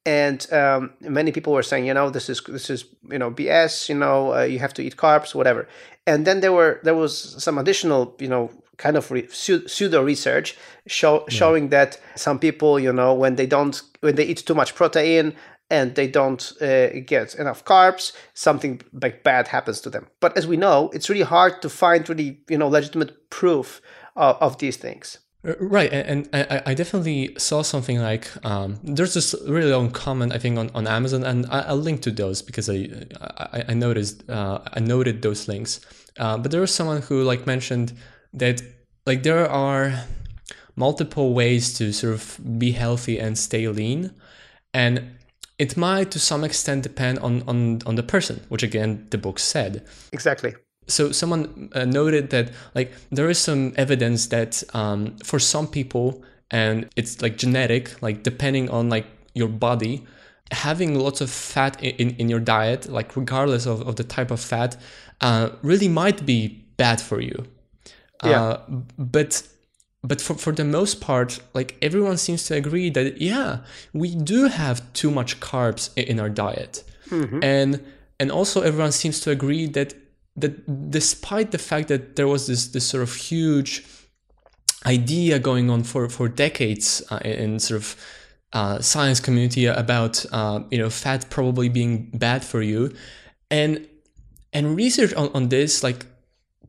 and 0.06 0.50
um, 0.52 0.92
many 1.00 1.32
people 1.32 1.52
were 1.52 1.62
saying, 1.62 1.86
you 1.86 1.94
know, 1.94 2.10
this 2.10 2.28
is 2.28 2.42
this 2.42 2.70
is 2.70 2.84
you 3.10 3.18
know 3.18 3.30
BS. 3.30 3.88
You 3.88 3.94
know, 3.96 4.34
uh, 4.34 4.42
you 4.42 4.58
have 4.58 4.74
to 4.74 4.82
eat 4.82 4.96
carbs, 4.96 5.34
whatever. 5.34 5.68
And 6.06 6.26
then 6.26 6.40
there 6.40 6.52
were 6.52 6.80
there 6.82 6.94
was 6.94 7.42
some 7.42 7.58
additional, 7.58 8.16
you 8.18 8.28
know, 8.28 8.50
kind 8.78 8.96
of 8.96 9.10
re- 9.10 9.28
pseudo 9.28 10.02
research 10.02 10.56
show, 10.86 11.20
yeah. 11.20 11.34
showing 11.34 11.68
that 11.68 12.00
some 12.14 12.38
people, 12.38 12.80
you 12.80 12.92
know, 12.92 13.12
when 13.12 13.36
they 13.36 13.46
don't 13.46 13.82
when 14.00 14.14
they 14.14 14.24
eat 14.24 14.38
too 14.38 14.54
much 14.54 14.74
protein 14.74 15.34
and 15.70 15.94
they 15.96 16.06
don't 16.06 16.52
uh, 16.62 16.88
get 17.00 17.34
enough 17.34 17.64
carbs, 17.64 18.12
something 18.32 18.80
like 19.02 19.22
bad 19.22 19.48
happens 19.48 19.80
to 19.82 19.90
them. 19.90 20.06
But 20.20 20.36
as 20.38 20.46
we 20.46 20.56
know, 20.56 20.90
it's 20.94 21.10
really 21.10 21.24
hard 21.24 21.60
to 21.60 21.68
find 21.68 22.08
really 22.08 22.40
you 22.48 22.56
know 22.56 22.68
legitimate 22.68 23.28
proof 23.30 23.82
of, 24.16 24.36
of 24.40 24.58
these 24.58 24.76
things. 24.76 25.18
Uh, 25.48 25.54
right, 25.60 25.90
and, 25.92 26.28
I, 26.32 26.62
I, 26.66 26.74
definitely 26.74 27.34
saw 27.38 27.62
something 27.62 28.00
like 28.00 28.28
um, 28.44 28.78
there's 28.82 29.14
this 29.14 29.34
really 29.46 29.70
long 29.70 29.90
comment 29.90 30.32
I 30.32 30.38
think 30.38 30.58
on, 30.58 30.70
on 30.74 30.86
Amazon, 30.86 31.24
and 31.24 31.46
I, 31.46 31.72
will 31.72 31.80
link 31.80 32.02
to 32.02 32.10
those 32.10 32.42
because 32.42 32.68
I 32.68 32.90
I, 33.20 33.64
I 33.68 33.74
noticed 33.74 34.28
uh, 34.28 34.60
I 34.74 34.80
noted 34.80 35.22
those 35.22 35.48
links. 35.48 35.80
Uh, 36.18 36.36
but 36.36 36.50
there 36.50 36.60
was 36.60 36.74
someone 36.74 37.00
who 37.02 37.22
like 37.22 37.46
mentioned 37.46 37.94
that 38.34 38.60
like 39.06 39.22
there 39.22 39.48
are 39.48 40.04
multiple 40.76 41.32
ways 41.32 41.72
to 41.78 41.92
sort 41.92 42.14
of 42.14 42.40
be 42.58 42.72
healthy 42.72 43.18
and 43.18 43.38
stay 43.38 43.66
lean, 43.68 44.12
and 44.74 45.16
it 45.58 45.76
might 45.76 46.10
to 46.10 46.18
some 46.18 46.44
extent 46.44 46.82
depend 46.82 47.20
on 47.20 47.42
on 47.48 47.80
on 47.86 47.94
the 47.94 48.02
person, 48.02 48.44
which 48.50 48.62
again 48.62 49.06
the 49.10 49.18
book 49.18 49.38
said 49.38 49.86
exactly 50.12 50.54
so 50.88 51.12
someone 51.12 51.70
uh, 51.74 51.84
noted 51.84 52.30
that 52.30 52.50
like 52.74 52.92
there 53.10 53.28
is 53.28 53.38
some 53.38 53.72
evidence 53.76 54.26
that 54.28 54.62
um, 54.74 55.16
for 55.18 55.38
some 55.38 55.66
people 55.66 56.22
and 56.50 56.88
it's 56.96 57.20
like 57.22 57.36
genetic 57.36 58.00
like 58.02 58.22
depending 58.22 58.68
on 58.70 58.88
like 58.88 59.06
your 59.34 59.48
body 59.48 60.04
having 60.50 60.98
lots 60.98 61.20
of 61.20 61.30
fat 61.30 61.82
in, 61.82 62.10
in 62.16 62.28
your 62.28 62.40
diet 62.40 62.88
like 62.88 63.14
regardless 63.16 63.66
of, 63.66 63.86
of 63.86 63.96
the 63.96 64.04
type 64.04 64.30
of 64.30 64.40
fat 64.40 64.76
uh, 65.20 65.50
really 65.62 65.88
might 65.88 66.24
be 66.24 66.64
bad 66.76 67.00
for 67.00 67.20
you. 67.20 67.44
Yeah. 68.24 68.40
uh, 68.40 68.60
but 68.98 69.42
but 70.02 70.20
for, 70.20 70.34
for 70.34 70.52
the 70.52 70.64
most 70.64 71.00
part 71.00 71.40
like 71.54 71.76
everyone 71.82 72.16
seems 72.16 72.44
to 72.46 72.54
agree 72.54 72.88
that 72.90 73.20
yeah 73.20 73.58
we 73.92 74.14
do 74.14 74.48
have 74.48 74.92
too 74.92 75.10
much 75.10 75.38
carbs 75.40 75.90
in 75.96 76.18
our 76.18 76.30
diet. 76.30 76.82
And 77.42 77.84
and 78.18 78.32
also 78.32 78.62
everyone 78.62 78.92
seems 78.92 79.20
to 79.20 79.30
agree 79.30 79.66
that 79.66 79.94
that 80.40 80.90
despite 80.90 81.50
the 81.50 81.58
fact 81.58 81.88
that 81.88 82.16
there 82.16 82.28
was 82.28 82.46
this 82.46 82.68
this 82.68 82.86
sort 82.86 83.02
of 83.02 83.14
huge 83.14 83.84
idea 84.86 85.38
going 85.38 85.70
on 85.70 85.82
for 85.82 86.08
for 86.08 86.28
decades 86.28 87.02
uh, 87.10 87.18
in 87.24 87.58
sort 87.58 87.80
of 87.80 87.96
uh, 88.52 88.80
science 88.80 89.20
community 89.20 89.66
about 89.66 90.24
uh, 90.32 90.60
you 90.70 90.78
know 90.78 90.90
fat 90.90 91.28
probably 91.30 91.68
being 91.68 92.10
bad 92.14 92.44
for 92.44 92.62
you. 92.62 92.92
And 93.50 93.86
and 94.52 94.76
research 94.76 95.12
on, 95.14 95.30
on 95.34 95.48
this 95.48 95.82
like 95.82 96.06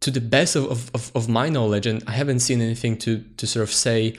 to 0.02 0.12
the 0.12 0.22
best 0.22 0.56
of, 0.56 0.92
of, 0.94 1.12
of- 1.16 1.30
my 1.30 1.50
knowledge 1.50 1.86
and 1.86 2.04
i 2.08 2.12
haven't 2.12 2.40
seen 2.40 2.62
anything 2.62 2.98
to 2.98 3.24
to 3.38 3.46
sort 3.46 3.64
of 3.64 3.72
say 3.72 4.16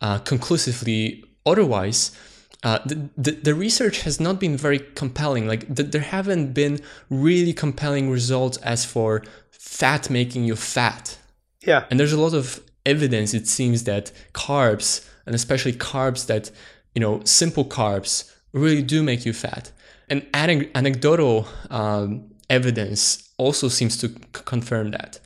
uh, 0.00 0.18
conclusively 0.18 1.24
otherwise 1.46 2.16
uh, 2.62 2.78
the, 2.86 3.08
the, 3.16 3.30
the 3.32 3.54
research 3.54 4.02
has 4.02 4.20
not 4.20 4.38
been 4.38 4.56
very 4.56 4.78
compelling 4.94 5.46
like 5.46 5.74
th- 5.74 5.90
there 5.90 6.00
haven't 6.02 6.52
been 6.54 6.78
really 7.10 7.52
compelling 7.52 8.10
results 8.10 8.56
as 8.58 8.84
for 8.84 9.22
fat 9.50 10.08
making 10.10 10.44
you 10.44 10.56
fat 10.56 11.18
Yeah. 11.66 11.84
and 11.90 11.98
there's 11.98 12.12
a 12.12 12.20
lot 12.20 12.34
of 12.34 12.60
evidence, 12.84 13.32
it 13.34 13.46
seems, 13.46 13.84
that 13.84 14.10
carbs, 14.34 15.08
and 15.26 15.34
especially 15.34 15.72
carbs 15.72 16.26
that, 16.26 16.50
you 16.94 17.00
know, 17.00 17.20
simple 17.24 17.64
carbs, 17.64 18.30
really 18.52 18.82
do 18.82 19.02
make 19.02 19.24
you 19.24 19.32
fat. 19.32 19.70
And 20.08 20.22
anec- 20.32 20.70
anecdotal 20.74 21.46
um, 21.70 22.30
evidence 22.50 23.30
also 23.38 23.68
seems 23.68 23.96
to 23.98 24.08
c- 24.08 24.14
confirm 24.44 24.90
that. 24.90 25.20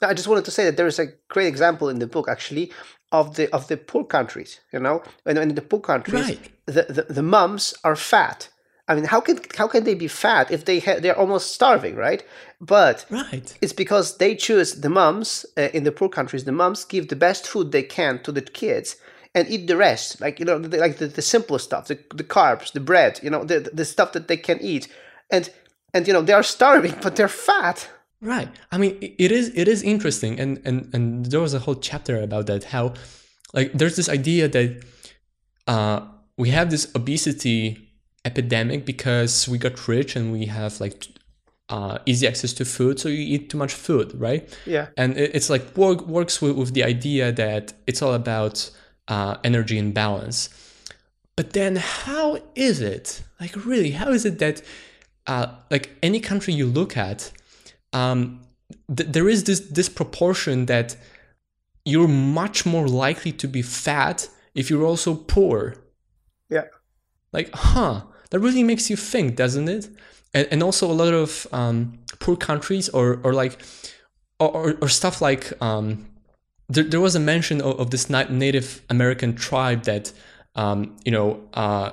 Now, 0.00 0.08
I 0.08 0.14
just 0.14 0.28
wanted 0.28 0.44
to 0.46 0.50
say 0.50 0.64
that 0.64 0.76
there 0.76 0.86
is 0.86 0.98
a 0.98 1.06
great 1.28 1.46
example 1.46 1.88
in 1.88 1.98
the 1.98 2.06
book, 2.06 2.26
actually, 2.28 2.72
of 3.20 3.26
the 3.36 3.46
of 3.56 3.62
the 3.68 3.76
poor 3.76 4.04
countries. 4.16 4.60
You 4.74 4.80
know, 4.80 4.96
and 5.26 5.38
in 5.38 5.54
the 5.54 5.62
poor 5.70 5.80
countries, 5.80 6.28
Right. 6.28 6.40
the, 6.76 6.82
the 6.96 7.02
the 7.14 7.22
mums 7.22 7.74
are 7.82 7.96
fat. 7.96 8.48
I 8.90 8.94
mean, 8.94 9.04
how 9.14 9.20
can 9.26 9.36
how 9.60 9.68
can 9.72 9.84
they 9.84 9.94
be 9.94 10.08
fat 10.08 10.50
if 10.50 10.62
they 10.64 10.78
ha- 10.86 11.00
they're 11.02 11.18
almost 11.24 11.46
starving, 11.54 11.96
right? 12.06 12.22
But 12.60 13.06
Right. 13.10 13.58
it's 13.62 13.72
because 13.84 14.06
they 14.18 14.34
choose 14.46 14.80
the 14.80 14.88
mums 15.00 15.46
uh, 15.56 15.68
in 15.76 15.84
the 15.84 15.92
poor 15.92 16.08
countries. 16.08 16.44
The 16.44 16.52
mums 16.52 16.84
give 16.84 17.06
the 17.08 17.16
best 17.26 17.46
food 17.46 17.70
they 17.70 17.82
can 17.98 18.18
to 18.22 18.32
the 18.32 18.42
kids 18.42 18.96
and 19.36 19.48
eat 19.48 19.66
the 19.66 19.76
rest, 19.76 20.20
like 20.20 20.38
you 20.40 20.46
know, 20.46 20.58
the, 20.68 20.78
like 20.78 20.96
the, 20.98 21.06
the 21.08 21.22
simple 21.22 21.58
stuff, 21.58 21.86
the, 21.88 21.98
the 22.14 22.24
carbs, 22.36 22.72
the 22.72 22.80
bread, 22.80 23.20
you 23.22 23.30
know, 23.30 23.44
the 23.44 23.58
the 23.78 23.84
stuff 23.84 24.10
that 24.12 24.26
they 24.28 24.36
can 24.36 24.58
eat, 24.60 24.88
and 25.30 25.50
and 25.94 26.06
you 26.06 26.12
know 26.14 26.22
they 26.24 26.34
are 26.34 26.44
starving, 26.44 26.94
but 27.02 27.14
they're 27.16 27.36
fat. 27.50 27.88
Right. 28.24 28.48
I 28.72 28.78
mean, 28.78 28.96
it 29.00 29.30
is 29.30 29.52
it 29.54 29.68
is 29.68 29.82
interesting, 29.82 30.40
and 30.40 30.60
and 30.64 30.88
and 30.94 31.26
there 31.26 31.40
was 31.40 31.52
a 31.52 31.58
whole 31.58 31.74
chapter 31.74 32.20
about 32.22 32.46
that. 32.46 32.64
How, 32.64 32.94
like, 33.52 33.72
there's 33.74 33.96
this 33.96 34.08
idea 34.08 34.48
that 34.48 34.82
uh, 35.66 36.00
we 36.38 36.48
have 36.48 36.70
this 36.70 36.90
obesity 36.94 37.92
epidemic 38.24 38.86
because 38.86 39.46
we 39.46 39.58
got 39.58 39.86
rich 39.86 40.16
and 40.16 40.32
we 40.32 40.46
have 40.46 40.80
like 40.80 41.06
uh, 41.68 41.98
easy 42.06 42.26
access 42.26 42.54
to 42.54 42.64
food, 42.64 42.98
so 42.98 43.10
you 43.10 43.18
eat 43.34 43.50
too 43.50 43.58
much 43.58 43.74
food, 43.74 44.18
right? 44.18 44.48
Yeah. 44.64 44.86
And 44.96 45.18
it, 45.18 45.34
it's 45.34 45.50
like 45.50 45.76
work 45.76 46.06
works 46.06 46.40
with, 46.40 46.56
with 46.56 46.72
the 46.72 46.84
idea 46.84 47.30
that 47.32 47.74
it's 47.86 48.00
all 48.00 48.14
about 48.14 48.70
uh, 49.08 49.36
energy 49.44 49.78
and 49.78 49.92
balance. 49.92 50.48
But 51.36 51.52
then, 51.52 51.76
how 51.76 52.38
is 52.54 52.80
it? 52.80 53.22
Like, 53.40 53.66
really, 53.66 53.90
how 53.90 54.10
is 54.10 54.24
it 54.24 54.38
that, 54.38 54.62
uh, 55.26 55.48
like, 55.70 55.90
any 56.02 56.20
country 56.20 56.54
you 56.54 56.66
look 56.66 56.96
at, 56.96 57.32
um, 57.94 58.40
th- 58.94 59.10
there 59.10 59.28
is 59.28 59.44
this 59.44 59.60
disproportion 59.60 60.66
that 60.66 60.96
you're 61.84 62.08
much 62.08 62.66
more 62.66 62.88
likely 62.88 63.32
to 63.32 63.46
be 63.46 63.62
fat 63.62 64.28
if 64.54 64.70
you're 64.70 64.84
also 64.84 65.14
poor. 65.14 65.74
Yeah. 66.50 66.64
Like, 67.32 67.50
huh? 67.52 68.02
That 68.30 68.40
really 68.40 68.62
makes 68.62 68.90
you 68.90 68.96
think, 68.96 69.36
doesn't 69.36 69.68
it? 69.68 69.88
And, 70.32 70.48
and 70.50 70.62
also 70.62 70.90
a 70.90 70.92
lot 70.92 71.12
of 71.12 71.46
um, 71.52 71.98
poor 72.18 72.36
countries 72.36 72.88
or 72.88 73.20
or 73.22 73.32
like 73.32 73.62
or, 74.40 74.74
or, 74.82 74.88
stuff 74.88 75.22
like 75.22 75.52
um, 75.62 76.06
there, 76.68 76.84
there 76.84 77.00
was 77.00 77.14
a 77.14 77.20
mention 77.20 77.60
of, 77.60 77.78
of 77.78 77.90
this 77.90 78.10
Native 78.10 78.82
American 78.90 79.34
tribe 79.36 79.84
that 79.84 80.12
um, 80.56 80.96
you 81.04 81.12
know 81.12 81.40
uh, 81.54 81.92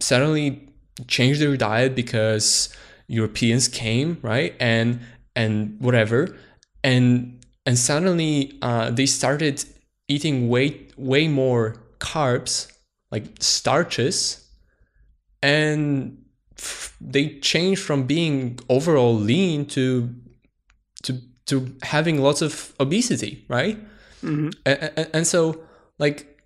suddenly 0.00 0.68
changed 1.06 1.40
their 1.40 1.56
diet 1.56 1.94
because 1.94 2.74
Europeans 3.06 3.68
came, 3.68 4.18
right? 4.22 4.54
And 4.58 5.00
and 5.36 5.80
whatever, 5.80 6.36
and 6.82 7.44
and 7.66 7.78
suddenly 7.78 8.58
uh, 8.62 8.90
they 8.90 9.06
started 9.06 9.64
eating 10.08 10.48
way 10.48 10.88
way 10.96 11.28
more 11.28 11.76
carbs, 12.00 12.72
like 13.10 13.24
starches, 13.40 14.48
and 15.42 16.18
they 17.00 17.38
changed 17.40 17.82
from 17.82 18.04
being 18.04 18.58
overall 18.68 19.14
lean 19.14 19.66
to 19.66 20.14
to 21.02 21.20
to 21.46 21.76
having 21.82 22.20
lots 22.20 22.42
of 22.42 22.74
obesity, 22.80 23.44
right? 23.48 23.78
hmm 24.22 24.48
and, 24.64 25.10
and 25.12 25.26
so 25.26 25.60
like 25.98 26.40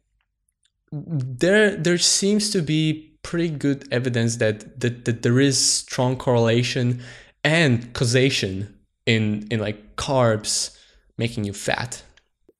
there 0.92 1.76
there 1.76 1.98
seems 1.98 2.50
to 2.50 2.62
be 2.62 3.16
pretty 3.22 3.48
good 3.48 3.86
evidence 3.92 4.36
that, 4.36 4.80
that 4.80 5.04
that 5.04 5.22
there 5.22 5.38
is 5.38 5.56
strong 5.58 6.16
correlation 6.16 7.00
and 7.44 7.92
causation 7.94 8.74
in 9.10 9.46
in 9.50 9.58
like 9.60 9.78
carbs 9.96 10.76
making 11.16 11.44
you 11.44 11.52
fat 11.52 12.02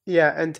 Yeah, 0.05 0.33
and 0.41 0.59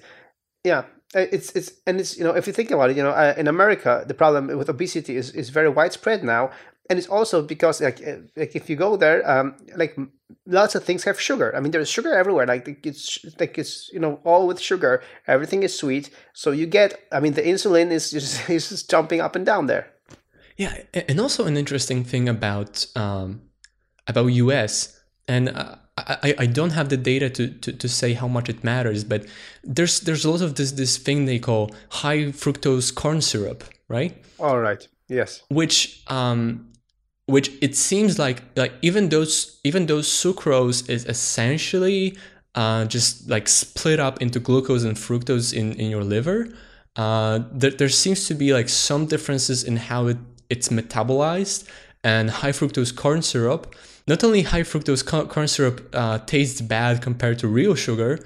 yeah, 0.63 0.83
uh, 1.15 1.25
it's 1.31 1.49
it's 1.57 1.71
and 1.87 1.99
it's 1.99 2.17
you 2.17 2.23
know 2.23 2.35
if 2.39 2.47
you 2.47 2.53
think 2.53 2.71
about 2.71 2.89
it, 2.91 2.97
you 2.97 3.03
know, 3.03 3.15
uh, 3.23 3.33
in 3.37 3.47
America 3.47 4.03
the 4.07 4.13
problem 4.13 4.47
with 4.59 4.69
obesity 4.69 5.13
is 5.21 5.31
is 5.31 5.49
very 5.49 5.69
widespread 5.69 6.23
now, 6.23 6.49
and 6.89 6.99
it's 6.99 7.09
also 7.09 7.41
because 7.41 7.81
like 7.81 7.99
uh, 8.07 8.17
like 8.35 8.55
if 8.55 8.69
you 8.69 8.77
go 8.77 8.97
there, 8.97 9.19
um, 9.33 9.55
like 9.75 9.97
lots 10.45 10.75
of 10.75 10.83
things 10.83 11.03
have 11.03 11.19
sugar. 11.19 11.49
I 11.55 11.59
mean, 11.59 11.71
there's 11.71 11.89
sugar 11.89 12.13
everywhere. 12.13 12.47
Like 12.47 12.85
it's 12.85 13.25
like 13.39 13.57
it's 13.57 13.89
you 13.93 13.99
know 13.99 14.19
all 14.23 14.47
with 14.47 14.59
sugar. 14.59 15.01
Everything 15.25 15.63
is 15.63 15.73
sweet, 15.77 16.09
so 16.33 16.51
you 16.51 16.67
get. 16.67 16.89
I 17.11 17.19
mean, 17.19 17.33
the 17.33 17.43
insulin 17.53 17.91
is 17.91 18.11
just 18.15 18.49
is 18.49 18.69
just 18.69 18.89
jumping 18.91 19.21
up 19.25 19.35
and 19.35 19.45
down 19.45 19.67
there. 19.67 19.85
yeah 20.57 20.73
and 21.09 21.19
also 21.19 21.45
an 21.45 21.57
interesting 21.57 22.03
thing 22.11 22.29
about 22.29 22.85
um 22.95 23.41
about 24.07 24.29
us 24.29 25.01
and 25.27 25.49
uh, 25.49 25.75
I, 25.97 26.33
I 26.39 26.45
don't 26.45 26.71
have 26.71 26.89
the 26.89 26.97
data 26.97 27.29
to, 27.29 27.47
to, 27.49 27.73
to 27.73 27.89
say 27.89 28.13
how 28.13 28.27
much 28.27 28.49
it 28.49 28.63
matters 28.63 29.03
but 29.03 29.25
there's 29.63 29.99
there's 30.01 30.25
a 30.25 30.31
lot 30.31 30.41
of 30.41 30.55
this 30.55 30.71
this 30.71 30.97
thing 30.97 31.25
they 31.25 31.39
call 31.39 31.71
high 31.89 32.31
fructose 32.31 32.93
corn 32.93 33.21
syrup 33.21 33.63
right 33.87 34.15
All 34.39 34.59
right. 34.59 34.87
Yes. 35.09 35.43
which 35.49 36.03
um 36.07 36.71
which 37.25 37.51
it 37.61 37.75
seems 37.75 38.17
like 38.17 38.41
like 38.55 38.73
even 38.81 39.09
those 39.09 39.59
even 39.63 39.85
those 39.85 40.07
sucrose 40.07 40.89
is 40.89 41.05
essentially 41.05 42.17
uh, 42.55 42.83
just 42.85 43.29
like 43.29 43.47
split 43.47 43.99
up 43.99 44.21
into 44.21 44.37
glucose 44.37 44.83
and 44.83 44.97
fructose 44.97 45.53
in, 45.53 45.73
in 45.73 45.89
your 45.89 46.03
liver 46.03 46.49
uh, 46.97 47.39
there, 47.53 47.71
there 47.71 47.89
seems 47.89 48.27
to 48.27 48.33
be 48.33 48.53
like 48.53 48.67
some 48.67 49.05
differences 49.05 49.63
in 49.63 49.77
how 49.77 50.07
it, 50.07 50.17
it's 50.49 50.67
metabolized 50.67 51.65
and 52.03 52.29
high 52.29 52.51
fructose 52.51 52.93
corn 52.93 53.21
syrup 53.21 53.73
not 54.07 54.23
only 54.23 54.41
high 54.43 54.61
fructose 54.61 55.03
corn 55.29 55.47
syrup 55.47 55.89
uh, 55.93 56.17
tastes 56.19 56.61
bad 56.61 57.01
compared 57.01 57.39
to 57.39 57.47
real 57.47 57.75
sugar 57.75 58.19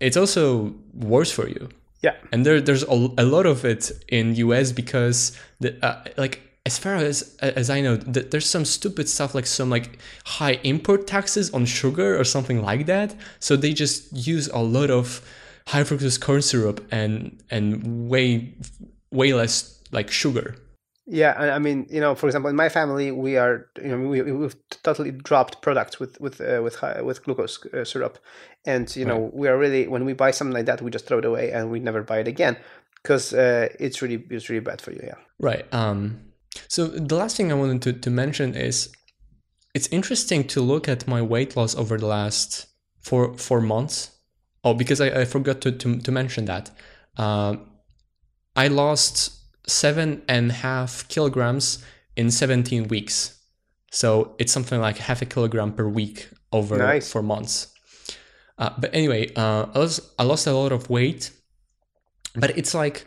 it's 0.00 0.16
also 0.16 0.74
worse 0.94 1.30
for 1.30 1.48
you. 1.48 1.68
Yeah. 2.02 2.14
and 2.32 2.46
there 2.46 2.62
there's 2.62 2.82
a, 2.84 2.94
a 3.18 3.26
lot 3.26 3.44
of 3.44 3.66
it 3.66 3.92
in 4.08 4.34
US 4.36 4.72
because 4.72 5.38
the 5.60 5.76
uh, 5.84 6.02
like 6.16 6.40
as 6.64 6.78
far 6.78 6.94
as 6.94 7.36
as 7.40 7.68
I 7.68 7.82
know 7.82 7.98
th- 7.98 8.30
there's 8.30 8.48
some 8.48 8.64
stupid 8.64 9.06
stuff 9.06 9.34
like 9.34 9.46
some 9.46 9.68
like 9.68 9.98
high 10.24 10.58
import 10.64 11.06
taxes 11.06 11.50
on 11.52 11.66
sugar 11.66 12.18
or 12.18 12.24
something 12.24 12.62
like 12.62 12.86
that. 12.86 13.14
So 13.38 13.54
they 13.54 13.74
just 13.74 14.10
use 14.12 14.48
a 14.48 14.60
lot 14.60 14.90
of 14.90 15.20
high 15.66 15.82
fructose 15.82 16.18
corn 16.18 16.40
syrup 16.40 16.82
and 16.90 17.38
and 17.50 18.08
way 18.08 18.54
way 19.10 19.34
less 19.34 19.78
like 19.92 20.10
sugar 20.10 20.56
Yeah, 21.12 21.34
I 21.36 21.50
I 21.50 21.58
mean, 21.58 21.86
you 21.90 22.00
know, 22.00 22.14
for 22.14 22.26
example, 22.26 22.50
in 22.50 22.56
my 22.56 22.68
family, 22.68 23.10
we 23.10 23.36
are, 23.36 23.66
you 23.82 23.88
know, 23.88 24.08
we 24.08 24.22
we've 24.22 24.54
totally 24.84 25.10
dropped 25.10 25.60
products 25.60 25.98
with 25.98 26.20
with 26.20 26.40
uh, 26.40 26.60
with 26.62 26.76
high, 26.76 27.02
with 27.02 27.24
glucose 27.24 27.58
uh, 27.66 27.84
syrup, 27.84 28.18
and 28.64 28.94
you 28.94 29.04
know, 29.04 29.30
we 29.34 29.48
are 29.48 29.58
really 29.58 29.88
when 29.88 30.04
we 30.04 30.12
buy 30.12 30.30
something 30.30 30.54
like 30.54 30.66
that, 30.66 30.80
we 30.82 30.90
just 30.90 31.06
throw 31.06 31.18
it 31.18 31.24
away 31.24 31.50
and 31.50 31.70
we 31.70 31.80
never 31.80 32.02
buy 32.04 32.20
it 32.20 32.28
again 32.28 32.56
because 33.02 33.34
uh, 33.34 33.68
it's 33.80 34.02
really 34.02 34.24
it's 34.30 34.48
really 34.48 34.60
bad 34.60 34.80
for 34.80 34.92
you. 34.92 35.00
Yeah. 35.02 35.16
Right. 35.40 35.66
Um, 35.74 36.20
so 36.68 36.86
the 36.86 37.16
last 37.16 37.36
thing 37.36 37.50
I 37.50 37.54
wanted 37.54 37.82
to, 37.82 37.92
to 37.92 38.10
mention 38.10 38.54
is 38.54 38.92
it's 39.74 39.88
interesting 39.88 40.46
to 40.48 40.60
look 40.60 40.88
at 40.88 41.08
my 41.08 41.22
weight 41.22 41.56
loss 41.56 41.74
over 41.74 41.98
the 41.98 42.06
last 42.06 42.66
four 43.00 43.36
four 43.36 43.60
months. 43.60 44.12
Oh, 44.62 44.74
because 44.74 45.00
I, 45.00 45.22
I 45.22 45.24
forgot 45.24 45.62
to, 45.62 45.72
to, 45.72 45.98
to 45.98 46.12
mention 46.12 46.44
that. 46.44 46.70
Uh, 47.16 47.56
I 48.54 48.68
lost 48.68 49.39
seven 49.70 50.22
and 50.28 50.50
a 50.50 50.54
half 50.54 51.06
kilograms 51.08 51.84
in 52.16 52.30
17 52.30 52.88
weeks. 52.88 53.38
So 53.92 54.34
it's 54.38 54.52
something 54.52 54.80
like 54.80 54.98
half 54.98 55.22
a 55.22 55.26
kilogram 55.26 55.72
per 55.72 55.86
week 55.88 56.28
over 56.52 56.76
Nice. 56.78 57.10
four 57.10 57.22
months. 57.22 57.68
Uh, 58.58 58.70
but 58.78 58.94
anyway, 58.94 59.32
uh, 59.34 59.66
I, 59.74 59.78
was, 59.78 60.12
I 60.18 60.22
lost 60.24 60.46
a 60.46 60.52
lot 60.52 60.72
of 60.72 60.90
weight. 60.90 61.30
But 62.36 62.56
it's 62.58 62.74
like, 62.74 63.06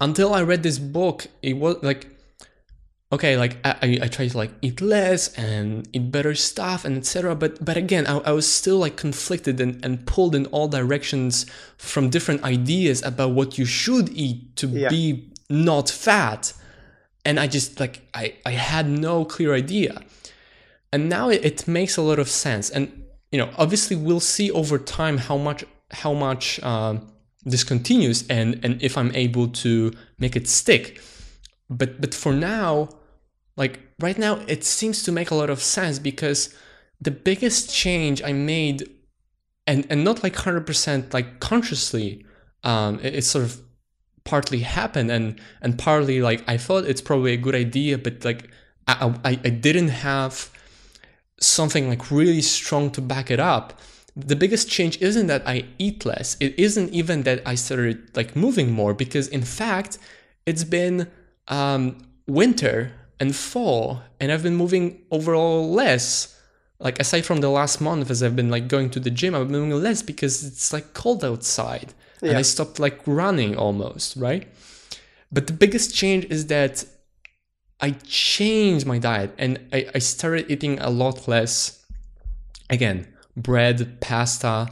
until 0.00 0.32
I 0.34 0.42
read 0.42 0.62
this 0.62 0.78
book, 0.78 1.26
it 1.42 1.54
was 1.56 1.76
like, 1.82 2.08
okay, 3.12 3.36
like 3.36 3.58
I, 3.64 3.98
I, 4.02 4.08
tried 4.08 4.30
to 4.30 4.36
like 4.38 4.50
eat 4.62 4.80
less 4.80 5.32
and 5.34 5.88
eat 5.92 6.10
better 6.10 6.34
stuff 6.34 6.84
and 6.84 6.96
etc. 6.98 7.34
But 7.36 7.64
but 7.64 7.76
again, 7.76 8.06
I, 8.06 8.18
I 8.18 8.32
was 8.32 8.50
still 8.50 8.78
like 8.78 8.96
conflicted 8.96 9.60
and, 9.60 9.82
and 9.84 10.06
pulled 10.06 10.34
in 10.34 10.46
all 10.46 10.68
directions 10.68 11.46
from 11.76 12.10
different 12.10 12.42
ideas 12.44 13.02
about 13.02 13.30
what 13.30 13.58
you 13.58 13.64
should 13.64 14.08
eat 14.10 14.56
to 14.56 14.66
Yeah. 14.66 14.88
be 14.88 15.32
not 15.48 15.88
fat. 15.90 16.52
And 17.24 17.38
I 17.38 17.46
just 17.46 17.80
like 17.80 18.08
I, 18.14 18.34
I 18.46 18.52
had 18.52 18.88
no 18.88 19.24
clear 19.24 19.54
idea. 19.54 20.02
And 20.92 21.08
now 21.08 21.28
it, 21.28 21.44
it 21.44 21.68
makes 21.68 21.96
a 21.96 22.02
lot 22.02 22.18
of 22.18 22.28
sense. 22.28 22.70
And 22.70 23.04
you 23.30 23.38
know, 23.38 23.50
obviously 23.58 23.96
we'll 23.96 24.20
see 24.20 24.50
over 24.50 24.78
time 24.78 25.18
how 25.18 25.36
much 25.36 25.64
how 25.90 26.12
much 26.12 26.62
um, 26.62 27.12
this 27.44 27.64
continues 27.64 28.26
and 28.28 28.60
and 28.64 28.82
if 28.82 28.96
I'm 28.96 29.14
able 29.14 29.48
to 29.48 29.92
make 30.18 30.36
it 30.36 30.48
stick. 30.48 31.00
But 31.68 32.00
but 32.00 32.14
for 32.14 32.32
now, 32.32 32.88
like 33.56 33.80
right 33.98 34.18
now 34.18 34.36
it 34.46 34.64
seems 34.64 35.02
to 35.04 35.12
make 35.12 35.30
a 35.30 35.34
lot 35.34 35.50
of 35.50 35.62
sense 35.62 35.98
because 35.98 36.54
the 37.00 37.10
biggest 37.10 37.72
change 37.72 38.22
I 38.22 38.32
made 38.32 38.88
and 39.66 39.86
and 39.90 40.04
not 40.04 40.22
like 40.22 40.34
100% 40.34 41.12
like 41.12 41.40
consciously 41.40 42.24
um 42.64 42.98
it, 43.00 43.16
it 43.16 43.24
sort 43.24 43.44
of 43.44 43.60
partly 44.32 44.60
happened 44.60 45.10
and 45.10 45.26
and 45.62 45.78
partly 45.78 46.18
like 46.28 46.40
I 46.54 46.56
thought 46.64 46.84
it's 46.84 47.04
probably 47.08 47.32
a 47.32 47.42
good 47.46 47.54
idea 47.66 47.98
but 48.06 48.14
like 48.24 48.42
I 48.86 48.94
I, 49.30 49.32
I 49.48 49.52
didn't 49.66 49.92
have 50.10 50.50
something 51.40 51.88
like 51.92 52.10
really 52.10 52.42
strong 52.42 52.90
to 52.96 53.00
back 53.00 53.30
it 53.30 53.40
up 53.40 53.66
the 54.18 54.34
biggest 54.36 54.68
change 54.68 55.00
isn't 55.00 55.28
that 55.28 55.46
I 55.46 55.64
eat 55.78 56.04
less. 56.04 56.36
It 56.40 56.58
isn't 56.58 56.90
even 56.92 57.22
that 57.22 57.40
I 57.46 57.54
started 57.54 58.16
like 58.16 58.34
moving 58.34 58.72
more 58.72 58.92
because 58.92 59.28
in 59.28 59.42
fact, 59.42 59.98
it's 60.44 60.64
been 60.64 61.08
um, 61.46 61.98
winter 62.26 62.92
and 63.20 63.34
fall 63.34 64.02
and 64.18 64.32
I've 64.32 64.42
been 64.42 64.56
moving 64.56 65.02
overall 65.10 65.70
less. 65.70 66.34
Like 66.80 66.98
aside 67.00 67.26
from 67.26 67.40
the 67.40 67.48
last 67.48 67.80
month 67.80 68.10
as 68.10 68.22
I've 68.22 68.36
been 68.36 68.50
like 68.50 68.66
going 68.68 68.90
to 68.90 69.00
the 69.00 69.10
gym, 69.10 69.34
I've 69.34 69.48
been 69.48 69.60
moving 69.60 69.82
less 69.82 70.02
because 70.02 70.44
it's 70.44 70.72
like 70.72 70.94
cold 70.94 71.24
outside. 71.24 71.94
And 72.22 72.36
I 72.36 72.42
stopped 72.42 72.78
like 72.78 73.00
running 73.06 73.56
almost, 73.56 74.16
right? 74.16 74.48
But 75.30 75.46
the 75.46 75.52
biggest 75.52 75.94
change 75.94 76.24
is 76.26 76.46
that 76.46 76.84
I 77.80 77.90
changed 77.90 78.86
my 78.86 78.98
diet 78.98 79.34
and 79.38 79.60
I, 79.72 79.86
I 79.94 79.98
started 79.98 80.50
eating 80.50 80.78
a 80.80 80.90
lot 80.90 81.28
less. 81.28 81.84
Again 82.70 83.06
bread 83.36 84.00
pasta. 84.00 84.68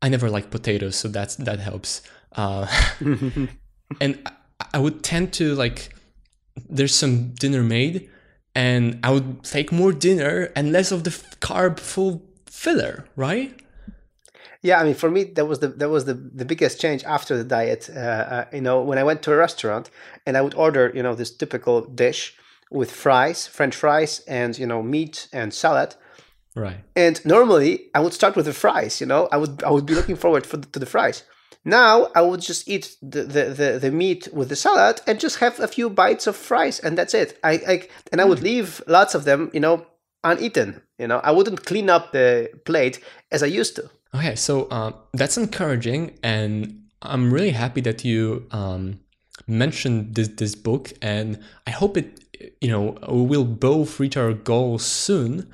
I 0.00 0.08
never 0.08 0.30
like 0.30 0.50
potatoes 0.50 0.96
so 0.96 1.08
that's 1.08 1.36
that 1.36 1.58
helps. 1.58 2.02
Uh, 2.32 2.66
and 4.00 4.18
I, 4.24 4.66
I 4.74 4.78
would 4.78 5.02
tend 5.02 5.32
to 5.34 5.54
like 5.54 5.94
there's 6.68 6.94
some 6.94 7.30
dinner 7.34 7.62
made 7.62 8.10
and 8.54 8.98
i 9.02 9.10
would 9.10 9.42
take 9.42 9.72
more 9.72 9.92
dinner 9.92 10.52
and 10.54 10.72
less 10.72 10.92
of 10.92 11.04
the 11.04 11.10
carb 11.40 11.78
full 11.78 12.22
filler 12.46 13.06
right 13.16 13.61
Yeah, 14.62 14.80
I 14.80 14.84
mean, 14.84 14.94
for 14.94 15.10
me, 15.10 15.24
that 15.24 15.46
was 15.46 15.58
the 15.58 15.68
that 15.68 15.90
was 15.90 16.04
the, 16.04 16.14
the 16.14 16.44
biggest 16.44 16.80
change 16.80 17.02
after 17.04 17.36
the 17.36 17.44
diet. 17.44 17.90
Uh, 17.94 17.98
uh, 17.98 18.44
you 18.52 18.60
know, 18.60 18.80
when 18.80 18.96
I 18.96 19.02
went 19.02 19.22
to 19.22 19.32
a 19.32 19.36
restaurant 19.36 19.90
and 20.24 20.36
I 20.36 20.40
would 20.40 20.54
order, 20.54 20.92
you 20.94 21.02
know, 21.02 21.14
this 21.14 21.36
typical 21.36 21.82
dish 21.82 22.36
with 22.70 22.90
fries, 22.90 23.46
French 23.46 23.74
fries, 23.74 24.20
and 24.28 24.56
you 24.56 24.66
know, 24.66 24.82
meat 24.82 25.28
and 25.32 25.52
salad. 25.52 25.96
right 26.54 26.78
And 26.94 27.24
normally, 27.24 27.90
I 27.94 28.00
would 28.00 28.14
start 28.14 28.36
with 28.36 28.46
the 28.46 28.52
fries. 28.52 29.00
You 29.00 29.06
know, 29.06 29.28
I 29.32 29.36
would 29.36 29.64
I 29.64 29.70
would 29.70 29.86
be 29.86 29.94
looking 29.94 30.16
forward 30.16 30.46
for 30.46 30.58
the, 30.58 30.66
to 30.68 30.78
the 30.78 30.86
fries. 30.86 31.24
Now 31.64 32.08
I 32.14 32.22
would 32.22 32.40
just 32.40 32.68
eat 32.68 32.96
the, 33.00 33.22
the, 33.22 33.44
the, 33.44 33.78
the 33.78 33.90
meat 33.90 34.28
with 34.32 34.48
the 34.48 34.56
salad 34.56 35.00
and 35.06 35.20
just 35.20 35.38
have 35.38 35.60
a 35.60 35.68
few 35.68 35.90
bites 35.90 36.26
of 36.26 36.36
fries, 36.36 36.78
and 36.78 36.96
that's 36.96 37.14
it. 37.14 37.38
I, 37.42 37.52
I 37.52 37.88
and 38.12 38.20
I 38.20 38.24
would 38.24 38.42
leave 38.42 38.82
lots 38.86 39.14
of 39.14 39.24
them, 39.24 39.50
you 39.52 39.60
know, 39.60 39.86
uneaten. 40.22 40.82
You 40.98 41.08
know, 41.08 41.18
I 41.18 41.32
wouldn't 41.32 41.66
clean 41.66 41.90
up 41.90 42.12
the 42.12 42.50
plate 42.64 43.00
as 43.32 43.42
I 43.42 43.46
used 43.46 43.74
to. 43.76 43.90
Okay, 44.14 44.34
so 44.34 44.70
um, 44.70 44.94
that's 45.14 45.38
encouraging, 45.38 46.18
and 46.22 46.82
I'm 47.00 47.32
really 47.32 47.50
happy 47.50 47.80
that 47.82 48.04
you 48.04 48.46
um, 48.50 49.00
mentioned 49.46 50.14
this 50.14 50.28
this 50.28 50.54
book, 50.54 50.92
and 51.00 51.38
I 51.66 51.70
hope 51.70 51.96
it, 51.96 52.20
you 52.60 52.68
know, 52.68 52.98
we 53.08 53.36
will 53.36 53.44
both 53.44 53.98
reach 53.98 54.16
our 54.16 54.34
goals 54.34 54.84
soon. 54.84 55.50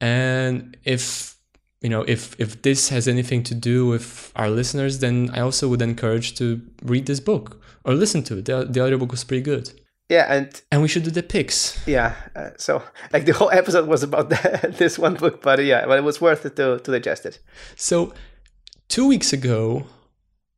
And 0.00 0.76
if 0.84 1.36
you 1.80 1.88
know, 1.88 2.02
if 2.02 2.38
if 2.38 2.62
this 2.62 2.90
has 2.90 3.08
anything 3.08 3.42
to 3.44 3.54
do 3.54 3.86
with 3.86 4.32
our 4.36 4.50
listeners, 4.50 5.00
then 5.00 5.30
I 5.32 5.40
also 5.40 5.68
would 5.68 5.82
encourage 5.82 6.36
to 6.36 6.62
read 6.82 7.06
this 7.06 7.20
book 7.20 7.60
or 7.84 7.94
listen 7.94 8.22
to 8.24 8.38
it. 8.38 8.44
The, 8.44 8.64
the 8.64 8.82
audiobook 8.82 9.10
was 9.10 9.24
pretty 9.24 9.42
good, 9.42 9.72
Yeah, 10.08 10.32
and 10.32 10.62
and 10.70 10.82
we 10.82 10.88
should 10.88 11.02
do 11.02 11.10
the 11.10 11.22
picks. 11.22 11.86
yeah, 11.86 12.14
uh, 12.36 12.50
so 12.58 12.82
like 13.12 13.24
the 13.24 13.32
whole 13.32 13.50
episode 13.50 13.88
was 13.88 14.02
about 14.02 14.30
this 14.78 14.98
one 14.98 15.14
book, 15.14 15.42
but 15.42 15.64
yeah, 15.64 15.84
but 15.86 15.98
it 15.98 16.04
was 16.04 16.20
worth 16.20 16.46
it 16.46 16.56
to 16.56 16.78
to 16.78 16.92
digest 16.92 17.26
it. 17.26 17.40
So, 17.74 18.14
two 18.88 19.08
weeks 19.08 19.32
ago, 19.32 19.86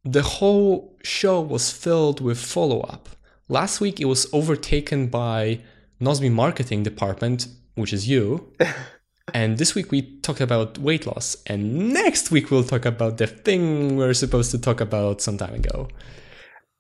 the 0.05 0.23
whole 0.23 0.97
show 1.03 1.41
was 1.41 1.71
filled 1.71 2.21
with 2.21 2.39
follow 2.39 2.81
up. 2.81 3.09
Last 3.49 3.81
week, 3.81 4.01
it 4.01 4.05
was 4.05 4.27
overtaken 4.33 5.07
by 5.07 5.61
Nosby 6.01 6.31
Marketing 6.31 6.83
Department, 6.83 7.49
which 7.75 7.93
is 7.93 8.07
you. 8.09 8.53
and 9.35 9.57
this 9.57 9.75
week, 9.75 9.91
we 9.91 10.03
talked 10.21 10.43
about 10.43 10.77
weight 10.79 11.07
loss. 11.07 11.37
And 11.47 11.93
next 11.95 12.31
week, 12.31 12.51
we'll 12.51 12.65
talk 12.65 12.85
about 12.85 13.17
the 13.17 13.27
thing 13.27 13.97
we 13.97 14.05
are 14.05 14.15
supposed 14.15 14.51
to 14.51 14.59
talk 14.59 14.81
about 14.81 15.23
some 15.23 15.39
time 15.39 15.55
ago. 15.55 15.89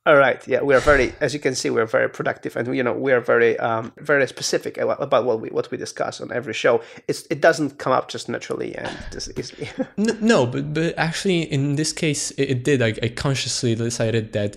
All 0.09 0.17
right, 0.17 0.41
yeah, 0.49 0.63
we 0.63 0.75
are 0.75 0.81
very, 0.81 1.13
as 1.21 1.35
you 1.35 1.39
can 1.39 1.55
see, 1.55 1.69
we're 1.69 1.85
very 1.85 2.09
productive, 2.09 2.57
and 2.57 2.75
you 2.75 2.83
know 2.83 2.95
we 2.95 3.13
are 3.13 3.21
very, 3.21 3.59
um, 3.59 3.93
very 3.99 4.27
specific 4.27 4.79
about 4.79 5.27
what 5.27 5.39
we 5.39 5.51
what 5.51 5.71
we 5.71 5.77
discuss 5.77 6.23
on 6.23 6.33
every 6.33 6.55
show. 6.55 6.81
It's 7.09 7.27
it 7.29 7.43
doesn't 7.43 7.77
come 7.77 7.93
up 7.93 8.09
just 8.09 8.27
naturally, 8.27 8.75
and 8.75 8.89
this 9.13 9.29
is 9.29 9.53
N- 9.99 10.19
no, 10.23 10.47
but, 10.47 10.73
but 10.73 10.97
actually, 10.97 11.43
in 11.43 11.77
this 11.77 11.93
case, 11.93 12.31
it, 12.39 12.45
it 12.45 12.65
did. 12.65 12.81
I, 12.81 12.95
I 13.03 13.09
consciously 13.09 13.75
decided 13.75 14.33
that 14.33 14.57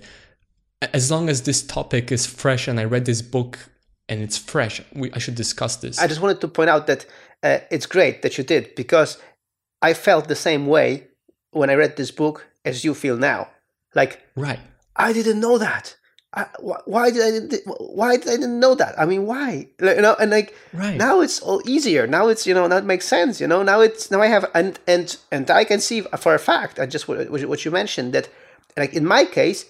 as 0.93 1.11
long 1.11 1.27
as 1.27 1.41
this 1.41 1.61
topic 1.61 2.13
is 2.13 2.25
fresh 2.25 2.69
and 2.69 2.79
I 2.79 2.85
read 2.85 3.03
this 3.03 3.21
book 3.21 3.59
and 4.07 4.21
it's 4.21 4.37
fresh, 4.37 4.81
we, 4.93 5.11
I 5.11 5.19
should 5.19 5.35
discuss 5.35 5.75
this. 5.75 5.99
I 5.99 6.07
just 6.07 6.21
wanted 6.21 6.39
to 6.39 6.47
point 6.47 6.69
out 6.69 6.87
that 6.87 7.05
uh, 7.43 7.57
it's 7.69 7.87
great 7.87 8.21
that 8.21 8.37
you 8.37 8.45
did 8.45 8.73
because 8.75 9.17
I 9.81 9.95
felt 9.95 10.29
the 10.29 10.35
same 10.49 10.65
way 10.67 11.07
when 11.51 11.69
I 11.69 11.73
read 11.73 11.97
this 11.97 12.09
book 12.09 12.47
as 12.63 12.85
you 12.85 12.93
feel 12.93 13.17
now. 13.17 13.49
Like 13.93 14.21
right. 14.37 14.59
I 14.95 15.13
didn't 15.13 15.39
know 15.39 15.57
that. 15.57 15.95
I, 16.33 16.43
wh- 16.63 16.87
why 16.87 17.11
did 17.11 17.21
I 17.51 17.57
why 17.67 18.15
did 18.15 18.27
I 18.29 18.37
didn't 18.37 18.59
know 18.59 18.73
that? 18.75 18.97
I 18.97 19.05
mean, 19.05 19.25
why? 19.25 19.67
Like, 19.79 19.97
you 19.97 20.01
know, 20.01 20.15
and 20.19 20.31
like 20.31 20.55
Right. 20.71 20.95
now 20.95 21.19
it's 21.19 21.41
all 21.41 21.61
easier. 21.67 22.07
Now 22.07 22.29
it's 22.29 22.47
you 22.47 22.53
know 22.53 22.67
now 22.67 22.77
it 22.77 22.85
makes 22.85 23.05
sense. 23.05 23.41
You 23.41 23.47
know 23.47 23.63
now 23.63 23.81
it's 23.81 24.09
now 24.11 24.21
I 24.21 24.27
have 24.27 24.45
and 24.53 24.79
and 24.87 25.17
and 25.31 25.51
I 25.51 25.65
can 25.65 25.81
see 25.81 26.01
for 26.01 26.33
a 26.33 26.39
fact. 26.39 26.79
I 26.79 26.85
just 26.85 27.07
what 27.09 27.29
what 27.29 27.65
you 27.65 27.71
mentioned 27.71 28.13
that 28.13 28.29
like 28.77 28.93
in 28.93 29.05
my 29.05 29.25
case, 29.25 29.65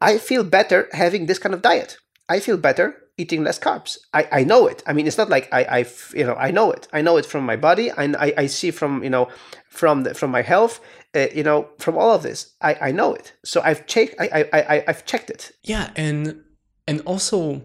I 0.00 0.16
feel 0.16 0.44
better 0.44 0.88
having 0.92 1.26
this 1.26 1.38
kind 1.38 1.54
of 1.54 1.60
diet. 1.60 1.98
I 2.28 2.40
feel 2.40 2.56
better 2.56 2.96
eating 3.22 3.44
less 3.44 3.58
carbs. 3.58 3.98
I, 4.12 4.22
I 4.40 4.44
know 4.44 4.66
it. 4.66 4.82
I 4.86 4.92
mean, 4.92 5.06
it's 5.06 5.18
not 5.22 5.30
like 5.30 5.46
I, 5.52 5.62
I 5.78 5.78
you 6.14 6.26
know 6.26 6.34
I 6.34 6.50
know 6.50 6.70
it. 6.76 6.88
I 6.92 7.00
know 7.02 7.16
it 7.16 7.26
from 7.26 7.44
my 7.46 7.56
body. 7.56 7.86
and 7.96 8.16
I, 8.16 8.28
I 8.36 8.46
see 8.46 8.70
from 8.70 9.02
you 9.04 9.10
know 9.10 9.28
from 9.68 10.02
the, 10.04 10.14
from 10.14 10.30
my 10.30 10.42
health. 10.42 10.80
Uh, 11.14 11.26
you 11.34 11.44
know 11.48 11.68
from 11.78 11.96
all 11.96 12.12
of 12.14 12.22
this. 12.22 12.54
I, 12.60 12.88
I 12.88 12.90
know 12.92 13.14
it. 13.14 13.32
So 13.44 13.60
I've 13.68 13.86
checked. 13.86 14.14
I, 14.18 14.26
I 14.52 14.60
I 14.74 14.84
I've 14.88 15.04
checked 15.04 15.30
it. 15.30 15.52
Yeah, 15.62 15.90
and 15.96 16.42
and 16.88 17.00
also 17.02 17.62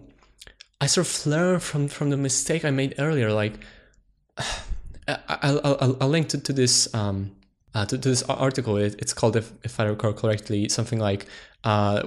I 0.80 0.86
sort 0.86 1.06
of 1.06 1.26
learned 1.26 1.62
from 1.62 1.88
from 1.88 2.10
the 2.10 2.16
mistake 2.16 2.64
I 2.64 2.70
made 2.70 2.94
earlier. 2.98 3.32
Like 3.32 3.54
I, 5.08 5.18
I'll, 5.28 5.60
I'll, 5.64 5.96
I'll 6.00 6.08
link 6.08 6.28
to, 6.30 6.38
to 6.38 6.52
this 6.52 6.92
um 6.94 7.32
uh, 7.74 7.84
to, 7.86 7.98
to 7.98 8.08
this 8.08 8.22
article. 8.24 8.76
It, 8.76 8.94
it's 8.98 9.12
called, 9.12 9.36
if, 9.36 9.52
if 9.64 9.78
I 9.80 9.84
recall 9.84 10.12
correctly, 10.12 10.68
something 10.68 10.98
like 10.98 11.26
uh, 11.64 12.02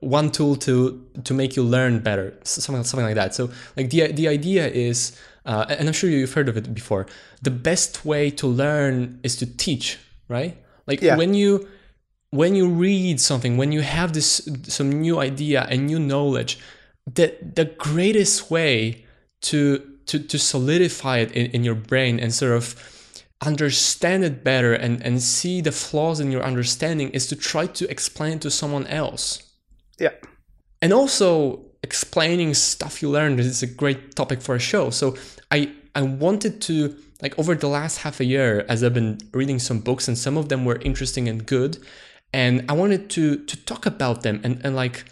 one 0.00 0.30
tool 0.30 0.56
to 0.56 1.06
to 1.24 1.34
make 1.34 1.54
you 1.56 1.62
learn 1.62 1.98
better, 2.00 2.38
something 2.44 2.82
something 2.84 3.06
like 3.06 3.14
that. 3.16 3.34
So 3.34 3.50
like 3.76 3.90
the 3.90 4.12
the 4.12 4.28
idea 4.28 4.66
is, 4.68 5.18
uh, 5.44 5.66
and 5.68 5.86
I'm 5.88 5.92
sure 5.92 6.08
you've 6.10 6.32
heard 6.32 6.48
of 6.48 6.56
it 6.56 6.72
before. 6.74 7.06
The 7.42 7.50
best 7.50 8.04
way 8.04 8.30
to 8.30 8.46
learn 8.46 9.20
is 9.22 9.36
to 9.36 9.46
teach, 9.46 9.98
right? 10.28 10.56
Like 10.86 11.02
Yeah. 11.02 11.16
when 11.16 11.34
you 11.34 11.68
when 12.30 12.54
you 12.54 12.68
read 12.68 13.20
something, 13.20 13.56
when 13.58 13.72
you 13.72 13.82
have 13.82 14.12
this 14.12 14.48
some 14.62 14.90
new 15.00 15.20
idea 15.20 15.66
and 15.68 15.86
new 15.86 15.98
knowledge, 15.98 16.58
the 17.06 17.34
the 17.54 17.66
greatest 17.66 18.50
way 18.50 19.04
to 19.42 19.78
to 20.06 20.18
to 20.18 20.38
solidify 20.38 21.18
it 21.18 21.32
in, 21.32 21.50
in 21.50 21.64
your 21.64 21.74
brain 21.74 22.18
and 22.18 22.32
sort 22.32 22.52
of 22.52 22.74
understand 23.42 24.24
it 24.24 24.44
better 24.44 24.74
and 24.74 25.02
and 25.02 25.22
see 25.22 25.60
the 25.60 25.72
flaws 25.72 26.20
in 26.20 26.30
your 26.30 26.42
understanding 26.42 27.10
is 27.10 27.26
to 27.28 27.36
try 27.36 27.66
to 27.66 27.90
explain 27.90 28.38
to 28.40 28.50
someone 28.50 28.86
else. 28.86 29.42
Yeah. 29.98 30.12
And 30.82 30.92
also 30.92 31.64
explaining 31.82 32.54
stuff 32.54 33.02
you 33.02 33.08
learned 33.08 33.40
is 33.40 33.62
a 33.62 33.66
great 33.66 34.14
topic 34.14 34.42
for 34.42 34.54
a 34.54 34.60
show. 34.60 34.90
So 34.90 35.16
i 35.50 35.70
i 35.94 36.02
wanted 36.02 36.60
to 36.62 36.96
like 37.22 37.38
over 37.38 37.54
the 37.54 37.68
last 37.68 37.98
half 37.98 38.20
a 38.20 38.24
year 38.24 38.64
as 38.68 38.82
i've 38.82 38.94
been 38.94 39.18
reading 39.32 39.58
some 39.58 39.80
books 39.80 40.08
and 40.08 40.16
some 40.16 40.36
of 40.36 40.48
them 40.48 40.64
were 40.64 40.78
interesting 40.82 41.28
and 41.28 41.46
good 41.46 41.78
and 42.32 42.64
i 42.70 42.72
wanted 42.72 43.10
to 43.10 43.44
to 43.44 43.56
talk 43.64 43.86
about 43.86 44.22
them 44.22 44.40
and 44.44 44.60
and 44.64 44.76
like 44.76 45.04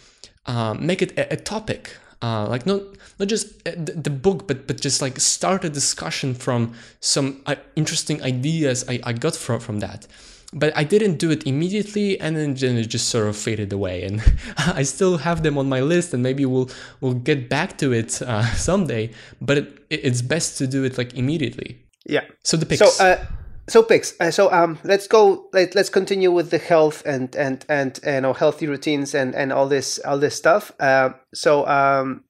uh, 0.45 0.73
make 0.73 1.01
it 1.01 1.11
a, 1.17 1.33
a 1.33 1.35
topic 1.35 1.97
uh, 2.21 2.47
like 2.49 2.65
not 2.65 2.81
not 3.17 3.27
just 3.27 3.67
uh, 3.67 3.71
the, 3.77 4.09
book 4.09 4.47
but 4.47 4.67
but 4.67 4.79
just 4.79 5.01
like 5.01 5.19
start 5.19 5.63
a 5.63 5.69
discussion 5.69 6.33
from 6.33 6.73
some 6.99 7.41
uh, 7.45 7.55
interesting 7.75 8.21
ideas 8.23 8.83
I, 8.89 8.99
I 9.03 9.13
got 9.13 9.35
from 9.35 9.59
from 9.59 9.79
that. 9.79 10.07
But 10.51 10.75
I 10.75 10.83
didn't 10.83 11.17
do 11.17 11.29
it 11.29 11.45
immediately 11.45 12.19
and 12.19 12.35
then 12.35 12.51
it 12.53 12.87
just 12.87 13.09
sort 13.09 13.27
of 13.27 13.37
faded 13.37 13.71
away 13.71 14.03
and 14.03 14.21
I 14.57 14.81
still 14.81 15.17
have 15.17 15.43
them 15.43 15.57
on 15.59 15.69
my 15.69 15.81
list 15.81 16.13
and 16.13 16.23
maybe 16.23 16.45
we'll 16.45 16.69
we'll 17.01 17.13
get 17.13 17.49
back 17.49 17.77
to 17.77 17.93
it 17.93 18.21
uh, 18.21 18.45
someday. 18.55 19.11
But 19.39 19.57
it, 19.57 19.69
it's 19.89 20.21
best 20.21 20.57
to 20.57 20.67
do 20.67 20.83
it 20.83 20.97
like 20.97 21.13
immediately. 21.13 21.79
Yeah. 22.05 22.25
So 22.43 22.57
the 22.57 22.65
picks. 22.65 22.97
so 22.97 23.05
uh, 23.05 23.25
so 23.69 23.83
picks 23.83 24.19
uh, 24.19 24.31
so 24.31 24.51
um 24.51 24.77
let's 24.83 25.07
go 25.07 25.47
let, 25.53 25.75
let's 25.75 25.89
continue 25.89 26.31
with 26.31 26.49
the 26.49 26.57
health 26.57 27.01
and 27.05 27.35
and 27.35 27.65
and 27.69 27.99
you 28.05 28.21
know 28.21 28.33
healthy 28.33 28.67
routines 28.67 29.15
and 29.15 29.35
and 29.35 29.53
all 29.53 29.67
this 29.67 29.99
all 29.99 30.17
this 30.17 30.35
stuff 30.35 30.71
uh, 30.79 31.09
so 31.33 31.65
um 31.67 32.23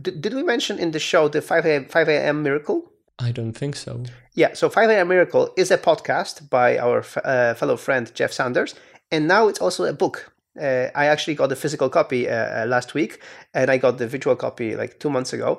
did, 0.00 0.20
did 0.20 0.34
we 0.34 0.42
mention 0.42 0.78
in 0.78 0.90
the 0.90 0.98
show 0.98 1.28
the 1.28 1.40
5 1.40 1.66
a.m. 1.66 1.84
5 1.86 2.08
a.m. 2.08 2.42
miracle 2.42 2.92
I 3.18 3.30
don't 3.30 3.52
think 3.52 3.76
so. 3.76 4.02
Yeah, 4.34 4.54
so 4.54 4.68
5 4.68 4.90
a.m. 4.90 5.08
Miracle 5.08 5.52
is 5.56 5.70
a 5.70 5.78
podcast 5.78 6.48
by 6.50 6.78
our 6.78 7.04
uh, 7.24 7.54
fellow 7.54 7.76
friend 7.76 8.10
Jeff 8.14 8.32
Sanders, 8.32 8.74
and 9.10 9.28
now 9.28 9.48
it's 9.48 9.60
also 9.60 9.84
a 9.84 9.92
book. 9.92 10.32
Uh, 10.60 10.88
I 10.94 11.06
actually 11.06 11.34
got 11.34 11.48
the 11.48 11.56
physical 11.56 11.88
copy 11.88 12.28
uh, 12.28 12.66
last 12.66 12.94
week, 12.94 13.22
and 13.54 13.70
I 13.70 13.78
got 13.78 13.98
the 13.98 14.08
virtual 14.08 14.36
copy 14.36 14.74
like 14.76 14.98
two 14.98 15.10
months 15.10 15.32
ago. 15.32 15.58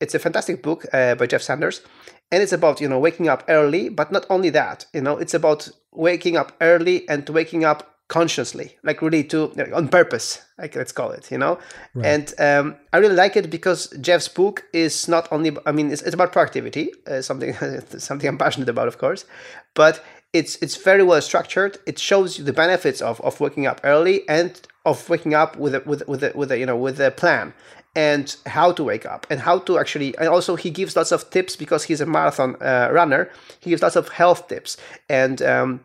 It's 0.00 0.14
a 0.14 0.18
fantastic 0.18 0.62
book 0.62 0.86
uh, 0.92 1.14
by 1.16 1.26
Jeff 1.26 1.42
Sanders, 1.42 1.82
and 2.32 2.42
it's 2.42 2.52
about 2.52 2.80
you 2.80 2.88
know 2.88 2.98
waking 2.98 3.28
up 3.28 3.44
early, 3.48 3.90
but 3.90 4.10
not 4.10 4.26
only 4.30 4.50
that. 4.50 4.86
You 4.92 5.02
know, 5.02 5.18
it's 5.18 5.34
about 5.34 5.68
waking 5.92 6.36
up 6.36 6.56
early 6.60 7.08
and 7.08 7.28
waking 7.28 7.64
up 7.64 7.92
consciously, 8.08 8.76
like 8.82 9.00
really 9.00 9.24
to 9.24 9.52
on 9.74 9.88
purpose, 9.88 10.42
like 10.58 10.74
let's 10.74 10.92
call 10.92 11.12
it, 11.12 11.30
you 11.30 11.38
know. 11.38 11.58
Right. 11.94 12.06
And 12.06 12.34
um, 12.38 12.76
I 12.92 12.98
really 12.98 13.14
like 13.14 13.36
it 13.36 13.50
because 13.50 13.88
Jeff's 14.00 14.28
book 14.28 14.64
is 14.72 15.08
not 15.08 15.28
only, 15.30 15.56
I 15.64 15.72
mean, 15.72 15.90
it's, 15.90 16.02
it's 16.02 16.14
about 16.14 16.32
productivity, 16.32 16.92
uh, 17.06 17.22
something 17.22 17.54
something 17.98 18.28
I'm 18.28 18.38
passionate 18.38 18.68
about, 18.68 18.88
of 18.88 18.98
course, 18.98 19.24
but 19.74 20.02
it's 20.32 20.56
it's 20.56 20.76
very 20.76 21.02
well 21.02 21.20
structured. 21.20 21.78
It 21.86 21.98
shows 21.98 22.38
you 22.38 22.44
the 22.44 22.52
benefits 22.52 23.02
of, 23.02 23.20
of 23.20 23.40
waking 23.40 23.66
up 23.66 23.80
early 23.84 24.26
and 24.28 24.58
of 24.84 25.08
waking 25.08 25.34
up 25.34 25.56
with 25.56 25.74
a, 25.74 25.80
with 25.84 26.06
with 26.08 26.24
a, 26.24 26.32
with 26.34 26.50
a, 26.50 26.58
you 26.58 26.66
know 26.66 26.76
with 26.76 26.98
a 27.00 27.10
plan 27.10 27.52
and 27.94 28.36
how 28.46 28.72
to 28.72 28.82
wake 28.84 29.04
up 29.04 29.26
and 29.28 29.40
how 29.40 29.58
to 29.58 29.78
actually 29.78 30.16
and 30.18 30.28
also 30.28 30.56
he 30.56 30.70
gives 30.70 30.96
lots 30.96 31.12
of 31.12 31.28
tips 31.30 31.56
because 31.56 31.84
he's 31.84 32.00
a 32.00 32.06
marathon 32.06 32.56
uh, 32.62 32.88
runner. 32.90 33.30
He 33.60 33.70
gives 33.70 33.82
lots 33.82 33.96
of 33.96 34.08
health 34.08 34.48
tips 34.48 34.76
and 35.08 35.42
um, 35.42 35.80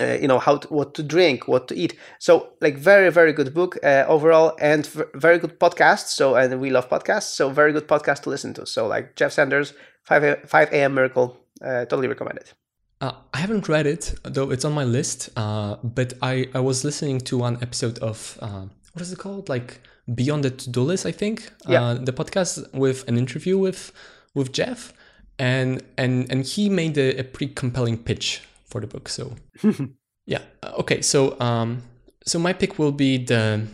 uh, 0.00 0.16
you 0.20 0.28
know 0.28 0.38
how 0.38 0.58
to, 0.58 0.68
what 0.68 0.94
to 0.94 1.02
drink 1.02 1.46
what 1.46 1.68
to 1.68 1.74
eat. 1.74 1.96
So 2.18 2.50
like 2.60 2.76
very 2.78 3.10
very 3.10 3.32
good 3.32 3.52
book 3.52 3.76
uh, 3.82 4.04
overall 4.08 4.56
and 4.60 4.86
v- 4.86 5.04
very 5.14 5.38
good 5.38 5.60
podcast. 5.60 6.08
So 6.08 6.36
and 6.36 6.60
we 6.60 6.70
love 6.70 6.88
podcasts. 6.88 7.34
So 7.34 7.50
very 7.50 7.72
good 7.72 7.86
podcast 7.86 8.22
to 8.22 8.30
listen 8.30 8.54
to. 8.54 8.66
So 8.66 8.86
like 8.86 9.16
jeff 9.16 9.32
sanders 9.32 9.74
5 10.04 10.22
a, 10.24 10.36
5 10.46 10.72
a.m 10.72 10.94
miracle 10.94 11.36
uh, 11.62 11.84
totally 11.84 12.08
recommend 12.08 12.38
it. 12.38 12.54
Uh, 13.00 13.12
I 13.34 13.38
haven't 13.38 13.68
read 13.68 13.86
it, 13.86 14.14
though 14.22 14.50
it's 14.50 14.64
on 14.64 14.72
my 14.72 14.84
list. 14.84 15.28
Uh, 15.36 15.76
but 15.82 16.14
I, 16.22 16.46
I 16.54 16.60
was 16.60 16.82
listening 16.82 17.20
to 17.20 17.36
one 17.36 17.58
episode 17.60 17.98
of 17.98 18.38
uh, 18.40 18.66
what 18.92 19.02
is 19.02 19.12
it 19.12 19.18
called? 19.18 19.50
Like 19.50 19.80
Beyond 20.14 20.44
the 20.44 20.50
To 20.50 20.70
Do 20.70 20.82
List, 20.82 21.06
I 21.06 21.12
think. 21.12 21.50
Yeah. 21.68 21.94
the 22.00 22.12
podcast 22.12 22.72
with 22.72 23.08
an 23.08 23.18
interview 23.18 23.58
with 23.58 23.92
with 24.34 24.52
Jeff, 24.52 24.92
and 25.38 25.82
and 25.98 26.30
and 26.30 26.44
he 26.44 26.68
made 26.68 26.96
a, 26.98 27.18
a 27.18 27.24
pretty 27.24 27.52
compelling 27.54 27.98
pitch 27.98 28.42
for 28.64 28.80
the 28.80 28.86
book. 28.86 29.08
So 29.08 29.32
yeah, 30.26 30.42
uh, 30.62 30.72
okay. 30.78 31.02
So 31.02 31.38
um, 31.40 31.82
so 32.24 32.38
my 32.38 32.52
pick 32.52 32.78
will 32.78 32.92
be 32.92 33.24
the 33.24 33.66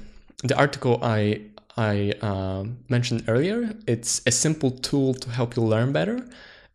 the 0.43 0.57
article 0.57 0.99
I 1.03 1.41
I 1.77 2.13
uh, 2.21 2.65
mentioned 2.89 3.25
earlier. 3.29 3.75
It's 3.87 4.23
a 4.27 4.31
simple 4.31 4.71
tool 4.71 5.15
to 5.15 5.31
help 5.31 5.57
you 5.57 5.63
learn 5.63 5.93
better. 5.93 6.25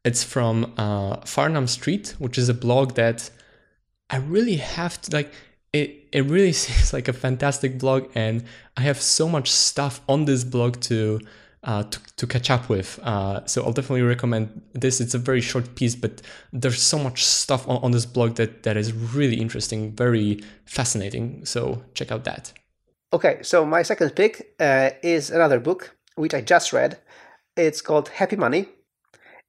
It's 0.04 0.24
from 0.24 0.74
uh, 0.78 1.18
Farnam 1.18 1.68
Street, 1.68 2.16
which 2.20 2.38
is 2.38 2.50
a 2.50 2.54
blog 2.54 2.96
that 2.96 3.30
I 4.10 4.18
really 4.18 4.58
have 4.58 5.02
to 5.02 5.16
like. 5.16 5.32
It, 5.78 6.08
it 6.12 6.24
really 6.26 6.54
seems 6.64 6.94
like 6.94 7.08
a 7.08 7.14
fantastic 7.14 7.78
blog, 7.80 8.10
and 8.16 8.44
I 8.76 8.82
have 8.82 9.02
so 9.02 9.28
much 9.30 9.52
stuff 9.52 10.02
on 10.08 10.26
this 10.26 10.44
blog 10.44 10.80
to 10.82 11.20
uh, 11.64 11.84
to, 11.84 12.00
to 12.16 12.28
catch 12.28 12.50
up 12.50 12.70
with. 12.70 13.00
Uh, 13.04 13.46
so 13.46 13.64
I'll 13.64 13.74
definitely 13.74 14.04
recommend 14.04 14.62
this. 14.74 15.02
It's 15.02 15.14
a 15.14 15.20
very 15.20 15.42
short 15.42 15.76
piece, 15.76 15.96
but 15.96 16.22
there's 16.54 16.82
so 16.82 16.98
much 16.98 17.26
stuff 17.26 17.68
on, 17.68 17.78
on 17.84 17.92
this 17.92 18.06
blog 18.06 18.36
that, 18.36 18.64
that 18.64 18.78
is 18.78 18.94
really 18.94 19.36
interesting, 19.36 19.92
very 19.92 20.42
fascinating. 20.66 21.46
So 21.46 21.84
check 21.94 22.12
out 22.12 22.24
that. 22.24 22.54
Okay, 23.12 23.40
so 23.42 23.66
my 23.66 23.84
second 23.84 24.16
pick 24.16 24.54
uh, 24.60 24.92
is 25.04 25.30
another 25.30 25.60
book 25.60 25.98
which 26.18 26.34
I 26.34 26.42
just 26.42 26.74
read. 26.74 26.98
It's 27.56 27.82
called 27.82 28.10
Happy 28.10 28.36
Money, 28.36 28.68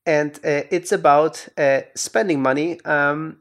and 0.06 0.34
uh, 0.44 0.62
it's 0.70 0.92
about 0.92 1.48
uh, 1.58 1.80
spending 1.94 2.40
money 2.40 2.80
um, 2.84 3.38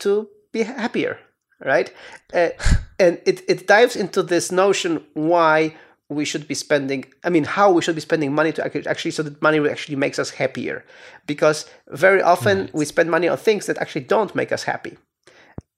to 0.00 0.28
be 0.52 0.62
happier, 0.62 1.18
right? 1.64 1.92
Uh, 2.32 2.50
and 2.98 3.20
it, 3.26 3.42
it 3.48 3.66
dives 3.66 3.96
into 3.96 4.22
this 4.22 4.50
notion 4.52 5.04
why 5.14 5.74
we 6.08 6.24
should 6.24 6.46
be 6.46 6.54
spending 6.54 7.04
i 7.24 7.28
mean 7.28 7.42
how 7.42 7.70
we 7.72 7.82
should 7.82 7.96
be 7.96 8.00
spending 8.00 8.32
money 8.32 8.52
to 8.52 8.64
actually 8.88 9.10
so 9.10 9.24
that 9.24 9.42
money 9.42 9.58
actually 9.68 9.96
makes 9.96 10.18
us 10.18 10.30
happier. 10.30 10.84
Because 11.26 11.68
very 11.88 12.22
often 12.22 12.60
right. 12.60 12.74
we 12.74 12.84
spend 12.84 13.10
money 13.10 13.28
on 13.28 13.36
things 13.36 13.66
that 13.66 13.78
actually 13.78 14.02
don't 14.02 14.34
make 14.34 14.52
us 14.52 14.62
happy. 14.64 14.96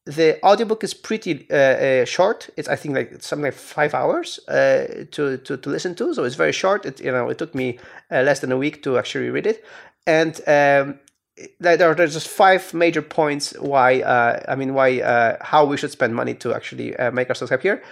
The 0.04 0.42
audiobook 0.42 0.84
is 0.84 0.94
pretty 0.94 1.46
uh, 1.50 1.54
uh, 1.54 2.04
short. 2.04 2.48
It's 2.56 2.68
i 2.68 2.76
think 2.76 2.94
like 2.94 3.22
something 3.22 3.44
like 3.44 3.54
five 3.54 3.94
hours 3.94 4.40
uh, 4.48 5.04
to, 5.10 5.38
to, 5.38 5.56
to 5.56 5.70
listen 5.70 5.94
to. 5.96 6.14
So 6.14 6.24
it's 6.24 6.34
very 6.34 6.52
short. 6.52 6.86
It 6.86 7.00
you 7.00 7.12
know 7.12 7.28
it 7.28 7.38
took 7.38 7.54
me 7.54 7.78
uh, 8.10 8.22
less 8.22 8.40
than 8.40 8.52
a 8.52 8.56
week 8.56 8.82
to 8.84 8.98
actually 8.98 9.30
read 9.30 9.46
it. 9.46 9.64
And 10.06 10.34
um, 10.46 10.98
there 11.60 11.90
are 11.90 11.94
there's 11.94 12.14
just 12.14 12.28
five 12.28 12.72
major 12.74 13.02
points 13.02 13.52
why 13.60 14.00
uh, 14.00 14.40
I 14.48 14.54
mean 14.54 14.74
why 14.74 15.00
uh, 15.00 15.36
how 15.40 15.64
we 15.64 15.76
should 15.76 15.90
spend 15.90 16.14
money 16.14 16.34
to 16.34 16.54
actually 16.54 16.96
uh, 16.96 17.10
make 17.10 17.28
ourselves 17.28 17.50
happier. 17.50 17.82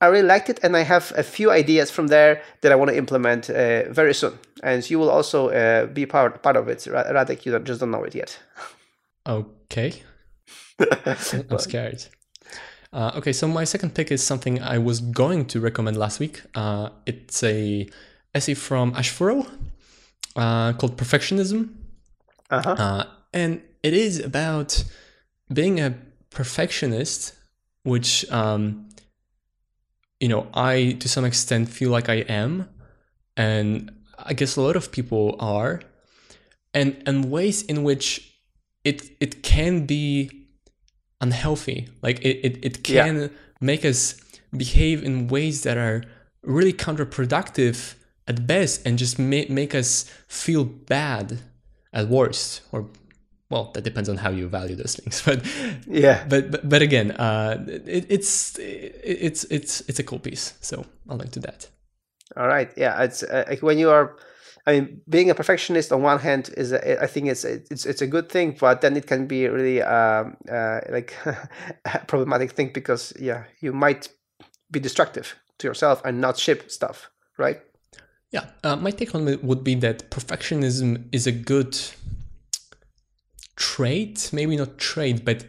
I 0.00 0.06
really 0.06 0.28
liked 0.28 0.48
it, 0.48 0.60
and 0.62 0.76
I 0.76 0.82
have 0.82 1.12
a 1.16 1.24
few 1.24 1.50
ideas 1.50 1.90
from 1.90 2.06
there 2.06 2.40
that 2.60 2.70
I 2.70 2.76
want 2.76 2.90
to 2.90 2.96
implement 2.96 3.50
uh, 3.50 3.90
very 3.90 4.14
soon. 4.14 4.38
And 4.62 4.88
you 4.88 4.98
will 4.98 5.10
also 5.10 5.48
uh, 5.48 5.86
be 5.86 6.06
part 6.06 6.42
part 6.42 6.56
of 6.56 6.68
it. 6.68 6.78
Radek, 6.78 7.44
you 7.44 7.52
don't, 7.52 7.64
just 7.64 7.80
don't 7.80 7.90
know 7.90 8.04
it 8.04 8.14
yet. 8.14 8.38
Okay. 9.26 10.02
I'm 11.50 11.58
scared. 11.58 12.04
Uh, 12.92 13.12
okay, 13.16 13.32
so 13.32 13.46
my 13.46 13.64
second 13.64 13.94
pick 13.94 14.10
is 14.10 14.22
something 14.22 14.62
I 14.62 14.78
was 14.78 15.00
going 15.00 15.44
to 15.46 15.60
recommend 15.60 15.96
last 15.96 16.20
week. 16.20 16.42
Uh, 16.54 16.90
it's 17.04 17.42
a 17.42 17.86
essay 18.34 18.54
from 18.54 18.94
Ash 18.94 19.10
Furrow 19.10 19.46
uh, 20.36 20.72
called 20.74 20.96
Perfectionism. 20.96 21.74
Uh-huh. 22.50 22.70
Uh, 22.70 23.04
and 23.32 23.62
it 23.82 23.94
is 23.94 24.20
about 24.20 24.84
being 25.52 25.80
a 25.80 25.94
perfectionist, 26.30 27.34
which 27.82 28.30
um, 28.30 28.88
you 30.20 30.28
know, 30.28 30.48
I 30.54 30.96
to 31.00 31.08
some 31.08 31.24
extent 31.24 31.68
feel 31.68 31.90
like 31.90 32.08
I 32.08 32.24
am, 32.28 32.68
and 33.36 33.92
I 34.18 34.34
guess 34.34 34.56
a 34.56 34.62
lot 34.62 34.76
of 34.76 34.90
people 34.90 35.36
are, 35.38 35.80
and 36.74 37.02
and 37.06 37.30
ways 37.30 37.62
in 37.62 37.82
which 37.84 38.32
it 38.84 39.02
it 39.20 39.42
can 39.42 39.86
be 39.86 40.48
unhealthy. 41.20 41.88
Like 42.02 42.20
it 42.20 42.40
it, 42.44 42.64
it 42.64 42.84
can 42.84 43.16
yeah. 43.20 43.28
make 43.60 43.84
us 43.84 44.16
behave 44.56 45.04
in 45.04 45.28
ways 45.28 45.62
that 45.62 45.76
are 45.76 46.02
really 46.42 46.72
counterproductive 46.72 47.94
at 48.26 48.46
best 48.46 48.86
and 48.86 48.98
just 48.98 49.18
make, 49.18 49.50
make 49.50 49.74
us 49.74 50.04
feel 50.28 50.64
bad 50.64 51.40
at 51.92 52.08
worst 52.08 52.62
or 52.72 52.86
well 53.50 53.70
that 53.74 53.82
depends 53.82 54.08
on 54.08 54.16
how 54.16 54.30
you 54.30 54.48
value 54.48 54.76
those 54.76 54.94
things 54.94 55.22
but 55.26 55.44
yeah. 55.86 56.24
but 56.28 56.50
but, 56.50 56.68
but 56.68 56.82
again 56.82 57.12
uh 57.12 57.64
it, 57.68 58.06
it's 58.08 58.58
it, 58.58 59.00
it's 59.04 59.44
it's 59.44 59.80
it's 59.82 59.98
a 59.98 60.02
cool 60.02 60.18
piece 60.18 60.54
so 60.60 60.84
i'll 61.08 61.16
link 61.16 61.32
to 61.32 61.40
that. 61.40 61.68
All 62.36 62.46
right. 62.46 62.70
Yeah 62.76 63.02
it's 63.02 63.22
uh, 63.22 63.44
like 63.48 63.62
when 63.62 63.78
you 63.78 63.90
are 63.90 64.16
i 64.66 64.72
mean 64.72 65.00
being 65.08 65.30
a 65.30 65.34
perfectionist 65.34 65.92
on 65.92 66.02
one 66.02 66.18
hand 66.18 66.50
is 66.56 66.72
a, 66.72 67.02
i 67.02 67.06
think 67.06 67.26
it's 67.26 67.44
it's 67.44 67.86
it's 67.86 68.02
a 68.02 68.06
good 68.06 68.28
thing 68.28 68.56
but 68.60 68.80
then 68.80 68.96
it 68.96 69.06
can 69.06 69.26
be 69.26 69.48
really 69.48 69.80
um 69.82 70.36
uh, 70.50 70.80
like 70.90 71.14
a 71.24 71.98
problematic 72.06 72.52
thing 72.52 72.70
because 72.72 73.14
yeah 73.18 73.44
you 73.60 73.72
might 73.72 74.08
be 74.70 74.80
destructive 74.80 75.36
to 75.58 75.66
yourself 75.66 76.02
and 76.04 76.20
not 76.20 76.36
ship 76.36 76.70
stuff 76.70 77.10
right 77.38 77.62
Yeah, 78.30 78.46
uh, 78.62 78.76
my 78.76 78.90
take 78.90 79.14
on 79.14 79.26
it 79.28 79.42
would 79.42 79.64
be 79.64 79.74
that 79.76 80.10
perfectionism 80.10 81.04
is 81.12 81.26
a 81.26 81.32
good 81.32 81.78
trait, 83.56 84.30
maybe 84.32 84.56
not 84.56 84.78
trait, 84.78 85.24
but 85.24 85.46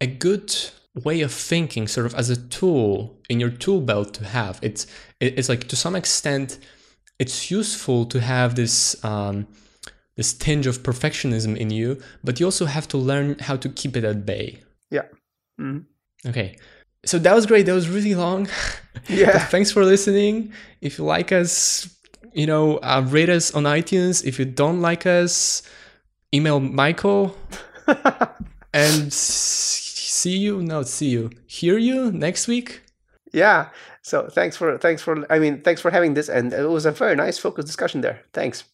a 0.00 0.06
good 0.06 0.54
way 0.94 1.20
of 1.20 1.32
thinking, 1.32 1.86
sort 1.86 2.06
of 2.06 2.14
as 2.14 2.30
a 2.30 2.36
tool 2.36 3.20
in 3.28 3.38
your 3.38 3.50
tool 3.50 3.80
belt 3.80 4.14
to 4.14 4.24
have. 4.24 4.58
It's 4.62 4.86
it's 5.20 5.48
like 5.48 5.68
to 5.68 5.76
some 5.76 5.94
extent, 5.94 6.58
it's 7.18 7.50
useful 7.50 8.06
to 8.06 8.20
have 8.20 8.54
this 8.54 9.02
um, 9.04 9.46
this 10.16 10.32
tinge 10.32 10.66
of 10.66 10.82
perfectionism 10.82 11.56
in 11.56 11.70
you, 11.70 12.00
but 12.24 12.40
you 12.40 12.46
also 12.46 12.64
have 12.66 12.88
to 12.88 12.96
learn 12.96 13.36
how 13.40 13.56
to 13.56 13.68
keep 13.68 13.96
it 13.96 14.04
at 14.04 14.24
bay. 14.24 14.60
Yeah. 14.90 15.02
Mm-hmm. 15.60 16.28
Okay. 16.28 16.56
So 17.04 17.18
that 17.20 17.34
was 17.34 17.46
great. 17.46 17.66
That 17.66 17.74
was 17.74 17.88
really 17.88 18.14
long. 18.14 18.48
Yeah. 19.08 19.38
thanks 19.38 19.70
for 19.70 19.84
listening. 19.84 20.52
If 20.80 20.98
you 20.98 21.04
like 21.04 21.30
us, 21.30 21.95
you 22.36 22.46
know, 22.46 22.76
uh, 22.78 23.02
rate 23.08 23.30
us 23.30 23.54
on 23.54 23.64
iTunes. 23.64 24.22
If 24.24 24.38
you 24.38 24.44
don't 24.44 24.82
like 24.82 25.06
us, 25.06 25.62
email 26.34 26.60
Michael. 26.60 27.34
and 28.74 29.10
see 29.10 30.36
you. 30.36 30.62
No, 30.62 30.82
see 30.82 31.08
you. 31.08 31.30
Hear 31.46 31.78
you 31.78 32.12
next 32.12 32.46
week. 32.46 32.82
Yeah. 33.32 33.70
So 34.02 34.28
thanks 34.28 34.56
for 34.56 34.78
thanks 34.78 35.02
for 35.02 35.26
I 35.32 35.38
mean 35.38 35.62
thanks 35.62 35.80
for 35.80 35.90
having 35.90 36.14
this, 36.14 36.28
and 36.28 36.52
it 36.52 36.68
was 36.68 36.86
a 36.86 36.92
very 36.92 37.16
nice 37.16 37.38
focused 37.38 37.66
discussion 37.66 38.02
there. 38.02 38.20
Thanks. 38.32 38.64